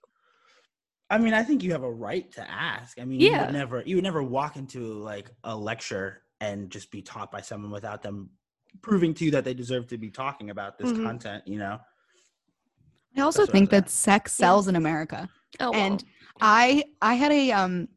i 1.10 1.18
mean 1.18 1.34
i 1.34 1.44
think 1.44 1.64
you 1.64 1.72
have 1.72 1.84
a 1.84 1.92
right 1.92 2.32
to 2.32 2.52
ask 2.52 3.00
i 3.00 3.06
mean 3.06 3.22
you 3.22 3.32
Yeah. 3.32 3.46
would 3.46 3.54
never 3.54 3.82
you 3.86 3.96
would 3.96 4.04
never 4.04 4.22
walk 4.22 4.58
into 4.58 4.94
like 4.94 5.30
a 5.44 5.56
lecture 5.56 6.22
and 6.42 6.70
just 6.70 6.92
be 6.92 7.02
taught 7.02 7.32
by 7.32 7.42
someone 7.42 7.72
without 7.72 8.04
them 8.04 8.30
proving 8.82 9.14
to 9.14 9.26
you 9.26 9.32
that 9.32 9.44
they 9.44 9.54
deserve 9.54 9.88
to 9.88 9.98
be 9.98 10.10
talking 10.10 10.50
about 10.50 10.78
this 10.78 10.92
Mhm. 10.92 11.04
content 11.04 11.48
you 11.48 11.58
know 11.60 11.80
I 13.18 13.22
also 13.22 13.42
That's 13.44 13.52
think 13.52 13.74
I'm 13.74 13.80
that 13.82 13.90
sex 13.90 14.38
Yeah. 14.40 14.46
sells 14.46 14.68
in 14.68 14.76
America. 14.76 15.28
Oh, 15.60 15.72
well. 15.72 15.80
And 15.82 16.04
I 16.40 16.84
I 17.02 17.16
had 17.16 17.32
a 17.32 17.52
um 17.52 17.88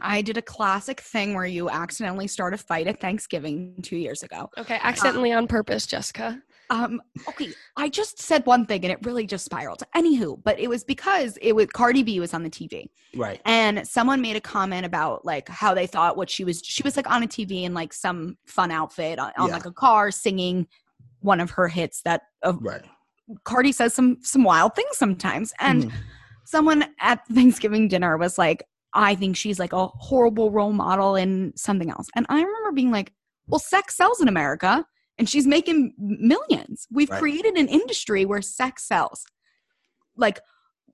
I 0.00 0.20
did 0.22 0.36
a 0.36 0.42
classic 0.42 1.00
thing 1.00 1.34
where 1.34 1.46
you 1.46 1.70
accidentally 1.70 2.26
start 2.28 2.52
a 2.52 2.58
fight 2.58 2.86
at 2.86 3.00
Thanksgiving 3.00 3.80
two 3.82 3.96
years 3.96 4.22
ago. 4.22 4.50
Okay, 4.58 4.78
accidentally 4.82 5.32
on 5.32 5.46
purpose, 5.46 5.86
Jessica. 5.86 6.42
Um, 6.70 7.02
okay, 7.28 7.52
I 7.76 7.88
just 7.88 8.20
said 8.22 8.46
one 8.46 8.64
thing 8.64 8.84
and 8.84 8.92
it 8.92 8.98
really 9.04 9.26
just 9.26 9.44
spiraled. 9.44 9.82
Anywho, 9.96 10.40
but 10.42 10.58
it 10.58 10.68
was 10.68 10.84
because 10.84 11.36
it 11.42 11.52
was 11.54 11.66
Cardi 11.66 12.02
B 12.02 12.20
was 12.20 12.32
on 12.32 12.42
the 12.42 12.50
TV 12.50 12.86
right 13.16 13.40
and 13.44 13.86
someone 13.86 14.20
made 14.20 14.36
a 14.36 14.40
comment 14.40 14.86
about 14.86 15.24
like 15.24 15.48
how 15.48 15.74
they 15.74 15.86
thought 15.86 16.16
what 16.16 16.30
she 16.30 16.44
was 16.44 16.62
she 16.64 16.82
was 16.84 16.96
like 16.96 17.10
on 17.10 17.22
a 17.24 17.26
TV 17.26 17.64
in 17.64 17.74
like 17.74 17.92
some 17.92 18.36
fun 18.46 18.70
outfit 18.70 19.18
on, 19.18 19.32
on 19.36 19.48
Yeah. 19.48 19.54
like 19.54 19.66
a 19.66 19.72
car 19.72 20.10
singing 20.12 20.66
one 21.20 21.40
of 21.40 21.50
her 21.50 21.66
hits 21.68 22.02
that 22.02 22.22
uh, 22.44 22.52
right 22.60 22.82
Cardi 23.44 23.72
says 23.72 23.92
some 23.94 24.18
some 24.22 24.44
wild 24.44 24.74
things 24.76 24.96
sometimes 24.96 25.52
and 25.60 25.84
Mhm. 25.84 25.92
someone 26.44 26.84
at 27.00 27.26
Thanksgiving 27.28 27.88
dinner 27.88 28.16
was 28.16 28.38
like, 28.38 28.64
I 28.94 29.14
think 29.14 29.36
she's 29.36 29.58
like 29.58 29.72
a 29.72 29.86
horrible 29.86 30.50
role 30.50 30.72
model 30.72 31.14
in 31.14 31.52
something 31.56 31.90
else. 31.90 32.08
And 32.16 32.26
I 32.28 32.42
remember 32.42 32.72
being 32.72 32.90
like, 32.90 33.12
well, 33.46 33.60
sex 33.60 33.96
sells 33.96 34.20
in 34.20 34.26
America 34.28 34.84
and 35.20 35.28
she's 35.28 35.46
making 35.46 35.92
millions. 35.98 36.88
We've 36.90 37.10
Right. 37.10 37.20
created 37.20 37.54
an 37.56 37.68
industry 37.68 38.24
where 38.24 38.40
sex 38.42 38.82
sells. 38.88 39.24
Like 40.16 40.40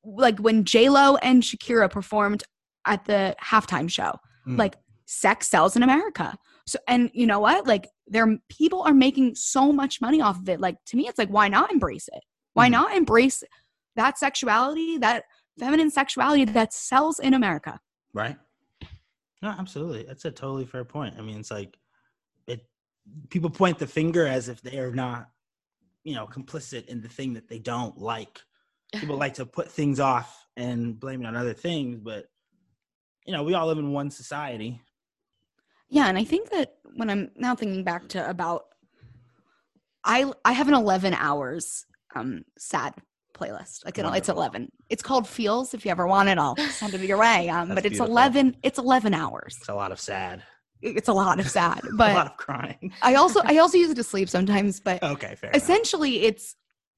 like 0.05 0.39
when 0.39 0.64
J-Lo 0.64 1.16
and 1.16 1.43
Shakira 1.43 1.91
performed 1.91 2.45
at 2.87 3.07
the 3.07 3.35
halftime 3.43 3.91
show, 3.91 4.12
Mhm. 4.47 4.59
like 4.59 4.77
sex 5.07 5.49
sells 5.49 5.74
in 5.77 5.83
America. 5.83 6.37
So 6.66 6.79
and 6.87 7.11
you 7.14 7.27
know 7.27 7.41
what? 7.41 7.66
Like 7.66 7.89
there 8.07 8.27
people 8.49 8.83
are 8.83 8.95
making 8.95 9.35
so 9.37 9.72
much 9.72 10.01
money 10.01 10.20
off 10.20 10.39
of 10.39 10.49
it. 10.49 10.61
Like 10.61 10.77
to 10.87 10.97
me, 10.97 11.09
it's 11.09 11.18
like, 11.18 11.29
why 11.29 11.49
not 11.49 11.72
embrace 11.72 12.09
it? 12.12 12.22
Why 12.55 12.68
Mhm. 12.68 12.72
not 12.72 12.95
embrace 12.97 13.43
that 13.97 14.18
sexuality, 14.18 14.99
that 14.99 15.24
feminine 15.59 15.91
sexuality 15.91 16.45
that 16.45 16.72
sells 16.74 17.18
in 17.20 17.33
America? 17.35 17.81
right 18.12 18.37
no 19.43 19.51
absolutely 19.51 20.03
that's 20.05 20.24
a 20.24 20.31
totally 20.31 20.64
fair 20.64 20.85
point 20.85 21.14
i 21.18 21.20
mean 21.20 21.39
it's 21.39 21.51
like 21.51 21.77
people 23.28 23.50
point 23.50 23.78
the 23.78 23.86
finger 23.86 24.26
as 24.26 24.48
if 24.48 24.61
they 24.62 24.78
are 24.78 24.92
not 24.92 25.28
you 26.04 26.14
know 26.14 26.26
complicit 26.26 26.86
in 26.86 27.00
the 27.00 27.09
thing 27.09 27.34
that 27.34 27.48
they 27.48 27.59
don't 27.59 27.98
like 27.98 28.40
people 28.94 29.16
like 29.24 29.34
to 29.34 29.46
put 29.46 29.70
things 29.70 30.00
off 30.00 30.46
and 30.57 30.98
blame 30.98 31.22
it 31.22 31.26
on 31.26 31.36
other 31.36 31.54
things 31.54 31.98
but 31.98 32.26
you 33.26 33.32
know 33.32 33.42
we 33.42 33.54
all 33.54 33.66
live 33.66 33.78
in 33.78 33.92
one 33.92 34.11
society 34.11 34.80
Yeah, 35.88 36.09
and 36.09 36.18
I 36.18 36.24
think 36.24 36.50
that 36.50 36.74
when 36.94 37.11
I'm 37.11 37.30
now 37.36 37.54
thinking 37.54 37.84
back 37.84 38.09
to 38.09 38.28
about 38.28 38.64
I 40.04 40.30
I 40.44 40.52
have 40.52 40.68
an 40.68 40.74
11 40.74 41.14
hours 41.14 41.86
um 42.14 42.44
sad 42.59 42.94
playlist. 43.34 43.84
Like 43.84 43.98
know, 43.98 44.12
it's 44.12 44.28
11. 44.28 44.70
It's 44.88 45.02
called 45.02 45.28
Feels 45.28 45.74
if 45.74 45.84
you 45.84 45.90
ever 45.90 46.07
want 46.07 46.28
it, 46.28 46.38
I'll 46.38 46.57
send 46.57 46.94
it 46.94 47.00
your 47.02 47.18
way. 47.18 47.48
Um 47.48 47.68
That's 47.68 47.76
but 47.82 47.86
it's 47.86 47.98
beautiful. 47.98 48.12
11 48.16 48.57
it's 48.62 48.78
11 48.78 49.14
hours. 49.14 49.57
it's 49.59 49.68
a 49.68 49.74
lot 49.74 49.92
of 49.92 50.00
sad 50.00 50.42
It's 50.83 51.09
a 51.09 51.12
lot 51.12 51.41
of 51.41 51.49
sad, 51.49 51.81
but 51.95 52.12
a 52.12 52.14
lot 52.14 52.27
of 52.27 52.37
crying 52.37 52.93
I 53.03 53.14
also 53.14 53.41
I 53.45 53.59
also 53.59 53.79
use 53.79 53.91
it 53.91 53.97
to 53.97 54.05
sleep 54.05 54.29
sometimes, 54.29 54.81
but 54.81 55.03
okay 55.03 55.35
fair 55.37 55.51
enough. 55.51 55.62
essentially 55.62 56.22
it's 56.24 56.57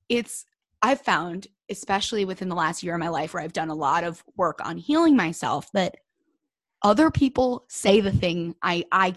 it's 0.09 0.45
i've 0.83 1.01
found 1.01 1.47
especially 1.71 2.25
within 2.25 2.49
the 2.49 2.55
last 2.55 2.83
year 2.83 2.95
of 2.95 3.01
my 3.01 3.09
life 3.09 3.35
where 3.35 3.43
i've 3.43 3.53
done 3.53 3.69
a 3.69 3.75
lot 3.75 4.05
of 4.05 4.23
work 4.37 4.59
on 4.65 4.77
healing 4.79 5.17
myself 5.17 5.69
that 5.75 5.97
other 6.83 7.11
people 7.11 7.65
say 7.69 8.01
the 8.01 8.13
thing 8.13 8.55
i 8.63 8.85
i 8.93 9.15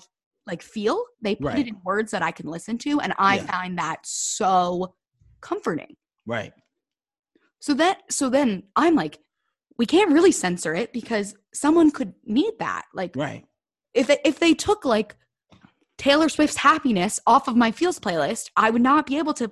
like 0.47 0.61
feel 0.63 1.05
they 1.21 1.35
put 1.35 1.45
Right. 1.45 1.59
it 1.59 1.67
in 1.67 1.77
words 1.85 2.11
that 2.11 2.23
i 2.23 2.31
can 2.31 2.47
listen 2.47 2.77
to 2.79 2.99
and 2.99 3.13
i 3.19 3.35
Yeah. 3.37 3.43
find 3.43 3.77
that 3.77 3.99
so 4.03 4.95
comforting 5.39 5.95
right 6.25 6.53
so 7.59 7.73
that 7.75 8.01
so 8.09 8.29
then 8.29 8.63
i'm 8.75 8.95
like 8.95 9.19
we 9.77 9.85
can't 9.85 10.11
really 10.11 10.31
censor 10.31 10.73
it 10.75 10.91
because 10.91 11.35
someone 11.53 11.91
could 11.91 12.13
need 12.25 12.53
that 12.59 12.85
like 12.93 13.15
right 13.15 13.45
if 13.93 14.09
it, 14.09 14.21
if 14.25 14.39
they 14.39 14.53
took 14.53 14.85
like 14.85 15.15
Taylor 15.97 16.29
Swift's 16.29 16.57
happiness 16.57 17.19
off 17.27 17.47
of 17.47 17.55
my 17.55 17.71
feels 17.71 17.99
playlist, 17.99 18.49
I 18.55 18.69
would 18.69 18.81
not 18.81 19.05
be 19.05 19.17
able 19.17 19.33
to 19.35 19.51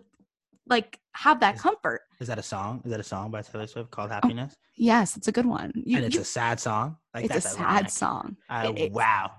like 0.68 1.00
have 1.14 1.40
that 1.42 1.56
Is- 1.56 1.62
comfort. 1.62 2.02
is 2.20 2.28
that 2.28 2.38
a 2.40 2.44
song 2.44 2.82
is 2.86 2.92
that 2.92 3.00
a 3.00 3.04
song 3.04 3.32
by 3.32 3.42
taylor 3.42 3.66
swift 3.66 3.90
called 3.92 4.12
happiness 4.12 4.56
Yes, 4.76 5.18
it's 5.18 5.28
a 5.28 5.32
good 5.32 5.46
one. 5.46 5.72
Oh, 5.76 5.82
You- 5.86 5.98
and 5.98 6.06
it's 6.06 6.16
you- 6.16 6.22
a 6.22 6.26
sad 6.26 6.60
song 6.60 6.98
like 7.14 7.26
it's 7.26 7.36
a 7.36 7.42
sad 7.42 7.62
ironic. 7.66 7.90
song. 7.90 8.38
I- 8.50 8.68
It- 8.68 8.78
it's- 8.78 8.92
wow 8.92 9.32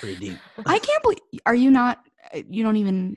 pretty 0.00 0.16
deep 0.16 0.38
I 0.66 0.78
can't 0.78 1.02
believe. 1.02 1.18
Are 1.46 1.54
you 1.54 1.70
not? 1.70 2.00
uh, 2.34 2.42
You 2.48 2.62
don't 2.62 2.76
even. 2.76 3.16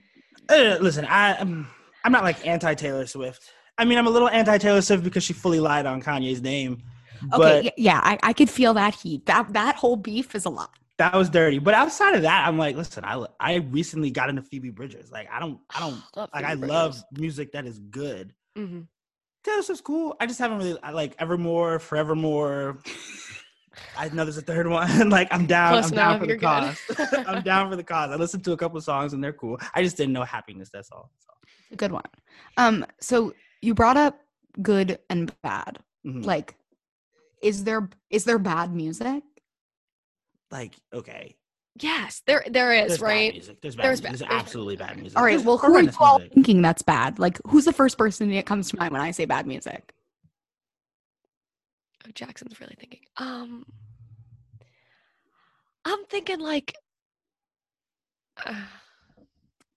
Uh, 0.49 0.77
listen, 0.79 1.05
I, 1.05 1.35
I'm 1.37 1.67
I'm 2.03 2.11
not 2.11 2.23
like 2.23 2.45
anti 2.47 2.73
Taylor 2.75 3.05
Swift. 3.07 3.43
I 3.77 3.83
mean, 3.83 3.97
I'm 3.97 4.07
a 4.07 4.09
little 4.11 4.29
anti 4.29 4.57
Taylor 4.57 4.81
Swift 4.81 5.03
because 5.03 5.23
she 5.23 5.33
fully 5.33 5.59
lied 5.59 5.85
on 5.85 6.01
Kanye's 6.01 6.41
name. 6.41 6.81
Okay, 7.33 7.37
But 7.37 7.63
y- 7.65 7.71
yeah, 7.77 7.99
I, 8.03 8.17
I 8.23 8.33
could 8.33 8.49
feel 8.49 8.73
that 8.75 8.95
heat. 8.95 9.25
That 9.25 9.53
that 9.53 9.75
whole 9.75 9.95
beef 9.95 10.35
is 10.35 10.45
a 10.45 10.49
lot. 10.49 10.71
that 10.97 11.13
was 11.13 11.29
dirty. 11.29 11.59
But 11.59 11.73
outside 11.73 12.15
of 12.15 12.21
that, 12.23 12.47
I'm 12.47 12.57
like, 12.57 12.75
listen, 12.75 13.03
I 13.03 13.25
I 13.39 13.55
recently 13.55 14.11
got 14.11 14.29
into 14.29 14.41
Phoebe 14.41 14.69
Bridgers. 14.69 15.11
Like, 15.11 15.29
I 15.31 15.39
don't 15.39 15.59
I 15.75 15.79
don't 15.79 16.01
like 16.15 16.29
Phoebe 16.33 16.45
I 16.45 16.53
love 16.53 17.01
music 17.11 17.51
that 17.53 17.65
is 17.65 17.79
good. 17.79 18.33
Mhm. 18.57 18.87
Taylor 19.43 19.61
Swift's 19.61 19.81
cool. 19.81 20.15
I 20.19 20.25
just 20.25 20.39
haven't 20.39 20.57
really 20.59 20.77
I 20.81 20.91
like 20.91 21.15
Evermore, 21.19 21.79
Forevermore. 21.79 22.79
I 23.97 24.07
know 24.09 24.23
there's 24.23 24.37
a 24.37 24.41
third 24.41 24.67
one. 24.67 25.09
like 25.17 25.27
I'm 25.31 25.45
down. 25.45 25.73
Close 25.73 25.91
I'm 25.91 25.95
down 25.95 26.19
for 26.19 26.25
the 26.27 26.37
cause. 26.37 26.77
I'm 27.27 27.41
down 27.43 27.69
for 27.69 27.75
the 27.75 27.83
cause. 27.83 28.09
I 28.11 28.15
listened 28.15 28.43
to 28.45 28.53
a 28.53 28.57
couple 28.57 28.77
of 28.77 28.83
songs 28.83 29.13
and 29.13 29.23
they're 29.23 29.33
cool. 29.33 29.59
I 29.73 29.83
just 29.83 29.97
didn't 29.97 30.13
know 30.13 30.23
happiness. 30.23 30.69
That's 30.71 30.89
all. 30.91 31.11
A 31.71 31.75
good 31.75 31.91
one. 31.91 32.03
Um, 32.57 32.85
so 33.01 33.33
you 33.61 33.73
brought 33.73 33.97
up 33.97 34.19
good 34.61 34.99
and 35.09 35.33
bad. 35.41 35.79
Mhm. 36.05 36.25
Like, 36.25 36.55
is 37.45 37.63
there 37.63 37.87
is 38.09 38.23
there 38.25 38.39
bad 38.39 38.73
music? 38.73 39.23
like 40.51 40.73
okay 40.93 41.35
Yes, 41.81 42.21
there 42.25 42.43
there 42.49 42.71
is, 42.71 42.87
There's 42.87 42.99
bad 43.01 43.05
right? 43.05 43.33
music. 43.33 43.61
There's 43.61 43.75
bad 43.75 43.83
There's 43.83 44.01
music. 44.01 44.03
bad- 44.03 44.11
There's 44.11 44.19
there's 44.29 44.39
absolutely 44.41 44.75
bad 44.77 44.97
music. 44.97 45.17
All 45.19 45.25
right. 45.25 45.31
There's 45.31 45.43
Well, 45.43 45.57
who 45.57 45.75
are 45.75 45.81
you 45.81 45.91
all 45.99 46.19
music. 46.19 46.33
thinking 46.33 46.61
that's 46.61 46.81
bad? 46.81 47.19
Like, 47.19 47.37
who's 47.45 47.65
the 47.65 47.73
first 47.73 47.97
person 47.97 48.29
that 48.31 48.45
comes 48.45 48.69
to 48.69 48.77
mind 48.77 48.93
when 48.93 49.01
I 49.01 49.11
say 49.11 49.25
bad 49.25 49.45
music? 49.45 49.93
Oh, 52.07 52.11
Jackson's 52.13 52.61
really 52.61 52.77
thinking. 52.79 53.01
Um, 53.17 53.65
I'm 55.83 56.05
thinking 56.05 56.39
like. 56.39 56.75
uh, 58.45 58.55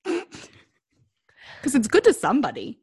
Because 0.05 1.75
it's 1.75 1.89
good 1.89 2.05
to 2.05 2.15
somebody. 2.15 2.79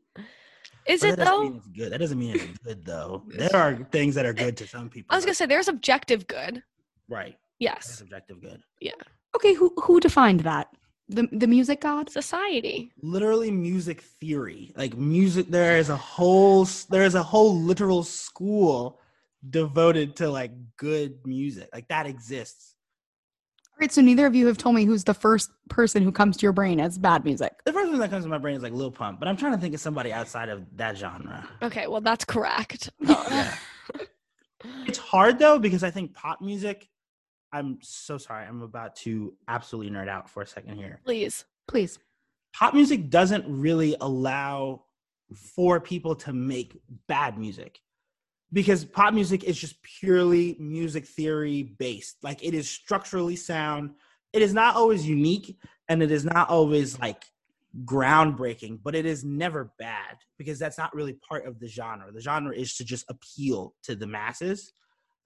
Is 0.87 1.01
But 1.01 1.07
it 1.09 1.15
that 1.17 1.25
doesn't 1.25 1.33
though? 1.35 1.43
mean 1.43 1.55
it's 1.57 1.67
good. 1.67 1.91
That 1.91 1.99
doesn't 1.99 2.19
mean 2.19 2.35
it's 2.35 2.57
good 2.59 2.85
though. 2.85 3.23
There 3.35 3.55
are 3.55 3.75
things 3.91 4.15
that 4.15 4.25
are 4.25 4.33
good 4.33 4.55
to 4.57 4.67
some 4.67 4.89
people. 4.89 5.13
I 5.13 5.17
was 5.17 5.25
gonna 5.25 5.35
say 5.35 5.45
there's 5.45 5.67
objective 5.67 6.27
good. 6.27 6.63
right. 7.09 7.35
That's 7.61 7.87
Yes, 7.87 7.97
subjective 7.97 8.41
good. 8.41 8.61
Yeah. 8.81 8.91
Okay, 9.35 9.53
who 9.53 9.73
who 9.83 9.99
defined 9.99 10.41
that? 10.41 10.67
The 11.07 11.27
the 11.31 11.47
music 11.47 11.81
god? 11.81 12.09
society. 12.09 12.91
Literally 13.01 13.49
music 13.51 14.01
theory. 14.01 14.73
Like 14.75 14.97
music 14.97 15.47
there 15.49 15.77
is 15.77 15.89
a 15.89 15.95
whole 15.95 16.65
there 16.89 17.03
is 17.03 17.15
a 17.15 17.23
whole 17.23 17.55
literal 17.55 18.03
school 18.03 18.99
devoted 19.49 20.15
to 20.17 20.29
like 20.29 20.51
good 20.77 21.19
music. 21.25 21.69
Like 21.73 21.87
that 21.87 22.07
exists. 22.07 22.74
All 23.75 23.81
right, 23.81 23.91
so 23.91 23.99
neither 23.99 24.25
of 24.25 24.33
you 24.33 24.47
have 24.47 24.57
told 24.57 24.73
me 24.73 24.85
who's 24.85 25.03
the 25.03 25.13
first 25.13 25.51
person 25.67 26.01
who 26.01 26.09
comes 26.09 26.37
to 26.37 26.43
your 26.43 26.53
brain 26.53 26.79
as 26.79 26.97
bad 26.97 27.25
music. 27.25 27.51
The 27.65 27.73
first 27.73 27.91
one 27.91 27.99
that 27.99 28.09
comes 28.09 28.23
to 28.23 28.29
my 28.29 28.37
brain 28.37 28.55
is 28.55 28.63
like 28.63 28.71
Lil 28.71 28.89
Pump, 28.89 29.19
but 29.19 29.27
I'm 29.27 29.35
trying 29.35 29.51
to 29.51 29.57
think 29.57 29.73
of 29.73 29.81
somebody 29.81 30.13
outside 30.13 30.47
of 30.47 30.63
that 30.77 30.97
genre. 30.97 31.45
Okay, 31.61 31.85
well 31.87 31.99
that's 32.01 32.23
correct. 32.23 32.89
Yeah. 33.01 33.53
It's 34.87 34.97
hard 34.97 35.37
though 35.39 35.59
because 35.59 35.83
I 35.83 35.91
think 35.91 36.13
pop 36.13 36.41
music. 36.41 36.87
I'm 37.51 37.77
so 37.81 38.17
sorry. 38.17 38.45
I'm 38.47 38.61
about 38.61 38.95
to 38.97 39.33
absolutely 39.47 39.91
nerd 39.91 40.07
out 40.07 40.29
for 40.29 40.41
a 40.41 40.47
second 40.47 40.77
here. 40.77 41.01
Please. 41.05 41.45
Please. 41.67 41.99
Pop 42.53 42.73
music 42.73 43.09
doesn't 43.09 43.45
really 43.47 43.95
allow 43.99 44.85
for 45.35 45.79
people 45.79 46.15
to 46.15 46.33
make 46.33 46.79
bad 47.07 47.37
music 47.37 47.81
because 48.55 48.85
pop 48.85 49.13
music 49.13 49.43
is 49.43 49.59
just 49.59 49.83
purely 49.83 50.55
music 50.59 51.05
theory 51.05 51.75
based. 51.77 52.15
Like 52.23 52.41
it 52.41 52.53
is 52.53 52.69
structurally 52.69 53.35
sound. 53.35 53.91
It 54.31 54.41
is 54.41 54.53
not 54.53 54.77
always 54.77 55.05
unique 55.05 55.57
and 55.89 56.01
it 56.01 56.09
is 56.09 56.23
not 56.23 56.49
always 56.49 56.97
like 56.97 57.25
groundbreaking, 57.83 58.79
but 58.81 58.95
it 58.95 59.05
is 59.05 59.25
never 59.25 59.73
bad 59.77 60.15
because 60.37 60.57
that's 60.57 60.77
not 60.77 60.95
really 60.95 61.17
part 61.27 61.45
of 61.45 61.59
the 61.59 61.67
genre. 61.67 62.09
The 62.13 62.21
genre 62.21 62.55
is 62.55 62.77
to 62.77 62.85
just 62.85 63.03
appeal 63.09 63.75
to 63.83 63.93
the 63.93 64.07
masses. 64.07 64.71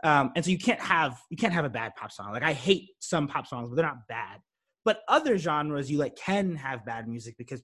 Um, 0.03 0.31
and 0.35 0.43
so 0.43 0.49
you 0.49 0.57
can't 0.57 0.79
have 0.79 1.19
you 1.29 1.37
can't 1.37 1.53
have 1.53 1.65
a 1.65 1.69
bad 1.69 1.95
pop 1.95 2.11
song. 2.11 2.31
Like 2.31 2.41
I 2.41 2.53
hate 2.53 2.89
some 2.99 3.27
pop 3.27 3.45
songs, 3.45 3.69
but 3.69 3.75
they're 3.75 3.85
not 3.85 4.07
bad. 4.07 4.39
But 4.85 5.01
other 5.07 5.37
genres 5.37 5.91
you 5.91 5.99
like 5.99 6.15
can 6.15 6.55
have 6.55 6.83
bad 6.83 7.07
music 7.07 7.35
because 7.37 7.61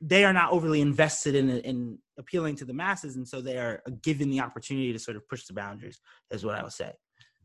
they 0.00 0.24
are 0.24 0.32
not 0.32 0.52
overly 0.52 0.80
invested 0.80 1.34
in 1.34 1.48
in 1.50 1.98
appealing 2.18 2.56
to 2.56 2.64
the 2.64 2.72
masses, 2.74 3.16
and 3.16 3.26
so 3.26 3.40
they 3.40 3.58
are 3.58 3.82
given 4.02 4.30
the 4.30 4.40
opportunity 4.40 4.92
to 4.92 4.98
sort 4.98 5.16
of 5.16 5.28
push 5.28 5.44
the 5.46 5.52
boundaries. 5.52 6.00
Is 6.30 6.44
what 6.44 6.54
I 6.54 6.62
would 6.62 6.72
say. 6.72 6.92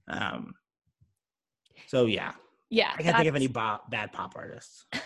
Um, 0.07 0.53
so 1.87 2.05
yeah, 2.05 2.33
Yeah. 2.69 2.91
I 2.97 3.01
can't 3.03 3.17
think 3.17 3.29
of 3.29 3.35
any 3.35 3.47
bo- 3.47 3.79
bad 3.89 4.11
pop 4.13 4.33
artists. 4.35 4.85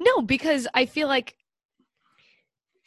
No, 0.00 0.22
because 0.22 0.66
I 0.72 0.86
feel 0.86 1.06
like 1.06 1.34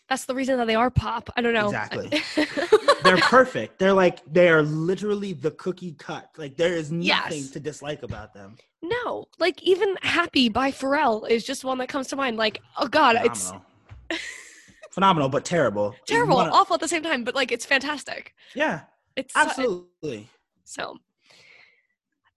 that's 0.10 0.26
the 0.26 0.34
reason 0.34 0.58
that 0.58 0.66
they 0.66 0.74
are 0.74 0.90
pop. 0.90 1.30
I 1.38 1.42
don't 1.42 1.54
know. 1.54 1.68
Exactly. 1.68 2.10
They're 3.04 3.18
perfect. 3.18 3.80
They're 3.80 3.94
like 3.94 4.22
they 4.32 4.50
are 4.50 4.62
literally 4.64 5.34
the 5.34 5.52
cookie 5.52 5.94
cut. 5.94 6.30
Like 6.38 6.58
there 6.58 6.74
is 6.74 6.92
nothing 6.92 7.40
Yes. 7.40 7.50
to 7.52 7.60
dislike 7.60 8.04
about 8.04 8.34
them. 8.34 8.58
no, 8.82 9.28
like 9.40 9.62
even 9.64 9.96
"Happy" 10.02 10.50
by 10.50 10.72
Pharrell 10.72 11.30
is 11.30 11.44
just 11.46 11.64
one 11.64 11.78
that 11.80 11.90
comes 11.90 12.08
to 12.08 12.16
mind. 12.16 12.38
Like, 12.38 12.62
oh 12.78 12.88
god, 12.88 13.18
it's 13.24 13.48
Phenomenal. 13.52 13.66
Phenomenal, 14.92 15.30
but 15.30 15.46
terrible. 15.46 15.96
Terrible, 16.08 16.36
wanna- 16.38 16.52
awful 16.52 16.74
at 16.74 16.80
the 16.80 16.88
same 16.88 17.04
time, 17.04 17.24
but 17.24 17.36
like 17.36 17.52
it's 17.52 17.66
fantastic. 17.66 18.34
yeah, 18.56 18.82
It's 19.16 19.34
so- 19.34 19.40
absolutely. 19.42 20.30
so. 20.64 20.98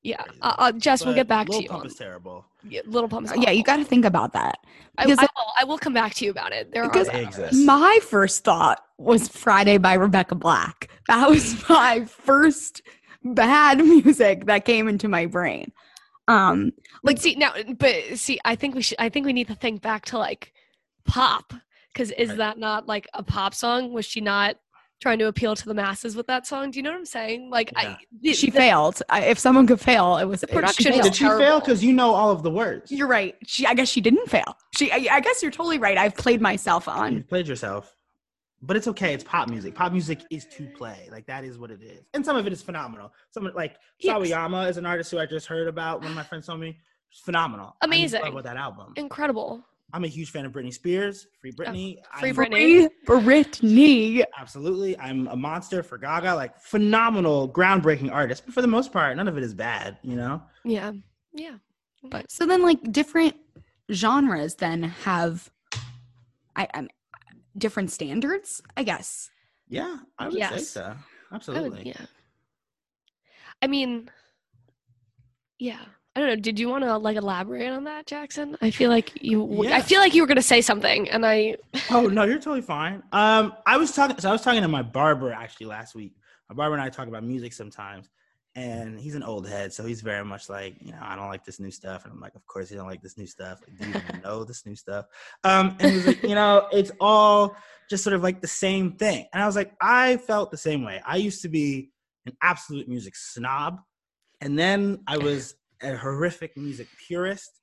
Yeah, 0.02 0.22
Crazy. 0.22 0.38
uh, 0.42 0.54
uh, 0.58 0.72
Jess, 0.72 1.04
we'll 1.04 1.14
get 1.14 1.28
back 1.28 1.46
to 1.46 1.52
you. 1.54 1.60
Little 1.60 1.68
Pump 1.74 1.80
on- 1.82 1.86
is 1.86 1.94
terrible. 1.94 2.44
yeah, 2.68 2.80
Little 2.86 3.08
Pump. 3.08 3.26
Is 3.26 3.32
yeah, 3.36 3.50
you 3.50 3.60
awful. 3.60 3.62
got 3.62 3.76
to 3.76 3.84
think 3.84 4.04
about 4.04 4.32
that. 4.32 4.58
I, 4.98 5.04
I 5.04 5.06
will. 5.06 5.16
I 5.60 5.64
will 5.64 5.78
come 5.78 5.94
back 5.94 6.14
to 6.14 6.24
you 6.24 6.30
about 6.32 6.52
it. 6.52 6.72
There 6.72 6.82
Because 6.88 7.08
are 7.08 7.12
They 7.12 7.24
bad. 7.24 7.54
My 7.54 7.98
first 8.02 8.42
thought 8.44 8.84
was 8.98 9.28
Friday 9.28 9.78
by 9.78 9.94
Rebecca 9.94 10.34
Black. 10.34 10.90
That 11.08 11.30
was 11.30 11.56
my 11.68 12.04
first 12.04 12.82
bad 13.24 13.78
music 13.84 14.46
that 14.46 14.64
came 14.64 14.88
into 14.88 15.06
my 15.08 15.26
brain. 15.26 15.70
Um, 16.28 16.72
Like, 17.04 17.18
see 17.18 17.34
now, 17.36 17.52
but 17.78 17.94
see, 18.18 18.38
I 18.44 18.54
think 18.56 18.74
we 18.74 18.82
should. 18.82 18.98
I 18.98 19.08
think 19.08 19.24
we 19.26 19.32
need 19.32 19.46
to 19.48 19.54
think 19.54 19.82
back 19.82 20.04
to 20.06 20.18
like 20.18 20.52
pop, 21.04 21.52
because 21.92 22.10
is 22.12 22.30
Right. 22.30 22.38
that 22.38 22.58
not 22.58 22.86
like 22.88 23.06
a 23.14 23.22
pop 23.22 23.54
song? 23.54 23.92
Was 23.92 24.04
she 24.04 24.20
not 24.20 24.56
trying 25.02 25.18
to 25.18 25.26
appeal 25.26 25.54
to 25.56 25.64
the 25.66 25.74
masses 25.74 26.14
with 26.16 26.28
that 26.28 26.46
song? 26.46 26.70
Do 26.70 26.78
you 26.78 26.82
know 26.84 26.90
what 26.92 26.96
I'm 26.98 27.04
saying? 27.04 27.50
Like, 27.50 27.72
Yeah. 27.72 27.90
I 27.90 27.98
the- 28.22 28.32
she 28.32 28.50
the- 28.50 28.56
failed. 28.56 29.02
I, 29.10 29.24
if 29.24 29.38
someone 29.38 29.66
could 29.66 29.80
fail, 29.80 30.16
it 30.16 30.24
was 30.24 30.40
The 30.40 30.46
it- 30.46 30.50
she 30.50 30.54
production 30.54 30.86
is 30.86 30.92
failed. 30.94 31.02
Did 31.04 31.14
she 31.16 31.24
fail? 31.24 31.60
Because 31.60 31.84
you 31.84 31.92
know 31.92 32.12
all 32.14 32.30
of 32.30 32.42
the 32.44 32.50
words. 32.50 32.90
You're 32.92 33.08
right. 33.08 33.36
She, 33.44 33.66
I 33.66 33.74
guess 33.74 33.88
she 33.88 34.00
didn't 34.00 34.30
fail. 34.30 34.56
She, 34.78 34.90
I, 34.92 35.16
I 35.16 35.20
guess 35.20 35.42
you're 35.42 35.50
totally 35.50 35.78
right. 35.78 35.98
I've 35.98 36.16
played 36.16 36.40
myself 36.40 36.88
on. 36.88 37.12
you 37.12 37.18
on. 37.18 37.24
played 37.24 37.48
yourself. 37.48 37.94
But 38.64 38.76
it's 38.76 38.86
okay. 38.86 39.12
It's 39.12 39.24
pop 39.24 39.48
music. 39.48 39.74
Pop 39.74 39.90
music 39.90 40.20
is 40.30 40.44
to 40.56 40.68
play. 40.68 41.08
Like 41.10 41.26
that 41.26 41.42
is 41.42 41.58
what 41.58 41.72
it 41.72 41.82
is. 41.82 42.04
And 42.14 42.24
some 42.24 42.36
of 42.36 42.46
it 42.46 42.52
is 42.52 42.62
phenomenal. 42.62 43.12
Some 43.32 43.50
like 43.56 43.74
Yes. 43.98 44.16
Sawayama 44.16 44.70
is 44.70 44.76
an 44.76 44.86
artist 44.86 45.10
who 45.10 45.18
I 45.18 45.26
just 45.26 45.46
heard 45.48 45.66
about. 45.66 46.00
One 46.00 46.10
of 46.10 46.16
my 46.16 46.22
friends 46.22 46.46
told 46.46 46.60
me. 46.60 46.78
It's 47.10 47.20
phenomenal. 47.20 47.74
I 47.82 47.86
Amazing. 47.86 48.22
love 48.22 48.32
with 48.34 48.44
that 48.44 48.56
album. 48.56 48.92
incredible. 48.96 49.62
I'm 49.94 50.04
a 50.04 50.08
huge 50.08 50.30
fan 50.30 50.46
of 50.46 50.52
Britney 50.52 50.72
Spears. 50.72 51.26
Free 51.40 51.52
Britney. 51.52 51.96
Free 52.18 52.30
I'm- 52.30 52.36
Britney. 52.36 52.88
Free 53.04 53.20
Britney. 53.20 54.24
Absolutely. 54.38 54.98
I'm 54.98 55.26
a 55.28 55.36
monster 55.36 55.82
for 55.82 55.98
Gaga. 55.98 56.34
Like 56.34 56.58
phenomenal, 56.60 57.48
groundbreaking 57.48 58.10
artist. 58.10 58.44
But 58.46 58.54
for 58.54 58.62
the 58.62 58.68
most 58.68 58.92
part, 58.92 59.16
none 59.16 59.28
of 59.28 59.36
it 59.36 59.44
is 59.44 59.52
bad. 59.54 59.98
You 60.02 60.16
know. 60.16 60.42
Yeah, 60.64 60.92
yeah. 61.34 61.56
But 62.04 62.30
so 62.30 62.46
then, 62.46 62.62
like 62.62 62.90
different 62.90 63.36
genres 63.90 64.54
then 64.56 64.82
have, 65.04 65.50
I, 66.56 66.66
I'm 66.74 66.88
different 67.58 67.90
standards. 67.92 68.62
I 68.76 68.82
guess. 68.84 69.30
Yeah, 69.68 69.98
I 70.18 70.24
would 70.24 70.32
say 70.34 70.38
Yes. 70.38 70.68
so. 70.68 70.82
I 70.82 70.88
would- 70.88 70.98
Absolutely. 71.32 71.82
yeah. 71.86 72.06
I 73.62 73.66
mean, 73.68 74.10
yeah. 75.58 75.80
I 76.14 76.20
don't 76.20 76.28
know. 76.28 76.36
Did 76.36 76.58
you 76.58 76.68
want 76.68 76.84
to 76.84 76.96
like 76.98 77.16
elaborate 77.16 77.68
on 77.70 77.84
that, 77.84 78.06
Jackson? 78.06 78.56
I 78.60 78.70
feel 78.70 78.90
like 78.90 79.22
you. 79.22 79.40
w- 79.40 79.70
I 79.70 79.78
Yeah. 79.78 79.82
feel 79.82 80.00
like 80.00 80.14
you 80.14 80.22
were 80.22 80.26
gonna 80.28 80.42
say 80.42 80.60
something, 80.60 81.08
and 81.08 81.24
I. 81.24 81.56
Oh 81.90 82.06
no, 82.06 82.24
you're 82.24 82.36
totally 82.36 82.60
fine. 82.60 83.02
Um, 83.12 83.54
I 83.66 83.78
was 83.78 83.92
talking. 83.94 84.18
So 84.18 84.28
I 84.28 84.32
was 84.32 84.42
talking 84.42 84.60
to 84.62 84.68
my 84.68 84.82
barber 84.82 85.32
actually 85.32 85.66
last 85.66 85.94
week. 85.94 86.14
My 86.50 86.54
barber 86.54 86.74
and 86.74 86.82
I 86.82 86.90
talk 86.90 87.08
about 87.08 87.24
music 87.24 87.54
sometimes, 87.54 88.10
and 88.54 89.00
he's 89.00 89.14
an 89.14 89.22
old 89.22 89.48
head, 89.48 89.72
so 89.72 89.86
he's 89.86 90.02
very 90.02 90.22
much 90.22 90.50
like, 90.50 90.74
you 90.82 90.92
know, 90.92 90.98
I 91.00 91.16
don't 91.16 91.28
like 91.28 91.46
this 91.46 91.58
new 91.58 91.70
stuff, 91.70 92.04
and 92.04 92.12
I'm 92.12 92.20
like, 92.20 92.34
of 92.34 92.46
course 92.46 92.70
you 92.70 92.76
don't 92.76 92.88
like 92.88 93.00
this 93.00 93.16
new 93.16 93.26
stuff. 93.26 93.60
Like, 93.66 93.78
do 93.78 93.84
you 93.88 93.94
even 93.94 94.20
know 94.22 94.44
this 94.44 94.66
new 94.66 94.76
stuff? 94.76 95.06
Um, 95.44 95.76
and 95.80 95.88
he 95.90 95.96
was 95.96 96.06
like, 96.06 96.22
you 96.22 96.34
know, 96.34 96.68
it's 96.72 96.92
all 97.00 97.56
just 97.88 98.04
sort 98.04 98.12
of 98.12 98.22
like 98.22 98.42
the 98.42 98.48
same 98.48 98.92
thing. 98.92 99.26
And 99.32 99.42
I 99.42 99.46
was 99.46 99.56
like, 99.56 99.72
I 99.80 100.18
felt 100.18 100.50
the 100.50 100.58
same 100.58 100.84
way. 100.84 101.00
I 101.06 101.16
used 101.16 101.40
to 101.42 101.48
be 101.48 101.90
an 102.26 102.36
absolute 102.42 102.86
music 102.86 103.16
snob, 103.16 103.80
and 104.42 104.58
then 104.58 104.98
I 105.06 105.16
was 105.16 105.54
a 105.82 105.96
horrific 105.96 106.56
music 106.56 106.88
purist. 107.06 107.60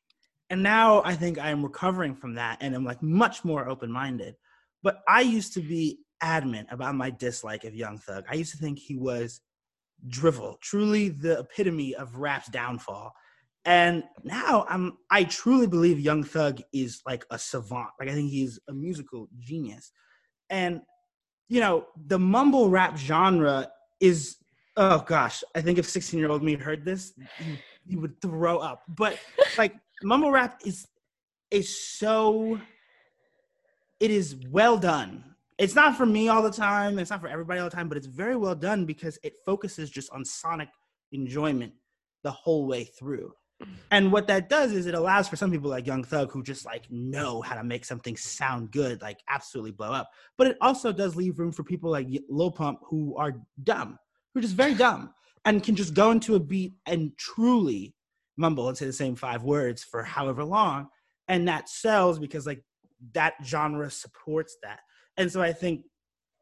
And 0.50 0.64
now 0.64 1.02
I 1.04 1.16
think 1.16 1.38
I 1.38 1.50
am 1.50 1.64
recovering 1.64 2.16
from 2.16 2.36
that 2.36 2.58
and 2.62 2.76
I'm 2.76 2.86
like 2.86 3.02
much 3.04 3.46
more 3.46 3.70
open 3.70 3.92
minded. 3.92 4.36
But 4.82 5.02
I 5.08 5.22
used 5.22 5.54
to 5.54 5.62
be 5.62 6.00
adamant 6.22 6.68
about 6.72 6.96
my 6.96 7.10
dislike 7.10 7.64
of 7.64 7.76
Young 7.76 7.98
Thug. 7.98 8.26
I 8.30 8.36
used 8.36 8.52
to 8.52 8.58
think 8.58 8.80
he 8.80 8.98
was 8.98 9.42
drivel, 10.08 10.58
truly 10.62 11.10
the 11.10 11.40
epitome 11.40 11.96
of 11.96 12.16
rap's 12.18 12.50
downfall. 12.50 13.14
And 13.66 14.04
now 14.24 14.66
I'm 14.70 14.98
I 15.12 15.26
truly 15.26 15.68
believe 15.68 16.00
Young 16.00 16.24
Thug 16.24 16.62
is 16.74 17.02
like 17.06 17.26
a 17.30 17.38
savant. 17.38 17.90
Like 18.00 18.10
I 18.10 18.14
think 18.14 18.32
he's 18.32 18.60
a 18.70 18.74
musical 18.74 19.28
genius. 19.40 19.92
And 20.50 20.82
you 21.50 21.60
know, 21.60 21.86
the 22.08 22.20
mumble 22.20 22.70
rap 22.70 22.98
genre 22.98 23.70
is 24.00 24.38
oh 24.78 25.04
gosh, 25.06 25.44
I 25.56 25.62
think 25.62 25.78
if 25.78 25.88
16 25.88 26.20
year 26.20 26.30
old 26.32 26.42
me 26.42 26.56
heard 26.56 26.86
this, 26.86 27.14
he, 27.38 27.60
he 27.90 27.96
would 27.96 28.22
throw 28.22 28.60
up. 28.60 28.84
But 28.88 29.18
like 29.58 29.76
mumble 30.04 30.32
rap 30.32 30.62
is 30.64 30.88
is 31.52 31.98
so 31.98 32.60
it 34.00 34.12
is 34.12 34.36
well 34.50 34.78
done. 34.78 35.24
It's 35.58 35.76
not 35.76 35.98
for 35.98 36.06
me 36.06 36.30
all 36.30 36.42
the 36.42 36.52
time, 36.52 37.00
it's 37.00 37.10
not 37.10 37.20
for 37.20 37.28
everybody 37.28 37.60
all 37.60 37.70
the 37.70 37.76
time, 37.76 37.90
but 37.90 37.98
it's 37.98 38.08
very 38.08 38.38
well 38.38 38.56
done 38.56 38.86
because 38.86 39.20
it 39.24 39.34
focuses 39.46 39.90
just 39.90 40.10
on 40.12 40.24
sonic 40.24 40.70
enjoyment 41.12 41.74
the 42.24 42.32
whole 42.32 42.66
way 42.66 42.86
through. 42.86 43.34
And 43.92 44.10
what 44.10 44.28
that 44.28 44.48
does 44.48 44.72
is 44.72 44.86
it 44.86 44.94
allows 44.94 45.28
for 45.28 45.36
some 45.36 45.52
people 45.52 45.70
like 45.70 45.86
Young 45.86 46.06
Thug 46.06 46.32
who 46.32 46.42
just 46.44 46.66
like 46.66 46.90
know 46.90 47.42
how 47.42 47.56
to 47.56 47.64
make 47.64 47.84
something 47.84 48.16
sound 48.16 48.72
good, 48.72 49.02
like 49.02 49.20
absolutely 49.28 49.72
blow 49.72 49.92
up. 49.92 50.10
But 50.38 50.48
it 50.48 50.58
also 50.62 50.94
does 50.94 51.18
leave 51.18 51.40
room 51.40 51.52
for 51.52 51.64
people 51.64 51.92
like 51.92 52.08
Lil 52.30 52.52
Pump 52.52 52.80
who 52.86 53.18
are 53.18 53.36
dumb, 53.64 54.00
who 54.34 54.40
are 54.40 54.44
just 54.44 54.56
very 54.56 54.76
dumb 54.76 55.14
and 55.46 55.64
can 55.64 55.76
just 55.76 55.94
go 55.94 56.12
into 56.12 56.36
a 56.36 56.40
beat 56.40 56.74
and 56.86 57.18
truly 57.18 57.96
mumble 58.38 58.68
and 58.68 58.78
say 58.78 58.86
the 58.86 58.94
same 58.94 59.16
five 59.16 59.44
words 59.44 59.84
for 59.84 60.04
however 60.04 60.44
long, 60.44 60.88
and 61.28 61.48
that 61.48 61.70
sells 61.70 62.20
because 62.20 62.46
like 62.48 62.64
that 63.14 63.34
genre 63.44 63.90
supports 63.90 64.58
that. 64.64 64.80
And 65.18 65.32
so 65.32 65.42
I 65.42 65.54
think 65.54 65.86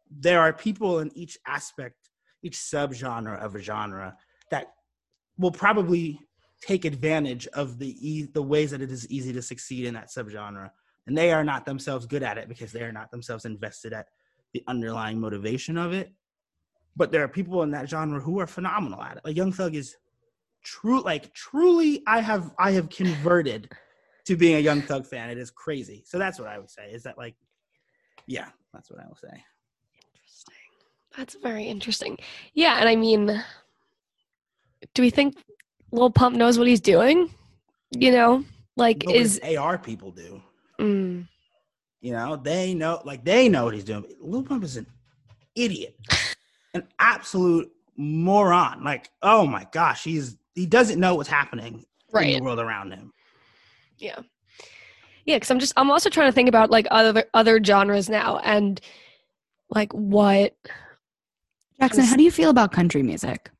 there 0.09 0.39
are 0.39 0.53
people 0.53 0.99
in 0.99 1.15
each 1.15 1.37
aspect, 1.47 2.09
each 2.43 2.57
subgenre 2.57 3.39
of 3.39 3.55
a 3.55 3.59
genre 3.59 4.15
that 4.51 4.67
will 5.37 5.51
probably 5.51 6.19
take 6.61 6.85
advantage 6.85 7.47
of 7.47 7.77
the 7.77 7.95
e- 8.07 8.29
the 8.33 8.41
ways 8.41 8.71
that 8.71 8.81
it 8.81 8.91
is 8.91 9.09
easy 9.09 9.33
to 9.33 9.41
succeed 9.41 9.85
in 9.85 9.93
that 9.93 10.09
subgenre. 10.09 10.69
And 11.05 11.17
they 11.17 11.31
are 11.31 11.43
not 11.43 11.65
themselves 11.65 12.05
good 12.05 12.23
at 12.23 12.37
it 12.37 12.49
because 12.49 12.71
they 12.71 12.81
are 12.81 12.91
not 12.91 13.11
themselves 13.11 13.45
invested 13.45 13.93
at 13.93 14.07
the 14.53 14.63
underlying 14.67 15.19
motivation 15.19 15.77
of 15.77 15.93
it 15.93 16.11
but 16.97 17.11
there 17.11 17.23
are 17.23 17.27
people 17.27 17.63
in 17.63 17.71
that 17.71 17.89
genre 17.89 18.19
who 18.19 18.39
are 18.39 18.47
phenomenal 18.47 19.01
at 19.01 19.17
it 19.17 19.23
like 19.23 19.35
young 19.35 19.53
thug 19.53 19.75
is 19.75 19.95
true 20.63 21.01
like 21.01 21.33
truly 21.33 22.03
i 22.07 22.19
have 22.19 22.53
i 22.59 22.71
have 22.71 22.89
converted 22.89 23.71
to 24.25 24.35
being 24.35 24.55
a 24.55 24.59
young 24.59 24.81
thug 24.81 25.05
fan 25.05 25.29
it 25.29 25.37
is 25.37 25.49
crazy 25.51 26.03
so 26.05 26.17
that's 26.17 26.39
what 26.39 26.49
i 26.49 26.57
would 26.59 26.69
say 26.69 26.91
is 26.91 27.03
that 27.03 27.17
like 27.17 27.35
yeah 28.25 28.49
that's 28.73 28.91
what 28.91 28.99
i 28.99 29.07
will 29.07 29.15
say 29.15 29.43
Interesting. 30.27 30.55
That's 31.15 31.35
very 31.35 31.63
interesting. 31.65 32.17
Yeah, 32.53 32.77
and 32.79 32.89
I 32.89 32.95
mean, 32.95 33.43
do 34.93 35.01
we 35.01 35.09
think 35.09 35.37
Lil 35.91 36.11
Pump 36.11 36.35
knows 36.35 36.59
what 36.59 36.67
he's 36.67 36.81
doing? 36.81 37.33
You 37.91 38.11
know, 38.11 38.43
like 38.75 39.05
No, 39.05 39.13
is 39.13 39.39
ar 39.57 39.77
people 39.77 40.11
do 40.11 40.41
mm, 40.79 41.27
You 42.01 42.11
know, 42.11 42.35
they 42.35 42.73
know, 42.73 43.01
like 43.05 43.23
they 43.23 43.49
know 43.49 43.65
what 43.65 43.73
he's 43.73 43.85
doing. 43.85 44.05
Lil 44.19 44.43
Pump 44.43 44.63
is 44.63 44.77
an 44.77 44.85
idiot, 45.55 45.95
an 46.77 46.87
absolute 46.99 47.71
moron. 47.97 48.83
Like, 48.83 49.09
oh 49.21 49.45
my 49.45 49.65
gosh, 49.71 50.03
he's 50.03 50.37
he 50.55 50.65
doesn't 50.65 50.99
know 50.99 51.15
what's 51.15 51.29
happening 51.29 51.85
in 52.13 52.33
the 52.37 52.41
world 52.41 52.59
around 52.59 52.91
him. 52.91 53.11
Yeah. 53.97 54.19
Yeah, 55.25 55.35
because 55.35 55.51
I'm 55.51 55.59
just 55.59 55.73
I'm 55.75 55.91
also 55.91 56.09
trying 56.09 56.29
to 56.29 56.31
think 56.31 56.49
about 56.49 56.71
like 56.71 56.87
other 56.89 57.25
other 57.33 57.61
genres 57.63 58.09
now 58.09 58.37
and 58.37 58.79
like 59.69 59.91
what 59.93 60.55
Jackson, 61.79 62.05
how 62.05 62.15
do 62.15 62.23
you 62.23 62.31
feel 62.31 62.49
about 62.49 62.71
country 62.71 63.03
music? 63.03 63.51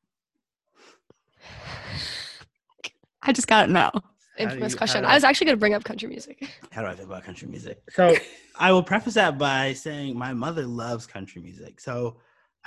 I 3.21 3.33
just 3.33 3.47
gotta 3.47 3.71
know. 3.71 3.91
infamous 4.37 4.73
you- 4.73 4.77
question. 4.77 5.05
I 5.05 5.11
I- 5.11 5.13
was 5.15 5.23
actually 5.23 5.45
gonna 5.45 5.57
bring 5.57 5.73
up 5.73 5.83
country 5.83 6.07
music. 6.07 6.47
How 6.71 6.81
do 6.81 6.87
I 6.87 6.95
feel 6.95 7.05
about 7.05 7.23
country 7.23 7.47
music? 7.47 7.81
So 7.89 8.15
I 8.59 8.71
will 8.71 8.83
preface 8.83 9.15
that 9.15 9.37
by 9.37 9.73
saying 9.73 10.17
my 10.17 10.33
mother 10.33 10.65
loves 10.65 11.05
country 11.05 11.41
music. 11.41 11.79
So 11.81 12.17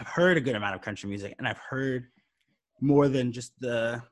I've 0.01 0.09
heard 0.09 0.39
a 0.39 0.41
good 0.41 0.57
amount 0.57 0.75
of 0.75 0.81
country 0.81 1.11
music, 1.11 1.35
and 1.39 1.47
I've 1.47 1.59
heard 1.59 2.07
more 2.81 3.09
than 3.09 3.33
just 3.33 3.53
the 3.61 4.03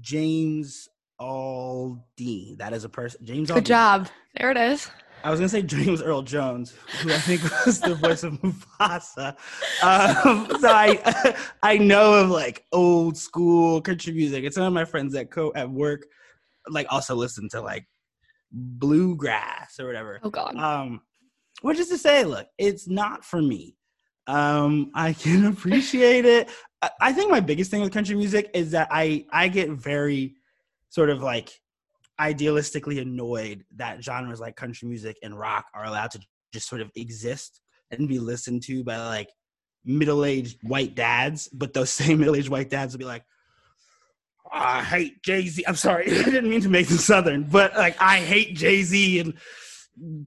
James 0.00 0.88
Aldean. 1.20 2.56
That 2.56 2.72
is 2.72 2.84
a 2.84 2.88
person. 2.88 3.24
James. 3.26 3.50
Good 3.50 3.64
Aldean. 3.64 3.66
job. 3.66 4.08
There 4.38 4.50
it 4.50 4.56
is. 4.56 4.90
I 5.22 5.30
was 5.30 5.38
gonna 5.38 5.50
say 5.50 5.60
James 5.60 6.00
Earl 6.00 6.22
Jones, 6.22 6.74
who 7.02 7.12
I 7.12 7.18
think 7.18 7.42
was 7.66 7.78
the 7.78 7.94
voice 7.94 8.22
of 8.22 8.32
Mufasa. 8.40 9.36
Um, 9.82 10.48
so 10.58 10.68
I 10.70 11.36
I 11.62 11.76
know 11.76 12.14
of 12.14 12.30
like 12.30 12.64
old 12.72 13.18
school 13.18 13.82
country 13.82 14.14
music, 14.14 14.44
and 14.44 14.54
some 14.54 14.62
of 14.64 14.72
my 14.72 14.86
friends 14.86 15.14
at 15.14 15.30
co 15.30 15.52
at 15.54 15.68
work 15.68 16.06
like 16.70 16.86
also 16.88 17.14
listen 17.14 17.50
to 17.50 17.60
like 17.60 17.86
bluegrass 18.50 19.78
or 19.78 19.86
whatever. 19.86 20.20
Oh 20.22 20.30
god. 20.30 20.56
Um, 20.56 21.02
which 21.60 21.78
is 21.78 21.88
to 21.88 21.98
say, 21.98 22.24
look, 22.24 22.46
it's 22.56 22.88
not 22.88 23.22
for 23.22 23.42
me. 23.42 23.76
Um, 24.30 24.92
I 24.94 25.12
can 25.12 25.46
appreciate 25.52 26.24
it. 26.24 26.48
I, 26.80 26.90
I 27.00 27.12
think 27.12 27.30
my 27.30 27.40
biggest 27.40 27.70
thing 27.70 27.82
with 27.82 27.92
country 27.92 28.14
music 28.14 28.50
is 28.54 28.70
that 28.70 28.88
I 28.90 29.26
I 29.32 29.48
get 29.48 29.70
very 29.70 30.36
sort 30.88 31.10
of 31.10 31.22
like 31.22 31.50
idealistically 32.20 33.00
annoyed 33.00 33.64
that 33.76 34.04
genres 34.04 34.40
like 34.40 34.54
country 34.54 34.86
music 34.86 35.16
and 35.22 35.38
rock 35.38 35.66
are 35.74 35.84
allowed 35.84 36.10
to 36.12 36.20
just 36.52 36.68
sort 36.68 36.80
of 36.80 36.90
exist 36.94 37.60
and 37.90 38.08
be 38.08 38.18
listened 38.18 38.62
to 38.62 38.84
by 38.84 38.98
like 38.98 39.30
middle-aged 39.84 40.58
white 40.62 40.94
dads, 40.94 41.48
but 41.48 41.72
those 41.72 41.90
same 42.00 42.18
middle-aged 42.18 42.50
white 42.50 42.70
dads 42.70 42.94
will 42.94 42.98
be 43.00 43.04
like, 43.06 43.24
"Oh, 44.46 44.50
I 44.52 44.82
hate 44.82 45.22
Jay 45.22 45.46
Z. 45.46 45.64
I'm 45.66 45.74
sorry, 45.74 46.04
I 46.20 46.24
didn't 46.24 46.50
mean 46.50 46.60
to 46.60 46.68
make 46.68 46.86
them 46.86 46.98
southern, 46.98 47.44
but 47.44 47.76
like 47.76 48.00
I 48.00 48.18
hate 48.20 48.54
Jay 48.54 48.82
Z 48.82 49.18
and 49.18 49.34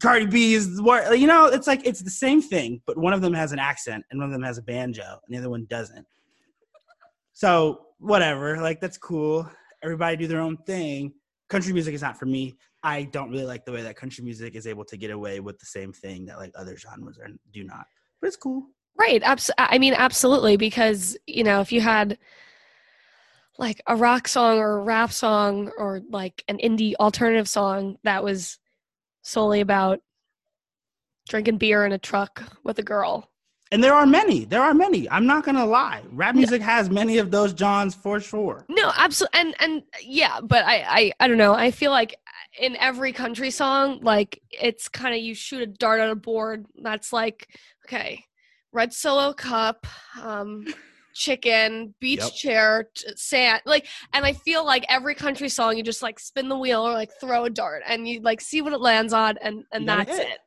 Cardi 0.01 0.27
B 0.27 0.53
is 0.53 0.81
what 0.81 1.19
you 1.19 1.27
know. 1.27 1.45
It's 1.45 1.67
like 1.67 1.85
it's 1.85 2.01
the 2.01 2.09
same 2.09 2.41
thing, 2.41 2.81
but 2.85 2.97
one 2.97 3.13
of 3.13 3.21
them 3.21 3.33
has 3.33 3.51
an 3.51 3.59
accent 3.59 4.03
and 4.11 4.19
one 4.19 4.27
of 4.27 4.33
them 4.33 4.43
has 4.43 4.57
a 4.57 4.61
banjo, 4.61 5.03
and 5.25 5.33
the 5.33 5.37
other 5.37 5.49
one 5.49 5.65
doesn't. 5.65 6.05
So 7.33 7.87
whatever, 7.99 8.61
like 8.61 8.79
that's 8.79 8.97
cool. 8.97 9.49
Everybody 9.83 10.17
do 10.17 10.27
their 10.27 10.41
own 10.41 10.57
thing. 10.57 11.13
Country 11.49 11.73
music 11.73 11.93
is 11.93 12.01
not 12.01 12.17
for 12.17 12.25
me. 12.25 12.55
I 12.83 13.03
don't 13.03 13.31
really 13.31 13.45
like 13.45 13.65
the 13.65 13.71
way 13.71 13.81
that 13.81 13.95
country 13.95 14.23
music 14.23 14.55
is 14.55 14.67
able 14.67 14.85
to 14.85 14.97
get 14.97 15.09
away 15.09 15.39
with 15.39 15.57
the 15.59 15.65
same 15.65 15.93
thing 15.93 16.25
that 16.25 16.37
like 16.37 16.51
other 16.55 16.77
genres 16.77 17.17
are, 17.17 17.29
do 17.51 17.63
not. 17.63 17.85
But 18.21 18.27
it's 18.27 18.35
cool. 18.35 18.67
Right. 18.97 19.23
Abs- 19.23 19.51
I 19.57 19.79
mean, 19.79 19.93
absolutely. 19.93 20.57
Because, 20.57 21.17
you 21.25 21.43
know, 21.43 21.61
if 21.61 21.71
you 21.71 21.81
had 21.81 22.17
like 23.57 23.81
a 23.87 23.95
rock 23.95 24.27
song 24.27 24.57
or 24.59 24.79
a 24.79 24.83
rap 24.83 25.11
song 25.11 25.71
or 25.77 26.01
like 26.09 26.43
an 26.47 26.57
indie 26.57 26.93
alternative 26.99 27.47
song 27.47 27.97
that 28.03 28.23
was 28.23 28.59
solely 29.23 29.61
about 29.61 29.99
drinking 31.27 31.57
beer 31.57 31.85
in 31.85 31.91
a 31.91 31.97
truck 31.97 32.43
with 32.63 32.77
a 32.79 32.83
girl. 32.83 33.29
And 33.71 33.83
there 33.83 33.95
are 33.95 34.05
many. 34.05 34.45
There 34.45 34.61
are 34.61 34.75
many. 34.75 35.09
I'm 35.09 35.25
not 35.25 35.43
gonna 35.43 35.65
lie. 35.65 36.03
Rap 36.11 36.35
music 36.35 36.61
has 36.61 36.91
many 36.91 37.17
of 37.17 37.31
those 37.31 37.53
Johns 37.53 37.95
for 37.95 38.19
sure. 38.19 38.65
No, 38.69 38.91
absolutely. 38.95 39.39
And, 39.39 39.55
and 39.59 39.83
yeah, 40.03 40.41
but 40.43 40.63
I, 40.63 40.85
I, 40.87 41.11
I 41.21 41.27
don't 41.27 41.39
know. 41.39 41.55
I 41.55 41.71
feel 41.71 41.89
like 41.89 42.15
in 42.59 42.75
every 42.75 43.13
country 43.13 43.49
song, 43.49 43.99
like 44.03 44.39
it's 44.51 44.87
kind 44.89 45.15
of 45.15 45.21
you 45.21 45.33
shoot 45.33 45.63
a 45.63 45.65
dart 45.65 46.01
at 46.01 46.11
a 46.11 46.15
board. 46.15 46.67
That's 46.83 47.11
like, 47.11 47.47
okay, 47.87 48.23
red 48.71 48.93
solo 48.93 49.33
cup, 49.33 49.87
um, 50.21 50.65
chicken, 51.13 51.93
beach 51.99 52.19
Yep. 52.21 52.33
chair, 52.33 52.89
t- 52.95 53.07
sand. 53.15 53.61
Like, 53.65 53.87
and 54.13 54.25
I 54.25 54.33
feel 54.33 54.65
like 54.65 54.85
every 54.89 55.15
country 55.15 55.49
song, 55.49 55.77
you 55.77 55.83
just 55.83 56.01
like 56.01 56.19
spin 56.19 56.49
the 56.49 56.57
wheel 56.57 56.81
or 56.81 56.93
like 56.93 57.11
throw 57.19 57.45
a 57.45 57.49
dart, 57.49 57.83
and 57.87 58.07
you 58.07 58.21
like 58.21 58.41
see 58.41 58.61
what 58.61 58.73
it 58.73 58.81
lands 58.81 59.13
on, 59.13 59.37
and 59.41 59.63
and 59.71 59.83
You 59.83 59.87
that's 59.87 60.17
hit. 60.17 60.27
it. 60.27 60.39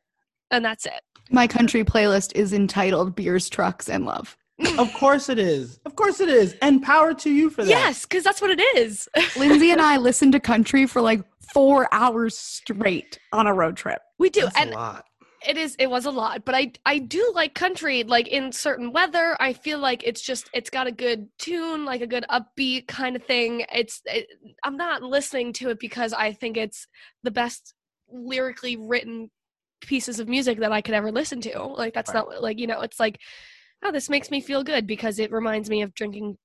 And 0.51 0.65
that's 0.65 0.87
it. 0.87 1.01
My 1.31 1.47
country 1.49 1.83
playlist 1.85 2.33
is 2.37 2.53
entitled 2.53 3.17
Beers, 3.17 3.49
Trucks, 3.49 3.89
and 3.89 4.05
Love. 4.05 4.37
Of 4.79 4.93
course 4.95 5.29
it 5.29 5.39
is. 5.39 5.81
Of 5.85 5.97
course 5.97 6.19
it 6.21 6.29
is. 6.31 6.55
And 6.63 6.83
power 6.83 7.13
to 7.15 7.31
you 7.31 7.51
for 7.51 7.63
that. 7.65 7.69
Yes, 7.71 8.07
because 8.07 8.25
that's 8.25 8.41
what 8.41 8.51
it 8.51 8.61
is. 8.79 9.07
Lindsay 9.37 9.71
and 9.71 9.81
I 9.83 9.97
listened 9.99 10.33
to 10.33 10.41
country 10.41 10.87
for 10.87 11.03
like 11.03 11.23
four 11.53 11.89
hours 11.93 12.39
straight 12.39 13.19
on 13.33 13.47
a 13.47 13.53
road 13.53 13.77
trip. 13.77 14.01
we 14.19 14.31
do, 14.31 14.43
That's 14.43 14.57
and 14.57 14.71
a 14.71 14.75
lot. 14.75 15.05
It 15.47 15.57
is 15.57 15.77
it 15.79 15.89
was 15.89 16.05
a 16.07 16.11
lot 16.11 16.45
but 16.45 16.55
i 16.55 16.71
i 16.85 16.99
do 16.99 17.33
like 17.35 17.55
country 17.55 18.05
like 18.05 18.29
in 18.29 18.53
certain 18.53 18.93
weather 18.93 19.37
i 19.41 19.53
feel 19.53 19.79
like 19.79 20.03
it's 20.05 20.21
just 20.21 20.49
it's 20.53 20.71
got 20.71 20.87
a 20.87 20.93
good 20.93 21.29
tune 21.39 21.85
like 21.85 22.01
a 22.01 22.07
good 22.07 22.25
upbeat 22.31 22.87
kind 22.87 23.17
of 23.17 23.25
thing 23.25 23.65
it's 23.73 24.03
it, 24.07 24.27
i'm 24.65 24.77
not 24.77 25.03
listening 25.03 25.53
to 25.53 25.71
it 25.71 25.79
because 25.79 26.13
i 26.13 26.33
think 26.33 26.57
it's 26.57 26.87
the 27.23 27.31
best 27.31 27.75
lyrically 28.09 28.77
written 28.77 29.31
pieces 29.81 30.21
of 30.21 30.29
music 30.29 30.59
that 30.59 30.73
i 30.73 30.81
could 30.81 30.95
ever 30.95 31.13
listen 31.13 31.41
to 31.41 31.63
like 31.63 31.95
that's 31.95 32.13
Right. 32.13 32.25
not 32.27 32.43
like 32.43 32.59
you 32.59 32.67
know 32.67 32.81
it's 32.81 32.99
like 33.01 33.21
oh 33.85 33.93
this 33.93 34.09
makes 34.09 34.31
me 34.31 34.41
feel 34.41 34.65
good 34.65 34.87
because 34.87 35.19
it 35.19 35.33
reminds 35.33 35.69
me 35.71 35.83
of 35.83 35.95
drinking 35.95 36.39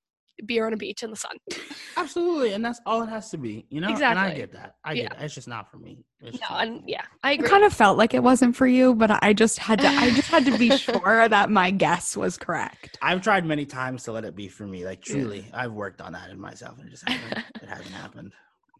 beer 0.46 0.66
on 0.66 0.72
a 0.72 0.76
beach 0.76 1.02
in 1.02 1.10
the 1.10 1.16
sun 1.16 1.36
Absolutely. 1.96 2.54
And 2.54 2.64
that's 2.64 2.80
all 2.86 3.02
it 3.02 3.08
has 3.10 3.28
to 3.30 3.36
be. 3.38 3.66
You 3.68 3.80
know? 3.82 3.88
And 3.88 4.18
I 4.18 4.32
get 4.34 4.52
that. 4.52 4.76
I 4.84 4.92
Yeah. 4.94 5.02
get 5.02 5.10
that. 5.18 5.24
It's 5.24 5.34
just 5.34 5.46
not 5.46 5.70
for 5.70 5.76
me. 5.76 6.04
It's 6.20 6.38
no 6.40 6.56
and 6.56 6.76
me. 6.76 6.84
yeah 6.86 7.02
i 7.22 7.30
I 7.30 7.32
agree 7.32 7.48
kind 7.48 7.64
of 7.64 7.72
felt 7.72 7.98
like 7.98 8.14
it 8.14 8.22
wasn't 8.22 8.56
for 8.56 8.66
you, 8.66 8.94
but 8.94 9.22
I 9.22 9.34
just 9.34 9.58
had 9.58 9.78
to 9.80 9.88
I 9.88 10.10
just 10.10 10.28
had 10.28 10.44
to 10.46 10.56
be 10.58 10.70
sure 10.76 11.28
that 11.28 11.50
my 11.50 11.70
guess 11.70 12.16
was 12.16 12.38
correct. 12.38 12.98
I've 13.02 13.20
tried 13.22 13.44
many 13.44 13.66
times 13.66 14.04
to 14.04 14.12
let 14.12 14.24
it 14.24 14.34
be 14.34 14.48
for 14.48 14.66
me. 14.66 14.84
Like 14.84 15.02
truly, 15.02 15.44
I've 15.52 15.72
worked 15.72 16.00
on 16.00 16.12
that 16.14 16.30
in 16.30 16.40
myself, 16.40 16.78
and 16.78 16.88
it 16.88 16.90
just 16.90 17.06
hasn't. 17.08 17.44
it 17.62 17.68
hasn't 17.68 17.90
happened. 17.94 18.32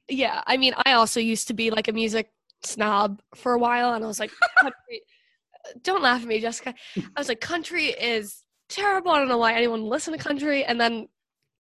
yeah 0.09 0.43
i 0.47 0.57
mean 0.57 0.75
i 0.85 0.93
also 0.93 1.21
used 1.21 1.47
to 1.49 1.55
be 1.55 1.71
like 1.71 1.87
a 1.89 1.93
music 1.93 2.31
snob 2.65 3.21
for 3.35 3.53
a 3.53 3.59
while 3.59 3.93
and 3.95 4.05
i 4.05 4.07
was 4.09 4.19
like 4.21 4.31
country, 4.59 5.03
uh, 5.67 5.73
don't 5.83 6.03
laugh 6.03 6.23
at 6.23 6.29
me 6.29 6.41
jessica 6.41 6.75
i 6.99 7.21
was 7.21 7.29
like 7.29 7.41
country 7.41 7.87
is 7.87 8.43
terrible 8.69 9.11
i 9.13 9.19
don't 9.19 9.29
know 9.29 9.39
why 9.39 9.53
anyone 9.53 9.83
would 9.83 9.89
listen 9.91 10.13
to 10.13 10.19
country 10.19 10.65
and 10.65 10.81
then 10.81 11.07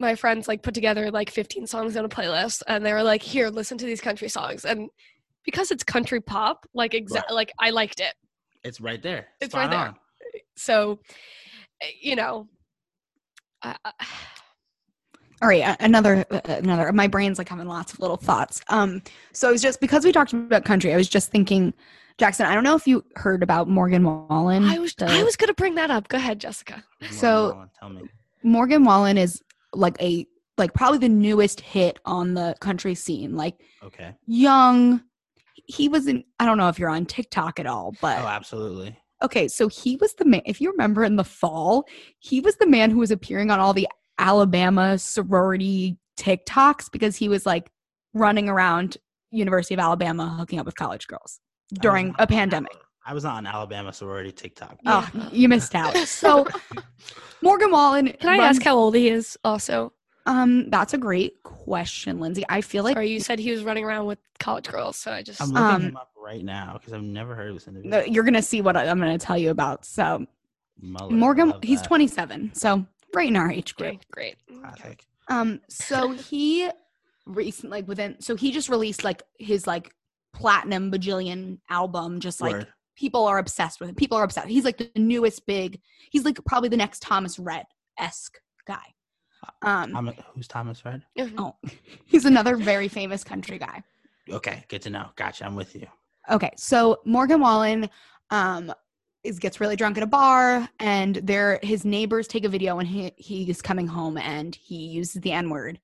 my 0.02 0.14
friends 0.14 0.46
like 0.48 0.62
put 0.62 0.74
together 0.74 1.10
like 1.10 1.30
15 1.30 1.66
songs 1.66 1.96
on 1.96 2.04
a 2.04 2.08
playlist 2.08 2.62
and 2.66 2.84
they 2.84 2.92
were 2.92 3.02
like 3.02 3.22
here 3.22 3.48
listen 3.48 3.78
to 3.78 3.86
these 3.86 4.00
country 4.02 4.28
songs 4.28 4.64
and 4.66 4.90
because 5.44 5.70
it's 5.70 5.82
country 5.82 6.20
pop 6.20 6.66
like 6.74 6.92
exactly 6.92 7.32
Right. 7.34 7.36
like 7.36 7.52
i 7.58 7.70
liked 7.70 8.00
it 8.00 8.14
It's 8.64 8.80
right 8.80 9.02
there. 9.02 9.28
It's 9.40 9.52
Spot 9.52 9.62
right 9.62 9.70
there. 9.70 9.86
on. 9.88 9.94
so 10.56 10.98
eh, 11.80 11.86
you 12.02 12.16
know 12.16 12.48
I, 13.62 13.76
I, 13.84 13.92
All 15.42 15.48
right, 15.48 15.74
another 15.80 16.24
uh, 16.30 16.40
another. 16.46 16.92
My 16.92 17.08
brain's 17.08 17.36
like 17.36 17.48
having 17.48 17.66
lots 17.66 17.92
of 17.92 17.98
little 17.98 18.16
thoughts. 18.16 18.60
Um, 18.68 19.02
so 19.32 19.48
it 19.48 19.52
was 19.52 19.60
just 19.62 19.80
because 19.80 20.04
we 20.04 20.12
talked 20.12 20.32
about 20.32 20.64
country. 20.64 20.94
I 20.94 20.96
was 20.96 21.08
just 21.08 21.32
thinking, 21.32 21.74
Jackson. 22.16 22.46
I 22.46 22.54
don't 22.54 22.62
know 22.62 22.76
if 22.76 22.86
you 22.86 23.04
heard 23.16 23.42
about 23.42 23.66
Morgan 23.68 24.04
Wallen. 24.04 24.62
I 24.62 24.78
was 24.78 24.94
the- 24.94 25.10
i 25.10 25.24
was 25.24 25.34
gonna 25.34 25.52
bring 25.54 25.74
that 25.74 25.90
up 25.90 26.06
go 26.06 26.16
ahead 26.16 26.38
jessica 26.38 26.74
Come 27.00 27.08
on, 27.08 27.12
So- 27.12 27.48
Nolan, 27.50 27.70
tell 27.80 27.88
me. 27.88 28.02
Morgan 28.44 28.84
Wallen 28.84 29.18
is 29.18 29.42
like 29.72 30.00
a 30.00 30.26
like 30.58 30.74
probably 30.74 30.98
the 30.98 31.08
newest 31.08 31.60
hit 31.60 31.98
on 32.04 32.34
the 32.34 32.54
country 32.60 32.94
scene. 32.94 33.34
Like 33.36 33.56
Okay. 33.82 34.14
young. 34.26 35.02
He 35.66 35.88
was 35.88 36.06
in. 36.06 36.24
I 36.38 36.44
don't 36.46 36.58
know 36.58 36.68
if 36.68 36.78
you're 36.78 36.90
on 36.90 37.06
TikTok 37.06 37.58
at 37.60 37.66
all, 37.66 37.94
but 38.00 38.18
Oh, 38.18 38.26
absolutely. 38.26 38.96
Okay, 39.22 39.46
so 39.46 39.68
he 39.68 39.96
was 39.96 40.14
the 40.14 40.24
man. 40.24 40.42
If 40.46 40.60
you 40.60 40.72
remember 40.72 41.04
in 41.04 41.14
the 41.16 41.24
fall, 41.24 41.84
he 42.18 42.40
was 42.40 42.56
the 42.56 42.66
man 42.66 42.90
who 42.90 42.98
was 42.98 43.12
appearing 43.12 43.50
on 43.50 43.60
all 43.60 43.72
the 43.72 43.88
Alabama 44.18 44.98
sorority 44.98 45.96
TikToks 46.18 46.90
because 46.90 47.16
he 47.16 47.28
was 47.28 47.46
like 47.46 47.70
running 48.14 48.48
around 48.48 48.98
University 49.30 49.74
of 49.74 49.80
Alabama 49.80 50.34
hooking 50.38 50.58
up 50.58 50.66
with 50.66 50.74
college 50.74 51.06
girls 51.06 51.40
during 51.80 52.08
was 52.08 52.16
a 52.18 52.26
pandemic. 52.26 52.72
Ala- 53.04 53.10
I 53.10 53.14
was 53.14 53.24
not 53.24 53.36
on 53.36 53.46
Alabama 53.46 53.92
sorority 53.92 54.32
TikTok. 54.32 54.78
Oh, 54.86 55.08
Yeah. 55.14 55.28
you 55.32 55.48
missed 55.48 55.74
out. 55.74 55.96
So 56.08 56.46
Morgan 57.42 57.70
Wallen. 57.70 58.12
Can 58.20 58.28
I 58.28 58.38
runs- 58.38 58.58
ask 58.58 58.62
how 58.64 58.76
old 58.76 58.94
he 58.94 59.08
is 59.08 59.36
also? 59.44 59.92
Um, 60.26 60.70
that's 60.70 60.94
a 60.94 60.98
great 60.98 61.42
question, 61.42 62.20
Lindsay. 62.20 62.44
I 62.48 62.60
feel 62.60 62.84
like 62.84 62.94
Sorry, 62.94 63.10
you 63.10 63.18
said 63.18 63.40
he 63.40 63.50
was 63.50 63.64
running 63.64 63.84
around 63.84 64.06
with 64.06 64.20
college 64.38 64.68
girls, 64.68 64.96
so 64.96 65.10
I 65.10 65.20
just 65.22 65.40
I'm 65.42 65.48
looking 65.48 65.64
Um, 65.66 65.82
him 65.82 65.96
up 65.96 66.12
right 66.16 66.44
now 66.44 66.74
because 66.74 66.92
I've 66.92 67.02
never 67.02 67.34
heard 67.34 67.48
of 67.50 67.54
this 67.64 67.66
no, 67.84 68.00
you're 68.04 68.22
gonna 68.22 68.40
see 68.42 68.60
what 68.60 68.76
I- 68.76 68.86
I'm 68.86 69.00
gonna 69.00 69.18
tell 69.18 69.36
you 69.36 69.50
about. 69.50 69.84
So 69.84 70.24
Mullet, 70.80 71.12
Morgan, 71.12 71.52
he's 71.62 71.80
that. 71.80 71.88
27, 71.88 72.52
so 72.54 72.86
right 73.14 73.28
in 73.28 73.34
our 73.36 73.50
age 73.50 73.74
group. 73.74 73.94
okay, 73.94 74.00
great. 74.12 74.36
Okay. 74.48 74.60
Classic. 74.60 75.04
Um, 75.28 75.60
so 75.68 76.12
he 76.12 76.70
recently 77.26 77.78
like 77.80 77.88
within 77.88 78.20
so 78.20 78.34
he 78.36 78.52
just 78.52 78.68
released 78.68 79.02
like 79.04 79.22
his 79.38 79.66
like 79.66 79.92
platinum 80.32 80.90
bajillion 80.92 81.58
album, 81.68 82.20
just 82.20 82.40
like 82.40 82.52
Word. 82.52 82.68
People 83.02 83.26
are 83.26 83.38
obsessed 83.38 83.80
with 83.80 83.88
him. 83.88 83.96
People 83.96 84.16
are 84.16 84.22
obsessed. 84.22 84.46
He's 84.46 84.64
like 84.64 84.78
the 84.78 84.88
newest 84.94 85.44
big, 85.44 85.80
he's 86.12 86.24
like 86.24 86.38
probably 86.46 86.68
the 86.68 86.76
next 86.76 87.02
Thomas 87.02 87.36
Rhett 87.36 87.66
esque 87.98 88.38
guy. 88.64 88.94
Um 89.62 89.96
I'm, 89.96 90.06
who's 90.32 90.46
Thomas 90.46 90.84
Rhett? 90.84 91.00
oh 91.36 91.56
he's 92.06 92.26
another 92.26 92.54
very 92.54 92.86
famous 92.86 93.24
country 93.24 93.58
guy. 93.58 93.82
Okay, 94.30 94.64
good 94.68 94.82
to 94.82 94.90
know. 94.90 95.06
Gotcha. 95.16 95.44
I'm 95.44 95.56
with 95.56 95.74
you. 95.74 95.88
Okay, 96.30 96.52
so 96.56 97.00
Morgan 97.04 97.40
Wallen 97.40 97.90
um 98.30 98.72
is 99.24 99.40
gets 99.40 99.60
really 99.60 99.74
drunk 99.74 99.96
at 99.96 100.04
a 100.04 100.06
bar 100.06 100.68
and 100.78 101.16
there 101.16 101.58
his 101.64 101.84
neighbors 101.84 102.28
take 102.28 102.44
a 102.44 102.48
video 102.48 102.76
when 102.76 102.86
he 102.86 103.12
he's 103.16 103.60
coming 103.60 103.88
home 103.88 104.16
and 104.16 104.54
he 104.54 104.76
uses 104.76 105.20
the 105.22 105.32
N-word. 105.32 105.80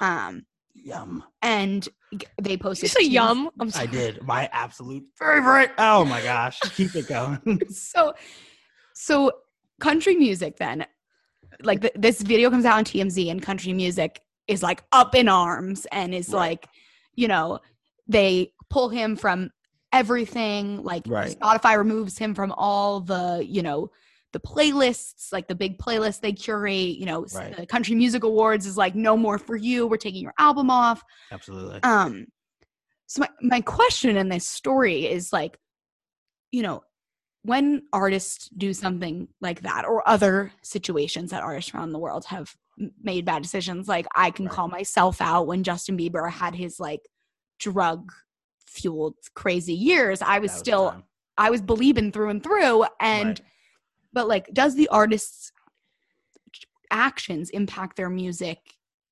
Um 0.00 0.46
Yum. 0.84 1.24
and 1.42 1.88
g- 2.16 2.26
they 2.40 2.50
Did 2.50 2.60
posted 2.60 2.84
you 2.84 2.88
say 2.88 3.04
to- 3.04 3.10
yum? 3.10 3.50
I'm 3.58 3.70
I 3.74 3.86
did. 3.86 4.22
My 4.22 4.48
absolute 4.52 5.04
favorite. 5.18 5.70
Oh 5.78 6.04
my 6.04 6.20
gosh. 6.22 6.60
Keep 6.76 6.94
it 6.94 7.08
going. 7.08 7.60
so 7.70 8.14
so 8.94 9.32
country 9.80 10.14
music 10.16 10.56
then 10.58 10.86
like 11.62 11.80
th- 11.80 11.94
this 11.96 12.20
video 12.22 12.50
comes 12.50 12.64
out 12.64 12.76
on 12.78 12.84
TMZ 12.84 13.30
and 13.30 13.42
country 13.42 13.72
music 13.72 14.20
is 14.46 14.62
like 14.62 14.84
up 14.92 15.14
in 15.14 15.28
arms 15.28 15.86
and 15.90 16.14
is 16.14 16.28
Right. 16.28 16.38
like 16.50 16.68
you 17.14 17.28
know 17.28 17.58
they 18.06 18.52
pull 18.70 18.88
him 18.88 19.16
from 19.16 19.50
everything 19.92 20.82
like 20.82 21.04
Right. 21.06 21.38
Spotify 21.38 21.76
removes 21.78 22.18
him 22.18 22.34
from 22.34 22.52
all 22.52 23.00
the 23.00 23.42
you 23.46 23.62
know 23.62 23.90
the 24.34 24.40
playlists 24.40 25.32
like 25.32 25.46
the 25.46 25.54
big 25.54 25.78
playlists 25.78 26.20
they 26.20 26.32
curate 26.32 26.98
you 26.98 27.06
know 27.06 27.24
Right. 27.32 27.56
the 27.56 27.64
country 27.66 27.94
music 27.94 28.24
awards 28.24 28.66
is 28.66 28.76
like 28.76 28.94
no 28.96 29.16
more 29.16 29.38
for 29.38 29.54
you 29.56 29.86
we're 29.86 29.96
taking 29.96 30.22
your 30.22 30.34
album 30.38 30.70
off 30.70 31.00
Absolutely. 31.32 31.78
um 31.84 32.26
so 33.06 33.20
my, 33.20 33.28
my 33.40 33.60
question 33.60 34.16
in 34.16 34.28
this 34.28 34.46
story 34.46 35.06
is 35.06 35.32
like 35.32 35.56
you 36.50 36.62
know 36.62 36.82
when 37.42 37.82
artists 37.92 38.48
do 38.56 38.72
something 38.74 39.28
like 39.40 39.60
that 39.62 39.84
or 39.84 40.06
other 40.08 40.50
situations 40.62 41.30
that 41.30 41.42
artists 41.42 41.72
around 41.74 41.92
the 41.92 41.98
world 41.98 42.24
have 42.24 42.52
made 43.00 43.24
bad 43.24 43.40
decisions 43.42 43.86
like 43.86 44.06
i 44.16 44.32
can 44.32 44.46
Right. 44.46 44.54
call 44.54 44.66
myself 44.68 45.20
out 45.20 45.46
when 45.46 45.62
justin 45.62 45.96
bieber 45.96 46.28
had 46.28 46.56
his 46.56 46.80
like 46.80 47.02
drug 47.60 48.10
fueled 48.66 49.14
crazy 49.34 49.74
years 49.74 50.20
i 50.22 50.40
was 50.40 50.50
the 50.50 50.58
still 50.58 51.04
i 51.38 51.50
was 51.50 51.62
believing 51.62 52.10
through 52.10 52.30
and 52.30 52.42
through 52.42 52.84
and 53.00 53.28
Right. 53.38 53.40
But 54.14 54.28
like 54.28 54.48
does 54.54 54.74
the 54.76 54.88
artist's 54.88 55.52
actions 56.90 57.50
impact 57.50 57.96
their 57.96 58.08
music 58.08 58.58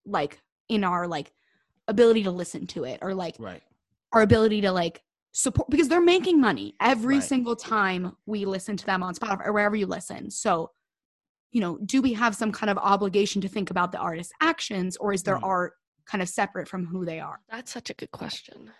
like 0.06 0.40
in 0.68 0.84
our 0.84 1.06
like 1.06 1.32
ability 1.88 2.22
to 2.22 2.30
listen 2.30 2.66
to 2.66 2.84
it 2.84 3.00
or 3.02 3.12
like 3.14 3.36
right. 3.38 3.62
our 4.12 4.22
ability 4.22 4.60
to 4.62 4.70
like 4.70 5.02
support 5.32 5.68
because 5.68 5.88
they're 5.88 6.00
making 6.00 6.40
money 6.40 6.74
every 6.80 7.16
Right. 7.16 7.24
single 7.24 7.56
time 7.56 8.16
we 8.26 8.44
listen 8.44 8.76
to 8.76 8.86
them 8.86 9.02
on 9.02 9.14
Spotify 9.14 9.46
or 9.46 9.52
wherever 9.52 9.74
you 9.74 9.86
listen. 9.86 10.30
So, 10.30 10.70
you 11.50 11.60
know, 11.60 11.78
do 11.84 12.00
we 12.00 12.12
have 12.12 12.36
some 12.36 12.52
kind 12.52 12.70
of 12.70 12.78
obligation 12.78 13.40
to 13.42 13.48
think 13.48 13.70
about 13.70 13.90
the 13.92 13.98
artist's 13.98 14.32
actions 14.40 14.96
or 14.98 15.12
is 15.12 15.22
their 15.22 15.38
Mm. 15.38 15.44
art 15.44 15.72
kind 16.06 16.22
of 16.22 16.28
separate 16.28 16.68
from 16.68 16.86
who 16.86 17.04
they 17.04 17.18
are? 17.18 17.40
That's 17.50 17.72
such 17.72 17.90
a 17.90 17.94
good 17.94 18.10
question. 18.12 18.70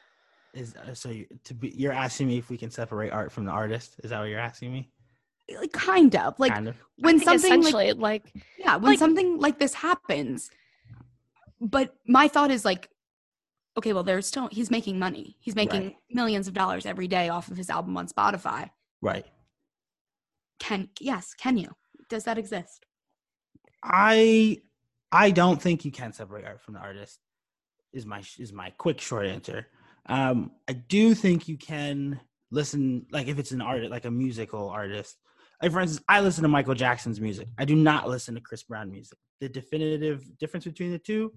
Is 0.54 0.76
uh, 0.76 0.94
so 0.94 1.08
you, 1.08 1.26
to 1.44 1.54
be 1.54 1.70
you're 1.70 1.92
asking 1.92 2.28
me 2.28 2.38
if 2.38 2.50
we 2.50 2.58
can 2.58 2.70
separate 2.70 3.10
art 3.10 3.32
from 3.32 3.46
the 3.46 3.52
artist? 3.52 3.96
Is 4.04 4.10
that 4.10 4.20
what 4.20 4.28
you're 4.28 4.38
asking 4.38 4.72
me? 4.72 4.90
Like 5.58 5.72
kind 5.72 6.14
of. 6.16 6.38
Like 6.38 6.52
kind 6.52 6.68
of. 6.68 6.76
when 6.96 7.18
something 7.20 7.50
like 7.50 7.60
essentially 7.60 7.92
like 7.92 8.32
yeah, 8.58 8.76
when 8.76 8.92
like- 8.92 8.98
something 8.98 9.38
like 9.38 9.58
this 9.58 9.74
happens. 9.74 10.50
But 11.60 11.94
my 12.06 12.28
thought 12.28 12.50
is 12.50 12.64
like 12.64 12.88
okay, 13.76 13.92
well 13.92 14.02
there's 14.02 14.26
still 14.26 14.48
he's 14.52 14.70
making 14.70 14.98
money. 14.98 15.36
He's 15.40 15.54
making 15.56 15.82
Right. 15.82 15.96
millions 16.10 16.48
of 16.48 16.54
dollars 16.54 16.86
every 16.86 17.08
day 17.08 17.28
off 17.28 17.50
of 17.50 17.56
his 17.56 17.70
album 17.70 17.96
on 17.96 18.06
Spotify. 18.06 18.70
Right. 19.00 19.26
Can 20.58 20.88
yes, 21.00 21.34
can 21.34 21.56
you? 21.56 21.70
Does 22.08 22.24
that 22.24 22.38
exist? 22.38 22.86
I 23.82 24.62
I 25.10 25.30
don't 25.30 25.60
think 25.60 25.84
you 25.84 25.90
can 25.90 26.12
separate 26.12 26.44
art 26.44 26.60
from 26.60 26.74
the 26.74 26.80
artist. 26.80 27.18
Is 27.92 28.06
my 28.06 28.22
is 28.38 28.52
my 28.52 28.70
quick 28.70 29.00
short 29.00 29.26
answer. 29.26 29.66
Um, 30.06 30.52
I 30.68 30.72
do 30.72 31.14
think 31.14 31.48
you 31.48 31.56
can 31.58 32.20
listen 32.50 33.06
like 33.10 33.28
if 33.28 33.38
it's 33.38 33.52
an 33.52 33.60
art 33.60 33.88
like 33.90 34.04
a 34.04 34.10
musical 34.10 34.68
artist. 34.68 35.16
Like 35.62 35.72
for 35.72 35.80
instance, 35.80 36.04
I 36.08 36.20
listen 36.20 36.42
to 36.42 36.48
Michael 36.48 36.74
Jackson's 36.74 37.20
music. 37.20 37.48
I 37.56 37.64
do 37.64 37.76
not 37.76 38.08
listen 38.08 38.34
to 38.34 38.40
Chris 38.40 38.64
Brown 38.64 38.90
music. 38.90 39.18
The 39.40 39.48
definitive 39.48 40.36
difference 40.38 40.64
between 40.64 40.90
the 40.90 40.98
two, 40.98 41.32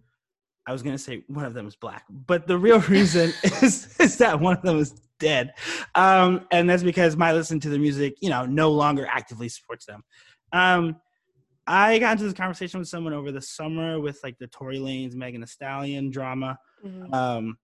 I 0.65 0.73
was 0.73 0.82
gonna 0.82 0.97
say 0.97 1.23
one 1.28 1.45
of 1.45 1.53
them 1.53 1.67
is 1.67 1.76
black, 1.76 2.05
but 2.09 2.47
the 2.47 2.57
real 2.57 2.80
reason 2.89 3.32
is 3.61 3.95
is 3.99 4.17
that 4.17 4.39
one 4.39 4.57
of 4.57 4.63
them 4.63 4.80
is 4.80 4.95
dead, 5.19 5.53
um, 5.93 6.47
and 6.51 6.67
that's 6.69 6.84
because 6.84 7.15
my 7.15 7.34
listen 7.34 7.59
to 7.61 7.69
the 7.69 7.78
music, 7.78 8.15
you 8.19 8.30
know, 8.30 8.45
no 8.45 8.71
longer 8.71 9.07
actively 9.09 9.47
supports 9.47 9.86
them. 9.86 10.03
Um, 10.51 10.95
I 11.67 11.99
got 11.99 12.13
into 12.13 12.26
this 12.26 12.34
conversation 12.34 12.80
with 12.80 12.89
someone 12.89 13.13
over 13.13 13.32
the 13.32 13.41
summer 13.41 13.99
with 13.99 14.19
like 14.23 14.38
the 14.39 14.47
Tory 14.47 14.78
Lanez, 14.78 15.13
Megan 15.15 15.41
Thee 15.41 15.47
Stallion 15.47 16.09
drama. 16.09 16.57
mhm. 16.84 17.13
Um, 17.13 17.57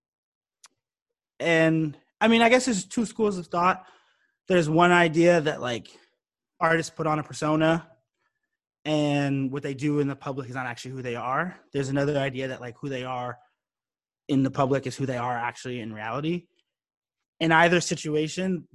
and 1.39 1.97
I 2.19 2.27
mean, 2.27 2.41
I 2.43 2.49
guess 2.49 2.65
there's 2.65 2.85
two 2.85 3.05
schools 3.05 3.37
of 3.37 3.47
thought. 3.47 3.85
There's 4.47 4.69
one 4.69 4.91
idea 4.91 5.41
that 5.41 5.59
like 5.61 5.89
artists 6.61 6.93
put 6.95 7.07
on 7.07 7.19
a 7.19 7.23
persona 7.23 7.87
and 8.85 9.51
what 9.51 9.63
they 9.63 9.73
do 9.73 9.99
in 9.99 10.07
the 10.07 10.15
public 10.15 10.49
is 10.49 10.55
not 10.55 10.65
actually 10.65 10.91
who 10.91 11.01
they 11.01 11.15
are. 11.15 11.57
There's 11.73 11.89
another 11.89 12.17
idea 12.17 12.47
that 12.47 12.61
like 12.61 12.75
who 12.79 12.89
they 12.89 13.03
are 13.03 13.37
in 14.27 14.43
the 14.43 14.51
public 14.51 14.87
is 14.87 14.95
who 14.95 15.05
they 15.05 15.17
are 15.17 15.37
actually 15.37 15.81
in 15.81 15.93
reality. 15.93 16.45
In 17.39 17.51
either 17.51 17.81
situation, 17.81 18.67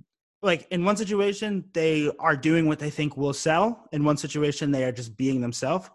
like 0.43 0.67
in 0.71 0.85
one 0.85 0.97
situation, 0.97 1.65
they 1.73 2.11
are 2.19 2.37
doing 2.37 2.67
what 2.67 2.79
they 2.79 2.91
think 2.91 3.17
will 3.17 3.33
sell. 3.33 3.89
In 3.93 4.05
one 4.05 4.17
situation, 4.17 4.71
they 4.71 4.85
are 4.85 4.93
just 4.93 5.17
being 5.17 5.41
themselves. 5.41 5.89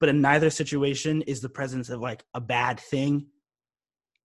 But 0.00 0.08
in 0.08 0.20
neither 0.20 0.50
situation 0.50 1.22
is 1.22 1.40
the 1.40 1.48
presence 1.48 1.88
of 1.88 2.00
like 2.00 2.24
a 2.34 2.40
bad 2.40 2.80
thing 2.80 3.26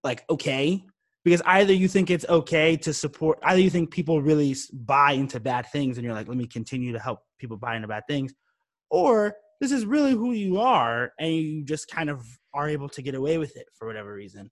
like 0.03 0.23
okay 0.29 0.85
because 1.23 1.41
either 1.45 1.73
you 1.73 1.87
think 1.87 2.09
it's 2.09 2.25
okay 2.29 2.77
to 2.77 2.93
support 2.93 3.39
either 3.43 3.59
you 3.59 3.69
think 3.69 3.91
people 3.91 4.21
really 4.21 4.55
buy 4.73 5.11
into 5.13 5.39
bad 5.39 5.65
things 5.71 5.97
and 5.97 6.05
you're 6.05 6.13
like 6.13 6.27
let 6.27 6.37
me 6.37 6.47
continue 6.47 6.91
to 6.91 6.99
help 6.99 7.19
people 7.37 7.57
buy 7.57 7.75
into 7.75 7.87
bad 7.87 8.03
things 8.07 8.33
or 8.89 9.35
this 9.59 9.71
is 9.71 9.85
really 9.85 10.11
who 10.11 10.31
you 10.31 10.59
are 10.59 11.11
and 11.19 11.33
you 11.33 11.63
just 11.63 11.89
kind 11.89 12.09
of 12.09 12.25
are 12.53 12.69
able 12.69 12.89
to 12.89 13.01
get 13.01 13.15
away 13.15 13.37
with 13.37 13.55
it 13.57 13.67
for 13.73 13.87
whatever 13.87 14.13
reason. 14.13 14.49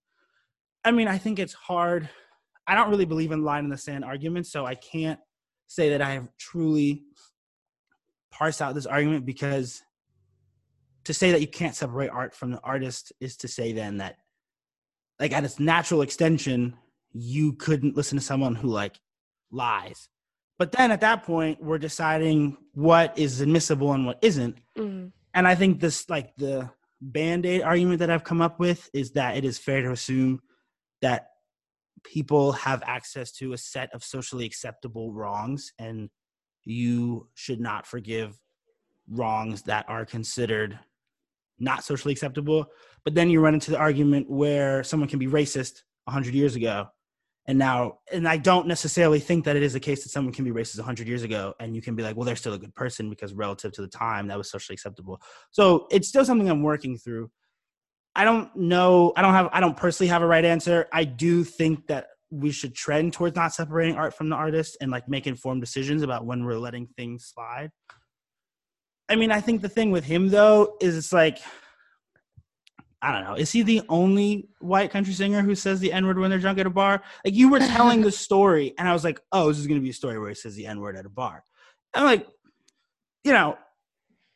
I 0.84 0.92
mean 0.92 1.08
i 1.08 1.18
think 1.18 1.40
it's 1.40 1.54
hard. 1.54 2.10
I 2.70 2.76
don't 2.76 2.90
really 2.90 3.06
believe 3.06 3.32
in 3.32 3.44
line 3.44 3.64
in 3.64 3.70
the 3.70 3.78
sand 3.78 4.04
arguments 4.04 4.52
so 4.52 4.66
i 4.66 4.76
can't 4.76 5.20
say 5.68 5.90
that 5.90 6.02
i 6.02 6.12
have 6.12 6.28
truly 6.38 7.04
parsed 8.32 8.62
out 8.62 8.76
this 8.76 8.86
argument 8.86 9.26
because 9.26 9.82
to 11.06 11.14
say 11.14 11.32
that 11.32 11.40
you 11.40 11.48
can't 11.48 11.76
separate 11.76 12.10
art 12.10 12.36
from 12.36 12.52
the 12.52 12.60
artist 12.60 13.14
is 13.22 13.38
to 13.38 13.48
say 13.48 13.72
then 13.72 13.98
that 13.98 14.18
like 15.20 15.32
at 15.34 15.44
its 15.44 15.60
natural 15.60 16.02
extension, 16.02 16.76
you 17.14 17.54
couldn't 17.54 17.96
listen 17.96 18.18
to 18.18 18.24
someone 18.24 18.56
who 18.56 18.68
like 18.68 19.00
lies. 19.52 20.10
But 20.60 20.72
then 20.72 20.92
at 20.92 21.02
that 21.02 21.24
point, 21.24 21.62
we're 21.62 21.78
deciding 21.78 22.58
what 22.74 23.18
is 23.18 23.42
admissible 23.42 23.94
and 23.94 24.06
what 24.06 24.20
isn't. 24.22 24.58
Mhm. 24.78 25.12
And 25.34 25.48
I 25.48 25.56
think 25.56 25.80
this 25.80 26.10
like 26.10 26.36
the 26.38 26.72
band-aid 27.00 27.62
argument 27.62 28.00
that 28.00 28.10
I've 28.10 28.24
come 28.24 28.42
up 28.42 28.60
with 28.60 28.90
is 28.94 29.12
that 29.12 29.38
it 29.38 29.46
is 29.46 29.60
fair 29.60 29.82
to 29.84 29.92
assume 29.92 30.42
that 31.02 31.30
people 32.04 32.54
have 32.54 32.82
access 32.86 33.32
to 33.34 33.54
a 33.54 33.58
set 33.58 33.94
of 33.94 34.04
socially 34.04 34.46
acceptable 34.46 35.14
wrongs 35.14 35.74
and 35.78 36.10
you 36.64 37.30
should 37.36 37.60
not 37.60 37.86
forgive 37.86 38.40
wrongs 39.10 39.64
that 39.64 39.86
are 39.88 40.06
considered 40.06 40.80
not 41.60 41.84
socially 41.84 42.12
acceptable. 42.12 42.68
But 43.04 43.16
then 43.16 43.30
you 43.30 43.40
run 43.40 43.54
into 43.54 43.72
the 43.72 43.78
argument 43.78 44.30
where 44.30 44.84
someone 44.84 45.10
can 45.10 45.20
be 45.20 45.28
racist 45.28 45.84
100 46.06 46.34
years 46.34 46.56
ago. 46.56 46.88
And 47.48 47.58
now, 47.58 48.00
and 48.12 48.28
I 48.28 48.36
don't 48.36 48.68
necessarily 48.68 49.22
think 49.22 49.46
that 49.46 49.56
it 49.56 49.64
is 49.64 49.72
the 49.72 49.80
case 49.80 50.04
that 50.04 50.10
someone 50.10 50.34
can 50.34 50.44
be 50.44 50.52
racist 50.52 50.78
100 50.78 51.08
years 51.08 51.24
ago 51.24 51.54
and 51.62 51.74
you 51.74 51.82
can 51.82 51.96
be 51.96 52.04
like, 52.04 52.18
well, 52.18 52.26
they're 52.26 52.36
still 52.36 52.54
a 52.54 52.60
good 52.60 52.76
person 52.76 53.10
because 53.10 53.34
relative 53.34 53.72
to 53.74 53.82
the 53.82 53.88
time 53.88 54.28
that 54.28 54.38
was 54.38 54.52
socially 54.52 54.74
acceptable. 54.74 55.22
So 55.52 55.88
it's 55.90 56.10
still 56.10 56.26
something 56.26 56.50
I'm 56.50 56.62
working 56.62 56.98
through. 56.98 57.32
I 58.16 58.26
don't 58.26 58.54
know. 58.56 59.14
I 59.16 59.22
don't 59.22 59.34
have, 59.34 59.50
I 59.54 59.62
don't 59.62 59.78
personally 59.78 60.10
have 60.10 60.24
a 60.24 60.28
right 60.28 60.44
answer. 60.44 60.88
I 60.92 61.06
do 61.06 61.46
think 61.46 61.88
that 61.88 62.08
we 62.30 62.52
should 62.52 62.76
trend 62.76 63.14
towards 63.14 63.36
not 63.36 63.54
separating 63.54 63.96
art 63.96 64.14
from 64.14 64.28
the 64.28 64.36
artist 64.36 64.76
and 64.82 64.92
like 64.92 65.08
make 65.08 65.28
informed 65.28 65.62
decisions 65.62 66.02
about 66.02 66.26
when 66.26 66.44
we're 66.44 66.58
letting 66.58 66.88
things 66.98 67.32
slide. 67.34 67.70
I 69.10 69.16
mean, 69.16 69.32
I 69.32 69.42
think 69.42 69.62
the 69.62 69.70
thing 69.70 69.92
with 69.92 70.04
him 70.04 70.30
though 70.30 70.76
is 70.82 70.98
it's 70.98 71.14
like, 71.14 71.40
I 73.02 73.12
don't 73.12 73.24
know. 73.24 73.36
Is 73.36 73.52
he 73.52 73.62
the 73.62 73.84
only 73.90 74.50
white 74.60 74.90
country 74.90 75.14
singer 75.14 75.42
who 75.42 75.54
says 75.54 75.80
the 75.80 75.94
N 75.94 76.08
word 76.08 76.18
when 76.18 76.30
they're 76.30 76.40
drunk 76.40 76.58
at 76.58 76.66
a 76.66 76.72
bar? 76.72 77.04
Like 77.24 77.36
you 77.36 77.50
were 77.50 77.60
telling 77.60 78.02
the 78.02 78.12
story, 78.28 78.74
and 78.78 78.88
I 78.88 78.94
was 78.94 79.04
like, 79.04 79.20
oh, 79.32 79.50
this 79.50 79.60
is 79.60 79.68
going 79.68 79.80
to 79.80 79.84
be 79.84 79.92
a 79.92 79.94
story 79.94 80.20
where 80.20 80.30
he 80.30 80.36
says 80.36 80.56
the 80.56 80.66
N 80.66 80.80
word 80.80 80.96
at 80.96 81.06
a 81.06 81.10
bar. 81.10 81.44
I'm 81.94 82.06
like, 82.06 82.28
you 83.24 83.34
know, 83.34 83.58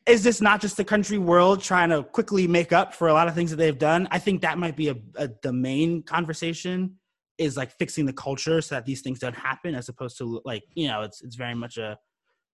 is 0.06 0.22
this 0.22 0.40
not 0.40 0.60
just 0.60 0.76
the 0.76 0.84
country 0.84 1.18
world 1.18 1.60
trying 1.60 1.90
to 1.90 2.02
quickly 2.02 2.46
make 2.46 2.72
up 2.72 2.94
for 2.94 3.08
a 3.08 3.12
lot 3.12 3.28
of 3.28 3.34
things 3.34 3.50
that 3.50 3.56
they've 3.56 3.78
done? 3.78 4.06
I 4.10 4.18
think 4.18 4.42
that 4.42 4.58
might 4.58 4.76
be 4.76 4.88
a, 4.88 4.96
a 5.16 5.28
the 5.42 5.52
main 5.52 6.02
conversation 6.02 6.98
is 7.38 7.56
like 7.56 7.72
fixing 7.72 8.06
the 8.06 8.12
culture 8.12 8.60
so 8.60 8.76
that 8.76 8.84
these 8.84 9.00
things 9.00 9.18
don't 9.18 9.36
happen, 9.36 9.74
as 9.74 9.88
opposed 9.88 10.18
to 10.18 10.40
like 10.44 10.62
you 10.74 10.86
know, 10.86 11.02
it's 11.02 11.20
it's 11.20 11.36
very 11.36 11.54
much 11.54 11.78
a 11.78 11.98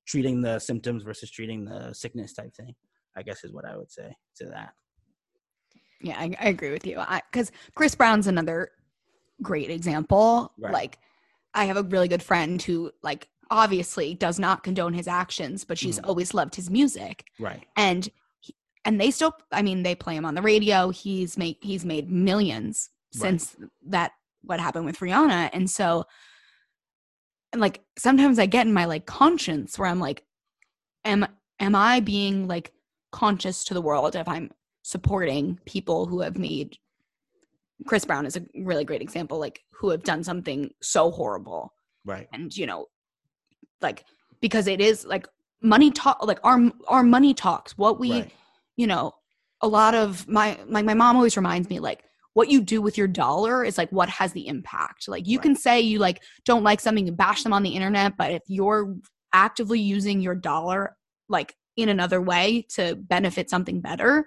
treating 0.08 0.40
the 0.42 0.58
symptoms 0.58 1.02
versus 1.04 1.30
treating 1.30 1.64
the 1.64 1.92
sickness 1.92 2.32
type 2.32 2.52
thing. 2.56 2.74
I 3.16 3.22
guess 3.22 3.44
is 3.44 3.52
what 3.52 3.64
I 3.64 3.76
would 3.76 3.90
say 3.90 4.12
to 4.36 4.46
that. 4.46 4.70
Yeah, 6.00 6.16
I, 6.18 6.34
I 6.40 6.48
agree 6.48 6.70
with 6.70 6.86
you. 6.86 7.00
Because 7.30 7.50
Chris 7.74 7.94
Brown's 7.94 8.26
another 8.26 8.70
great 9.42 9.70
example. 9.70 10.52
Right. 10.58 10.72
Like, 10.72 10.98
I 11.54 11.64
have 11.64 11.76
a 11.76 11.82
really 11.82 12.08
good 12.08 12.22
friend 12.22 12.60
who, 12.62 12.92
like, 13.02 13.28
obviously 13.50 14.14
does 14.14 14.38
not 14.38 14.62
condone 14.62 14.92
his 14.92 15.08
actions, 15.08 15.64
but 15.64 15.78
she's 15.78 15.98
Mhm. 15.98 16.06
always 16.08 16.34
loved 16.34 16.54
his 16.54 16.70
music. 16.70 17.24
Right. 17.40 17.64
And 17.76 18.08
he, 18.40 18.54
and 18.84 19.00
they 19.00 19.10
still, 19.10 19.32
I 19.50 19.62
mean, 19.62 19.82
they 19.82 19.94
play 19.94 20.14
him 20.16 20.24
on 20.24 20.34
the 20.34 20.42
radio. 20.42 20.90
He's 20.90 21.36
made 21.36 21.56
he's 21.60 21.84
made 21.84 22.10
millions 22.10 22.90
Right. 23.16 23.22
since 23.22 23.56
that 23.86 24.12
what 24.42 24.60
happened 24.60 24.84
with 24.84 24.98
Rihanna, 24.98 25.50
and 25.52 25.68
so, 25.68 26.04
and 27.52 27.60
like 27.60 27.80
sometimes 27.98 28.38
I 28.38 28.46
get 28.46 28.66
in 28.66 28.72
my 28.72 28.84
like 28.84 29.06
conscience 29.06 29.78
where 29.78 29.88
I'm 29.88 30.00
like, 30.00 30.24
am 31.04 31.26
am 31.60 31.74
I 31.74 32.00
being 32.00 32.46
like 32.46 32.72
conscious 33.10 33.64
to 33.64 33.74
the 33.74 33.82
world 33.82 34.16
if 34.16 34.28
I'm 34.28 34.50
supporting 34.82 35.58
people 35.64 36.06
who 36.06 36.20
have 36.20 36.38
made 36.38 36.76
Chris 37.86 38.04
Brown 38.04 38.26
is 38.26 38.36
a 38.36 38.44
really 38.54 38.84
great 38.84 39.02
example, 39.02 39.38
like 39.38 39.60
who 39.70 39.90
have 39.90 40.02
done 40.02 40.24
something 40.24 40.70
so 40.82 41.10
horrible. 41.10 41.72
Right. 42.04 42.28
And 42.32 42.54
you 42.56 42.66
know, 42.66 42.86
like 43.80 44.04
because 44.40 44.66
it 44.66 44.80
is 44.80 45.04
like 45.04 45.26
money 45.62 45.90
talk 45.90 46.24
like 46.24 46.40
our 46.44 46.70
our 46.88 47.02
money 47.02 47.34
talks. 47.34 47.78
What 47.78 48.00
we 48.00 48.12
right. 48.12 48.32
you 48.76 48.86
know, 48.86 49.14
a 49.60 49.68
lot 49.68 49.94
of 49.94 50.26
my 50.28 50.58
like 50.66 50.84
my 50.84 50.94
mom 50.94 51.16
always 51.16 51.36
reminds 51.36 51.68
me 51.70 51.80
like 51.80 52.04
what 52.38 52.48
you 52.48 52.60
do 52.60 52.80
with 52.80 52.96
your 52.96 53.08
dollar 53.08 53.64
is 53.64 53.76
like 53.76 53.90
what 53.90 54.08
has 54.08 54.32
the 54.32 54.46
impact. 54.46 55.08
Like 55.08 55.26
you 55.26 55.38
Right. 55.38 55.42
can 55.42 55.56
say 55.56 55.80
you 55.80 55.98
like 55.98 56.22
don't 56.44 56.62
like 56.62 56.78
something 56.78 57.08
and 57.08 57.16
bash 57.16 57.42
them 57.42 57.52
on 57.52 57.64
the 57.64 57.70
internet, 57.70 58.16
but 58.16 58.30
if 58.30 58.42
you're 58.46 58.94
actively 59.32 59.80
using 59.80 60.20
your 60.20 60.36
dollar 60.36 60.96
like 61.28 61.56
in 61.76 61.88
another 61.88 62.22
way 62.22 62.64
to 62.76 62.94
benefit 62.94 63.50
something 63.50 63.80
better. 63.80 64.24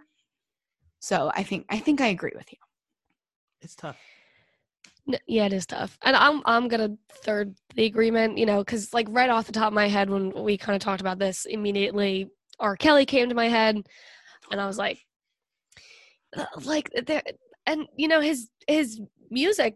So 0.99 1.31
I 1.33 1.43
think 1.43 1.67
I 1.69 1.79
think 1.79 2.01
I 2.01 2.07
agree 2.07 2.33
with 2.35 2.51
you. 2.51 2.57
It's 3.61 3.75
tough. 3.75 3.97
Yeah, 5.25 5.45
it 5.45 5.53
is 5.53 5.65
tough, 5.65 5.97
and 6.03 6.13
I'm 6.13 6.41
I'm 6.45 6.67
gonna 6.67 6.97
third 7.23 7.55
the 7.75 7.85
agreement. 7.85 8.37
You 8.37 8.45
know, 8.45 8.59
because 8.59 8.93
like 8.93 9.07
right 9.09 9.29
off 9.29 9.47
the 9.47 9.53
top 9.53 9.67
of 9.67 9.73
my 9.73 9.87
head, 9.87 10.09
when 10.09 10.31
we 10.33 10.57
kind 10.57 10.75
of 10.75 10.81
talked 10.81 10.99
about 10.99 11.17
this, 11.17 11.45
immediately 11.45 12.29
R. 12.59 12.75
Kelly 12.75 13.05
came 13.05 13.29
to 13.29 13.35
my 13.35 13.47
head, 13.47 13.77
and 14.51 14.59
I 14.59 14.67
was 14.67 14.77
like, 14.77 14.99
like 16.65 16.89
there, 17.07 17.23
and 17.65 17.87
you 17.95 18.07
know 18.07 18.21
his 18.21 18.49
his 18.67 19.01
music, 19.29 19.75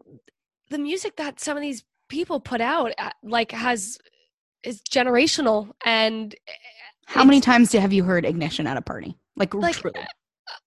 the 0.70 0.78
music 0.78 1.16
that 1.18 1.40
some 1.40 1.58
of 1.58 1.62
these 1.62 1.84
people 2.10 2.40
put 2.40 2.62
out, 2.62 2.92
uh, 2.98 3.10
like 3.24 3.52
has 3.52 3.98
is 4.64 4.82
generational, 4.82 5.72
and 5.86 6.36
How 7.06 7.24
many 7.24 7.42
times 7.42 7.72
have 7.74 7.94
you 7.94 8.04
heard 8.04 8.26
ignition 8.26 8.68
at 8.68 8.78
a 8.78 8.82
party? 8.82 9.18
Like, 9.36 9.54
Like, 9.54 9.84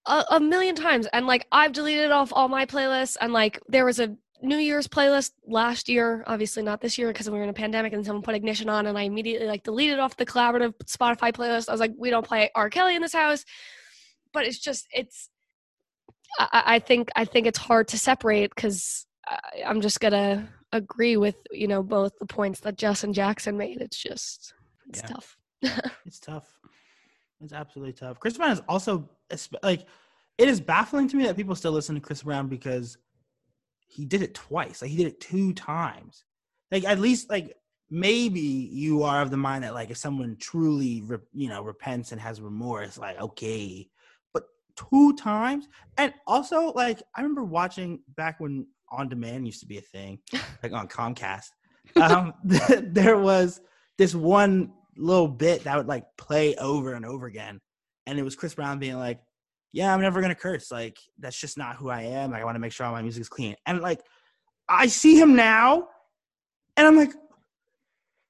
a, 0.07 0.25
a 0.33 0.41
million 0.41 0.75
times. 0.75 1.07
And 1.13 1.27
like 1.27 1.47
i've 1.53 1.73
deleted 1.73 2.11
off 2.11 2.33
all 2.33 2.49
my 2.49 2.67
playlists 2.67 3.17
and 3.21 3.33
like 3.33 3.61
there 3.69 3.85
was 3.85 4.01
a 4.01 4.17
new 4.41 4.57
year's 4.57 4.87
playlist 4.87 5.33
last 5.49 5.89
year 5.89 6.23
obviously 6.29 6.63
not 6.63 6.81
this 6.81 6.97
year 6.97 7.09
because 7.09 7.29
we 7.29 7.37
were 7.37 7.43
in 7.43 7.49
a 7.49 7.55
pandemic 7.55 7.93
and 7.93 8.07
someone 8.07 8.23
put 8.23 8.37
ignition 8.37 8.69
on 8.69 8.87
and 8.87 8.97
i 8.97 9.03
immediately 9.03 9.49
like 9.49 9.65
deleted 9.65 9.99
off 9.99 10.17
the 10.17 10.27
collaborative 10.27 10.75
spotify 10.85 11.33
playlist. 11.33 11.69
I 11.69 11.73
was 11.73 11.81
like 11.81 11.93
we 11.97 12.11
don't 12.11 12.27
play 12.27 12.51
r. 12.55 12.71
Kelly 12.71 12.95
in 12.95 13.03
this 13.03 13.13
house. 13.13 13.45
But 14.33 14.45
it's 14.45 14.59
just 14.59 14.87
it's 14.93 15.31
i, 16.39 16.79
think 16.79 17.09
i 17.17 17.25
think 17.25 17.47
it's 17.47 17.59
hard 17.59 17.89
to 17.89 17.99
separate 17.99 18.51
because 18.55 19.07
i'm 19.67 19.81
just 19.81 20.01
gonna 20.01 20.49
agree 20.73 21.17
with 21.17 21.37
you 21.51 21.67
know 21.67 21.83
both 21.83 22.13
the 22.19 22.27
points 22.27 22.61
that 22.61 22.83
and 23.03 23.15
jackson 23.15 23.57
made 23.57 23.81
it's 23.81 23.97
just 23.97 24.55
it's 24.89 25.01
Yeah. 25.01 25.07
tough 25.09 25.37
It's 26.07 26.21
tough. 26.21 26.49
It's 27.43 27.53
absolutely 27.53 27.93
tough. 27.93 28.19
Chris 28.19 28.37
Brown 28.37 28.51
is 28.53 28.63
also 28.69 29.09
like 29.63 29.87
it 30.39 30.49
is 30.49 30.61
baffling 30.61 31.09
to 31.09 31.17
me 31.17 31.25
that 31.27 31.37
people 31.37 31.55
still 31.55 31.73
listen 31.73 31.95
to 31.95 32.01
Chris 32.01 32.23
Brown 32.23 32.49
because 32.49 32.97
he 33.87 34.05
did 34.05 34.23
it 34.23 34.35
twice. 34.35 34.83
Like 34.83 34.91
he 34.91 34.97
did 34.97 35.07
it 35.07 35.21
two 35.21 35.53
times. 35.53 36.25
Like 36.71 36.85
at 36.85 36.99
least 36.99 37.29
like 37.31 37.57
maybe 37.91 38.41
you 38.41 39.03
are 39.03 39.23
of 39.23 39.31
the 39.31 39.37
mind 39.37 39.65
that 39.65 39.75
like 39.75 39.91
if 39.91 39.97
someone 39.97 40.37
truly 40.39 41.03
re- 41.03 41.19
you 41.33 41.49
know 41.49 41.63
repents 41.63 42.13
and 42.13 42.21
has 42.21 42.41
remorse, 42.41 42.99
like 42.99 43.21
okay, 43.21 43.89
two 44.79 45.15
times 45.17 45.69
and 45.97 46.13
also 46.27 46.73
like 46.73 47.03
I 47.17 47.21
remember 47.23 47.45
watching 47.45 48.01
back 48.17 48.41
when 48.41 48.67
on 48.91 49.09
demand 49.09 49.47
used 49.47 49.61
to 49.61 49.67
be 49.67 49.79
a 49.79 49.83
thing, 49.83 50.19
like 50.63 50.73
on 50.73 50.89
Comcast. 50.89 51.49
Um, 51.97 52.35
there 52.45 53.19
was 53.19 53.61
this 53.97 54.15
one 54.15 54.73
little 54.97 55.29
bit 55.29 55.65
that 55.65 55.77
would 55.77 55.87
like 55.87 56.05
play 56.17 56.55
over 56.57 56.95
and 56.95 57.05
over 57.05 57.27
again. 57.27 57.61
And 58.07 58.19
it 58.19 58.23
was 58.23 58.37
Chris 58.37 58.55
Brown 58.55 58.79
being 58.79 58.99
like, 58.99 59.21
Yeah, 59.73 59.93
I'm 59.93 60.01
never 60.01 60.21
gonna 60.21 60.35
curse. 60.35 60.71
Like, 60.71 60.99
that's 61.19 61.39
just 61.39 61.59
not 61.59 61.77
who 61.77 61.91
I 61.91 62.03
am. 62.03 62.31
Like, 62.31 62.41
I 62.41 62.45
want 62.45 62.57
to 62.57 62.61
make 62.61 62.73
sure 62.73 62.87
all 62.87 62.93
my 62.93 63.03
music 63.03 63.23
is 63.23 63.29
clean. 63.29 63.57
And 63.67 63.81
like, 63.81 64.01
I 64.69 64.87
see 64.87 65.19
him 65.19 65.35
now, 65.35 65.89
and 66.77 66.87
I'm 66.87 66.97
like, 66.97 67.13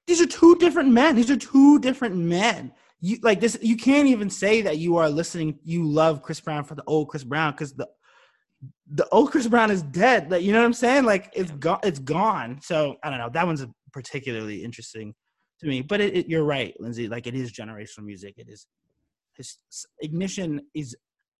these 0.07 0.21
are 0.21 0.25
two 0.25 0.55
different 0.55 0.89
men. 0.89 1.15
These 1.15 1.29
are 1.29 1.37
two 1.37 1.79
different 1.79 2.15
men. 2.15 2.71
You 3.01 3.17
like 3.21 3.39
this, 3.39 3.57
you 3.61 3.77
can't 3.77 4.07
even 4.07 4.29
say 4.29 4.61
that 4.61 4.77
you 4.77 4.97
are 4.97 5.09
listening, 5.09 5.59
you 5.63 5.85
love 5.85 6.21
Chris 6.21 6.41
Brown 6.41 6.63
for 6.65 6.75
the 6.75 6.83
old 6.85 7.07
Chris 7.07 7.23
Brown, 7.23 7.53
because 7.53 7.73
the 7.73 7.87
the 8.91 9.07
old 9.09 9.31
Chris 9.31 9.47
Brown 9.47 9.71
is 9.71 9.81
dead. 9.83 10.29
Like, 10.29 10.43
you 10.43 10.51
know 10.51 10.59
what 10.59 10.65
I'm 10.65 10.73
saying? 10.73 11.05
Like 11.05 11.31
it's 11.33 11.51
gone, 11.51 11.79
it's 11.83 11.99
gone. 11.99 12.59
So 12.61 12.97
I 13.03 13.09
don't 13.09 13.19
know. 13.19 13.29
That 13.29 13.45
one's 13.47 13.65
particularly 13.93 14.63
interesting 14.63 15.13
to 15.59 15.67
me. 15.67 15.81
But 15.81 16.01
it, 16.01 16.17
it, 16.17 16.27
you're 16.27 16.43
right, 16.43 16.75
Lindsay. 16.79 17.07
Like 17.07 17.25
it 17.27 17.35
is 17.35 17.53
generational 17.53 18.03
music. 18.03 18.35
It 18.37 18.49
is. 18.49 18.67
His, 19.35 19.57
Ignition 20.01 20.61
is 20.75 20.95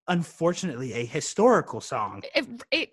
unfortunately 0.07 0.93
a 0.93 1.05
historical 1.05 1.81
song. 1.81 2.23
it, 2.33 2.47
it 2.71 2.89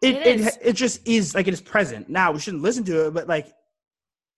It 0.00 0.14
It 0.14 0.26
it, 0.26 0.40
is. 0.40 0.58
it 0.62 0.72
just 0.72 1.06
is 1.06 1.34
like 1.34 1.48
it 1.48 1.52
is 1.52 1.60
present. 1.60 2.08
Now 2.08 2.32
we 2.32 2.40
shouldn't 2.40 2.62
listen 2.62 2.84
to 2.84 3.06
it, 3.06 3.14
but 3.14 3.28
like 3.28 3.52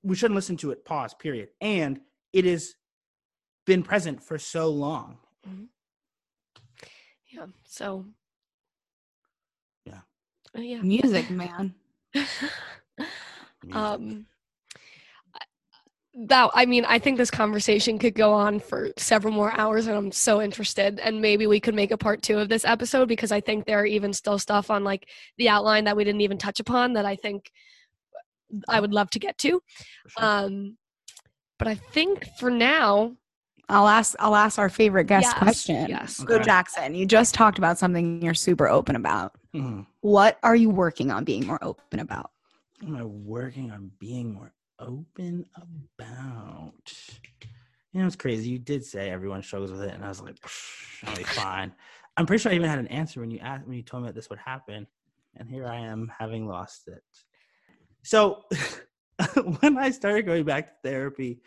we 0.03 0.17
shouldn't 0.17 0.35
listen 0.35 0.57
to 0.59 0.73
it. 0.73 0.85
Pause. 0.85 1.15
Period. 1.15 1.49
And 1.61 2.01
it 2.33 2.45
has 2.45 2.75
been 3.67 3.83
present 3.83 4.23
for 4.23 4.39
so 4.39 4.69
long. 4.69 5.19
yeah 7.33 7.47
so 7.65 8.05
Yeah. 9.85 10.01
Uh, 10.57 10.61
yeah 10.61 10.83
music, 10.83 11.31
man. 11.31 11.75
Music. 13.63 13.77
um 13.77 14.27
I- 15.35 15.45
that 16.27 16.51
i 16.55 16.65
mean 16.67 16.85
i 16.87 16.99
think 16.99 17.19
this 17.19 17.31
conversation 17.31 17.99
could 17.99 18.15
go 18.15 18.33
on 18.33 18.59
for 18.59 18.91
several 18.97 19.33
more 19.35 19.53
hours 19.53 19.87
and 19.87 19.97
i'm 19.97 20.11
so 20.11 20.41
interested 20.43 20.99
and 20.99 21.21
maybe 21.21 21.47
we 21.47 21.61
could 21.61 21.75
make 21.75 21.91
a 21.93 21.99
part 21.99 22.23
two 22.23 22.39
of 22.39 22.49
this 22.49 22.65
episode 22.65 23.07
because 23.07 23.31
i 23.31 23.41
think 23.41 23.65
there 23.67 23.79
are 23.79 23.87
even 23.87 24.13
still 24.15 24.39
stuff 24.39 24.71
on 24.71 24.83
like 24.83 25.09
the 25.37 25.49
outline 25.49 25.85
that 25.85 25.97
we 25.97 26.03
didn't 26.05 26.23
even 26.23 26.39
touch 26.39 26.59
upon 26.59 26.95
that 26.95 27.05
i 27.05 27.15
think 27.15 27.51
i 28.69 28.81
would 28.81 28.93
love 28.95 29.11
to 29.11 29.19
get 29.21 29.37
to 29.39 29.63
sure. 30.09 30.25
um 30.25 30.77
but 31.59 31.69
i 31.69 31.75
think 31.75 32.27
for 32.39 32.51
now 32.51 33.15
I'll 33.71 33.89
ask. 33.89 34.15
I'll 34.19 34.35
ask 34.37 34.59
our 34.59 34.69
favorite 34.69 35.05
guest 35.05 35.29
Yes, 35.29 35.39
question. 35.39 35.89
yes. 35.89 36.17
So 36.17 36.39
Jackson, 36.41 36.95
you 36.95 37.07
just 37.07 37.35
talked 37.35 37.59
about 37.59 37.79
something 37.79 38.21
you're 38.23 38.35
super 38.35 38.69
open 38.69 38.97
about. 38.97 39.35
Mhm. 39.55 39.87
What 40.01 40.39
are 40.43 40.57
you 40.57 40.71
working 40.71 41.11
on 41.11 41.25
being 41.25 41.47
more 41.47 41.59
open 41.63 42.01
about? 42.01 42.31
What 42.81 42.89
am 42.89 42.97
I 42.97 43.05
working 43.05 43.71
on 43.71 43.91
being 43.99 44.35
more 44.35 44.53
open 44.79 45.47
about? 45.57 46.93
you 47.93 48.01
know, 48.01 48.07
it's 48.07 48.17
crazy. 48.17 48.49
You 48.51 48.59
did 48.59 48.85
say 48.85 49.11
everyone 49.11 49.43
struggles 49.43 49.73
with 49.73 49.83
it, 49.83 49.93
and 49.93 50.05
I 50.05 50.09
was 50.09 50.21
like, 50.23 50.37
I'll 51.05 51.17
be 51.17 51.25
fine. 51.25 51.73
I'm 52.17 52.25
pretty 52.27 52.41
sure 52.43 52.53
I 52.53 52.55
even 52.55 52.69
had 52.69 52.79
an 52.79 52.87
answer 52.89 53.21
when 53.21 53.31
you 53.31 53.39
asked 53.41 53.67
when 53.67 53.77
you 53.77 53.83
told 53.83 54.03
me 54.05 54.09
that 54.09 54.15
this 54.15 54.31
would 54.31 54.39
happen, 54.39 54.87
and 55.37 55.49
here 55.49 55.67
I 55.67 55.77
am 55.79 56.11
having 56.17 56.47
lost 56.47 56.89
it. 56.89 57.03
So 58.03 58.45
when 59.61 59.77
I 59.77 59.91
started 59.91 60.23
going 60.27 60.45
back 60.45 60.67
to 60.69 60.73
therapy 60.89 61.41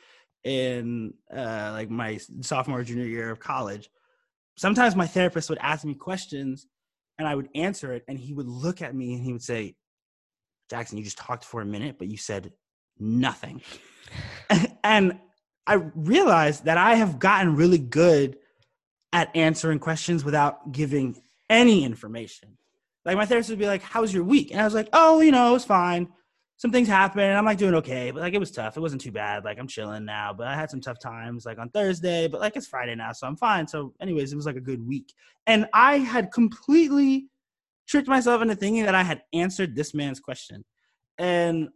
in 0.44 1.14
uh, 1.36 1.72
like 1.74 1.90
my 1.90 2.20
sophomore 2.42 2.84
junior 2.84 3.06
year 3.06 3.32
of 3.32 3.40
college, 3.40 3.90
sometimes 4.58 4.96
my 4.96 5.08
therapist 5.08 5.50
would 5.50 5.60
ask 5.60 5.86
me 5.86 5.96
questions, 5.96 6.68
and 7.18 7.28
I 7.28 7.36
would 7.36 7.50
answer 7.56 7.94
it, 7.94 8.04
and 8.08 8.18
he 8.18 8.34
would 8.34 8.48
look 8.48 8.82
at 8.82 8.96
me 8.96 9.14
and 9.14 9.24
he 9.24 9.32
would 9.32 9.44
say, 9.44 9.76
"Jackson, 10.70 10.98
you 10.98 11.04
just 11.04 11.18
talked 11.18 11.46
for 11.46 11.62
a 11.62 11.66
minute, 11.66 11.98
but 11.98 12.08
you 12.08 12.18
said 12.18 12.52
nothing," 13.00 13.62
and 14.84 15.20
I 15.66 15.74
realized 15.96 16.66
that 16.66 16.78
I 16.78 16.96
have 16.96 17.20
gotten 17.20 17.56
really 17.56 17.78
good 17.78 18.38
at 19.14 19.36
answering 19.36 19.80
questions 19.80 20.26
without 20.26 20.72
giving 20.72 21.22
any 21.50 21.86
information. 21.86 22.58
Like 23.06 23.18
my 23.18 23.26
therapist 23.26 23.50
would 23.50 23.60
be 23.60 23.68
like, 23.68 23.82
"How 23.82 24.02
was 24.02 24.14
your 24.14 24.24
week?" 24.24 24.52
And 24.52 24.60
I 24.60 24.66
was 24.66 24.74
like, 24.74 24.90
"Oh, 24.94 25.22
you 25.22 25.32
know, 25.32 25.50
it 25.50 25.54
was 25.54 25.66
fine. 25.66 26.10
Some 26.64 26.72
things 26.72 26.88
happened. 26.88 27.26
And 27.26 27.38
I'm 27.38 27.44
like 27.44 27.58
doing 27.58 27.76
okay, 27.76 28.10
but 28.10 28.22
like 28.22 28.34
it 28.34 28.40
was 28.40 28.50
tough. 28.50 28.78
It 28.78 28.80
wasn't 28.80 29.02
too 29.02 29.12
bad. 29.12 29.44
Like 29.44 29.60
I'm 29.60 29.68
chilling 29.68 30.06
now, 30.06 30.32
but 30.32 30.48
I 30.48 30.56
had 30.56 30.72
some 30.72 30.80
tough 30.80 30.98
times 30.98 31.46
like 31.46 31.60
on 31.60 31.70
Thursday, 31.72 32.30
but 32.30 32.40
like 32.40 32.56
it's 32.56 32.68
Friday 32.68 32.96
now, 32.96 33.12
so 33.12 33.28
I'm 33.28 33.36
fine. 33.36 33.68
So, 33.68 33.94
anyways, 34.00 34.32
it 34.32 34.38
was 34.38 34.46
like 34.46 34.56
a 34.56 34.62
good 34.62 34.82
week. 34.88 35.14
And 35.46 35.68
I 35.74 35.98
had 35.98 36.32
completely 36.32 37.28
tricked 37.86 38.08
myself 38.08 38.42
into 38.42 38.56
thinking 38.56 38.86
that 38.86 38.96
I 38.96 39.04
had 39.04 39.24
answered 39.34 39.76
this 39.76 39.94
man's 39.94 40.22
question. 40.22 40.64
And 41.18 41.68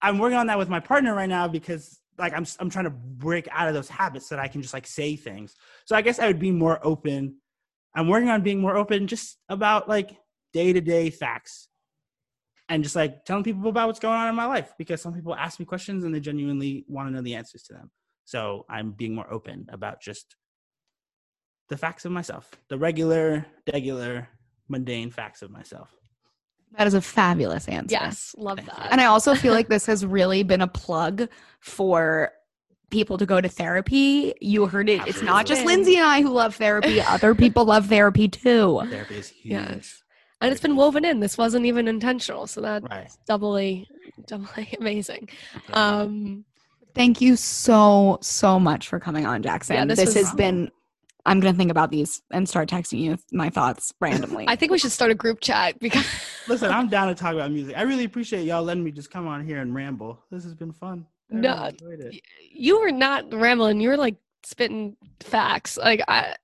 I'm 0.00 0.16
working 0.20 0.38
on 0.38 0.46
that 0.46 0.56
with 0.56 0.70
my 0.70 0.80
partner 0.80 1.14
right 1.14 1.28
now 1.28 1.46
because 1.46 2.00
like 2.16 2.32
I'm 2.32 2.46
I'm 2.58 2.70
trying 2.70 2.86
to 2.86 2.90
break 2.90 3.46
out 3.52 3.68
of 3.68 3.74
those 3.74 3.90
habits 3.90 4.30
that 4.30 4.38
I 4.38 4.48
can 4.48 4.62
just 4.62 4.72
like 4.72 4.86
say 4.86 5.16
things. 5.16 5.54
So 5.84 5.94
I 5.94 6.00
guess 6.00 6.18
I 6.18 6.28
would 6.28 6.40
be 6.40 6.50
more 6.50 6.80
open. 6.82 7.42
I'm 7.94 8.08
working 8.08 8.30
on 8.30 8.40
being 8.40 8.58
more 8.58 8.78
open 8.78 9.06
just 9.06 9.36
about 9.50 9.86
like 9.86 10.16
day 10.54 10.72
to 10.72 10.80
day 10.80 11.10
facts 11.10 11.68
and 12.68 12.82
just 12.82 12.96
like 12.96 13.24
telling 13.24 13.44
people 13.44 13.68
about 13.68 13.86
what's 13.86 14.00
going 14.00 14.18
on 14.18 14.28
in 14.28 14.34
my 14.34 14.46
life 14.46 14.72
because 14.78 15.00
some 15.00 15.14
people 15.14 15.34
ask 15.34 15.60
me 15.60 15.66
questions 15.66 16.04
and 16.04 16.14
they 16.14 16.20
genuinely 16.20 16.84
want 16.88 17.08
to 17.08 17.14
know 17.14 17.22
the 17.22 17.34
answers 17.34 17.62
to 17.64 17.72
them. 17.72 17.90
So 18.24 18.66
I'm 18.68 18.92
being 18.92 19.14
more 19.14 19.32
open 19.32 19.66
about 19.70 20.00
just 20.00 20.34
the 21.68 21.76
facts 21.76 22.04
of 22.04 22.12
myself, 22.12 22.50
the 22.68 22.78
regular, 22.78 23.46
regular, 23.72 24.28
mundane 24.68 25.10
facts 25.10 25.42
of 25.42 25.50
myself. 25.50 25.94
That 26.76 26.86
is 26.86 26.94
a 26.94 27.00
fabulous 27.00 27.68
answer. 27.68 27.92
Yes, 27.92 28.34
love 28.36 28.58
Thank 28.58 28.68
you. 28.68 28.74
that. 28.76 28.92
And 28.92 29.00
I 29.00 29.06
also 29.06 29.34
feel 29.34 29.52
like 29.52 29.68
this 29.68 29.86
has 29.86 30.04
really 30.04 30.42
been 30.42 30.60
a 30.60 30.66
plug 30.66 31.28
for 31.60 32.32
people 32.90 33.18
to 33.18 33.26
go 33.26 33.40
to 33.40 33.48
therapy. 33.48 34.34
You 34.40 34.66
heard 34.66 34.88
it. 34.88 35.06
It's 35.06 35.22
not 35.22 35.46
just 35.46 35.64
Lindsay 35.64 35.96
and 35.96 36.04
I 36.04 36.22
who 36.22 36.30
love 36.30 36.56
therapy. 36.56 37.00
Other 37.00 37.34
people 37.34 37.64
love 37.64 37.86
therapy 37.86 38.28
too. 38.28 38.82
Therapy 38.90 39.16
is 39.16 39.28
huge. 39.28 39.52
Yes. 39.52 40.02
And 40.40 40.52
it's 40.52 40.60
been 40.60 40.76
woven 40.76 41.04
in. 41.04 41.20
This 41.20 41.38
wasn't 41.38 41.66
even 41.66 41.88
intentional, 41.88 42.46
so 42.46 42.60
that's 42.60 42.84
Right. 42.90 43.08
doubly, 43.26 43.88
doubly 44.26 44.74
amazing. 44.80 45.28
Um, 45.72 46.44
Thank 46.94 47.20
you 47.20 47.36
so, 47.36 48.18
so 48.22 48.58
much 48.58 48.88
for 48.88 48.98
coming 48.98 49.26
on, 49.26 49.42
Jackson. 49.42 49.76
Yeah, 49.76 49.84
this 49.84 49.98
this 49.98 50.14
was- 50.14 50.26
has 50.28 50.34
been, 50.34 50.70
I'm 51.26 51.40
going 51.40 51.52
to 51.52 51.58
think 51.58 51.70
about 51.70 51.90
these 51.90 52.22
and 52.30 52.48
start 52.48 52.68
texting 52.70 53.00
you 53.00 53.18
my 53.32 53.50
thoughts 53.50 53.92
randomly. 54.00 54.44
I 54.48 54.56
think 54.56 54.72
we 54.72 54.78
should 54.78 54.92
start 54.92 55.10
a 55.10 55.14
group 55.14 55.40
chat 55.40 55.78
because 55.80 56.06
Listen, 56.48 56.70
I'm 56.70 56.88
down 56.88 57.08
to 57.08 57.14
talk 57.14 57.34
about 57.34 57.50
music. 57.50 57.76
I 57.76 57.82
really 57.82 58.04
appreciate 58.04 58.44
y'all 58.44 58.62
letting 58.62 58.84
me 58.84 58.92
just 58.92 59.10
come 59.10 59.26
on 59.26 59.44
here 59.44 59.60
and 59.60 59.74
ramble. 59.74 60.22
This 60.30 60.44
has 60.44 60.54
been 60.54 60.72
fun. 60.72 61.04
I 61.30 61.34
really 61.34 61.48
No, 61.48 61.64
enjoyed 61.66 62.00
it. 62.00 62.20
you 62.50 62.80
were 62.80 62.92
not 62.92 63.32
rambling. 63.34 63.80
You 63.80 63.88
were 63.90 63.96
like 63.96 64.16
spitting 64.44 64.96
facts. 65.20 65.76
Like 65.76 66.00
I, 66.08 66.36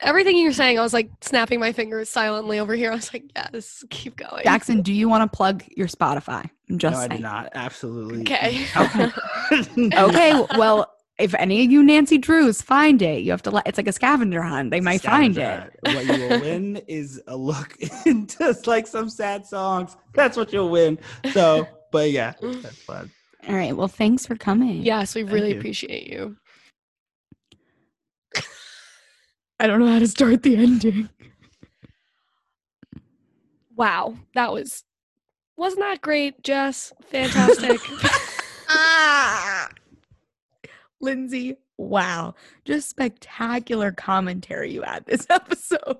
everything 0.00 0.36
you 0.36 0.46
were 0.46 0.52
saying, 0.52 0.78
I 0.78 0.82
was 0.82 0.92
like 0.92 1.10
snapping 1.20 1.60
my 1.60 1.72
fingers 1.72 2.08
silently 2.08 2.58
over 2.58 2.74
here. 2.74 2.92
I 2.92 2.94
was 2.94 3.12
like, 3.12 3.24
yes, 3.34 3.84
keep 3.90 4.16
going. 4.16 4.44
Jackson, 4.44 4.82
do 4.82 4.92
you 4.92 5.08
want 5.08 5.30
to 5.30 5.36
plug 5.36 5.64
your 5.76 5.88
Spotify? 5.88 6.48
I'm 6.70 6.78
just 6.78 6.94
no, 6.94 6.98
I 6.98 7.08
saying. 7.08 7.10
did 7.10 7.20
not. 7.22 7.50
Absolutely. 7.54 8.20
Okay. 8.22 8.66
Okay, 9.98 10.44
well, 10.56 10.92
if 11.18 11.34
any 11.34 11.64
of 11.64 11.70
you 11.70 11.82
Nancy 11.82 12.18
Drews 12.18 12.62
find 12.62 13.02
it, 13.02 13.22
you 13.22 13.30
have 13.32 13.42
to 13.42 13.50
let. 13.50 13.66
It's 13.66 13.76
like 13.76 13.88
a 13.88 13.92
scavenger 13.92 14.42
hunt. 14.42 14.70
They 14.70 14.80
might 14.80 15.00
find 15.00 15.36
it. 15.36 15.70
What 15.82 16.04
you 16.04 16.28
will 16.28 16.40
win 16.40 16.76
is 16.86 17.20
a 17.26 17.36
look 17.36 17.76
into 18.06 18.56
like 18.66 18.86
some 18.86 19.10
sad 19.10 19.46
songs. 19.46 19.96
That's 20.14 20.36
what 20.36 20.52
you'll 20.52 20.70
win. 20.70 20.98
So, 21.32 21.66
but 21.90 22.10
yeah, 22.10 22.34
mm. 22.40 22.62
that's 22.62 22.78
fun. 22.78 23.10
All 23.48 23.54
right. 23.54 23.76
Well, 23.76 23.88
thanks 23.88 24.26
for 24.26 24.36
coming. 24.36 24.82
Yes, 24.82 25.14
we 25.14 25.22
Thank 25.22 25.32
really 25.32 25.52
you. 25.52 25.58
appreciate 25.58 26.06
you. 26.06 26.36
I 29.60 29.66
don't 29.66 29.80
know 29.80 29.92
how 29.92 29.98
to 29.98 30.06
start 30.06 30.42
the 30.42 30.56
ending. 30.56 31.08
Wow, 33.74 34.16
that 34.34 34.52
was 34.52 34.84
wasn't 35.56 35.80
that 35.80 36.00
great, 36.00 36.42
Jess? 36.44 36.92
Fantastic. 37.06 37.80
ah, 38.68 39.68
Lindsay. 41.00 41.56
Wow, 41.76 42.34
just 42.64 42.88
spectacular 42.88 43.92
commentary 43.92 44.72
you 44.72 44.82
had 44.82 45.04
this 45.06 45.26
episode. 45.30 45.98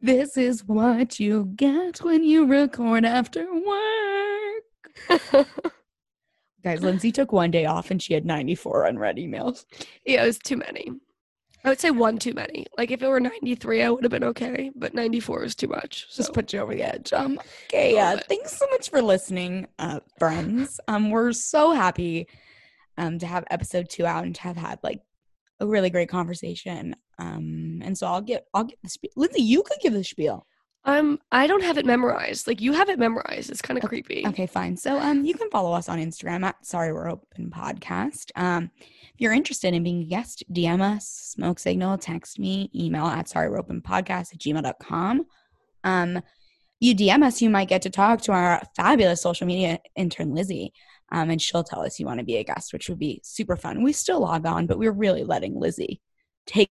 this 0.00 0.36
is 0.36 0.64
what 0.64 1.18
you 1.18 1.52
get 1.56 2.02
when 2.02 2.24
you 2.24 2.46
record 2.46 3.04
after 3.06 3.46
work. 3.50 5.32
Guys, 6.64 6.82
Lindsay 6.82 7.12
took 7.12 7.32
one 7.32 7.50
day 7.50 7.66
off 7.66 7.90
and 7.90 8.02
she 8.02 8.14
had 8.14 8.24
94 8.26 8.84
unread 8.84 9.16
emails. 9.16 9.64
yeah, 10.04 10.22
it 10.22 10.26
was 10.26 10.38
too 10.38 10.56
many. 10.56 10.90
I 11.64 11.70
would 11.70 11.80
say 11.80 11.90
one 11.90 12.18
too 12.18 12.34
many. 12.34 12.66
Like 12.76 12.90
if 12.90 13.02
it 13.02 13.08
were 13.08 13.20
93, 13.20 13.82
I 13.82 13.90
would 13.90 14.04
have 14.04 14.10
been 14.10 14.24
okay, 14.24 14.70
but 14.74 14.94
94 14.94 15.44
is 15.44 15.54
too 15.54 15.68
much. 15.68 16.06
So 16.08 16.22
Just 16.22 16.32
put 16.32 16.52
you 16.52 16.60
over 16.60 16.74
the 16.74 16.82
edge. 16.82 17.12
Um, 17.12 17.38
okay, 17.66 17.98
uh, 17.98 18.18
thanks 18.28 18.56
so 18.56 18.66
much 18.70 18.90
for 18.90 19.02
listening, 19.02 19.66
uh, 19.78 20.00
friends. 20.18 20.80
Um, 20.88 21.10
we're 21.10 21.32
so 21.32 21.72
happy 21.72 22.28
um 22.96 23.18
to 23.20 23.26
have 23.26 23.44
episode 23.50 23.88
two 23.88 24.04
out 24.04 24.24
and 24.24 24.34
to 24.34 24.42
have 24.42 24.56
had 24.56 24.80
like 24.82 25.00
a 25.60 25.66
really 25.66 25.90
great 25.90 26.08
conversation. 26.08 26.94
Um, 27.18 27.80
and 27.84 27.96
so 27.96 28.06
I'll 28.06 28.20
get 28.20 28.46
I'll 28.54 28.64
get 28.64 28.78
the 28.82 28.88
spiel. 28.90 29.10
Lindsay, 29.16 29.42
you 29.42 29.62
could 29.62 29.78
give 29.80 29.92
the 29.92 30.04
spiel. 30.04 30.46
Um 30.88 31.20
I 31.30 31.46
don't 31.46 31.62
have 31.62 31.78
it 31.78 31.86
memorized. 31.86 32.46
Like 32.46 32.60
you 32.60 32.72
have 32.72 32.88
it 32.88 32.98
memorized. 32.98 33.50
It's 33.50 33.62
kind 33.62 33.78
of 33.78 33.88
creepy. 33.88 34.26
Okay, 34.26 34.46
fine. 34.46 34.76
So 34.76 34.98
um 34.98 35.24
you 35.24 35.34
can 35.34 35.50
follow 35.50 35.72
us 35.72 35.88
on 35.88 35.98
Instagram 35.98 36.44
at 36.44 36.64
Sorry 36.64 36.92
We're 36.92 37.10
Open 37.10 37.50
Podcast. 37.50 38.30
Um 38.36 38.70
if 38.80 39.20
you're 39.20 39.32
interested 39.32 39.74
in 39.74 39.82
being 39.82 40.02
a 40.02 40.06
guest, 40.06 40.44
DM 40.50 40.80
us, 40.80 41.08
smoke 41.08 41.58
signal, 41.58 41.98
text 41.98 42.38
me, 42.38 42.70
email 42.74 43.06
at 43.06 43.28
sorry 43.28 43.50
we're 43.50 43.58
open 43.58 43.82
podcast 43.82 44.32
at 44.32 44.38
gmail.com. 44.38 45.26
Um 45.84 46.22
you 46.80 46.94
DM 46.94 47.24
us, 47.24 47.42
you 47.42 47.50
might 47.50 47.68
get 47.68 47.82
to 47.82 47.90
talk 47.90 48.22
to 48.22 48.32
our 48.32 48.62
fabulous 48.76 49.20
social 49.20 49.46
media 49.46 49.80
intern 49.96 50.34
Lizzie. 50.34 50.72
Um, 51.10 51.30
and 51.30 51.40
she'll 51.40 51.64
tell 51.64 51.80
us 51.80 51.98
you 51.98 52.06
want 52.06 52.20
to 52.20 52.24
be 52.24 52.36
a 52.36 52.44
guest, 52.44 52.72
which 52.72 52.88
would 52.88 52.98
be 52.98 53.20
super 53.24 53.56
fun. 53.56 53.82
We 53.82 53.92
still 53.92 54.20
log 54.20 54.46
on, 54.46 54.66
but 54.66 54.78
we're 54.78 54.92
really 54.92 55.24
letting 55.24 55.58
Lizzie 55.58 56.00
take 56.46 56.70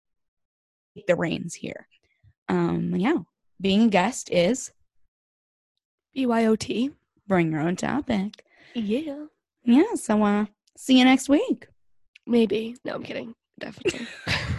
the 1.07 1.17
reins 1.17 1.55
here. 1.55 1.89
Um, 2.49 2.95
yeah, 2.97 3.19
being 3.61 3.83
a 3.83 3.89
guest 3.89 4.31
is 4.31 4.73
BYOT. 6.17 6.93
bring 7.27 7.53
your 7.53 7.61
own 7.61 7.77
topic. 7.77 8.45
Yeah. 8.75 9.27
Yeah, 9.65 9.95
so 9.95 10.23
uh 10.23 10.47
see 10.77 10.99
you 10.99 11.05
next 11.05 11.29
week. 11.29 11.69
Maybe. 12.27 12.77
No, 12.85 12.95
I'm 12.95 13.03
kidding. 13.03 13.35
Definitely. 13.59 14.07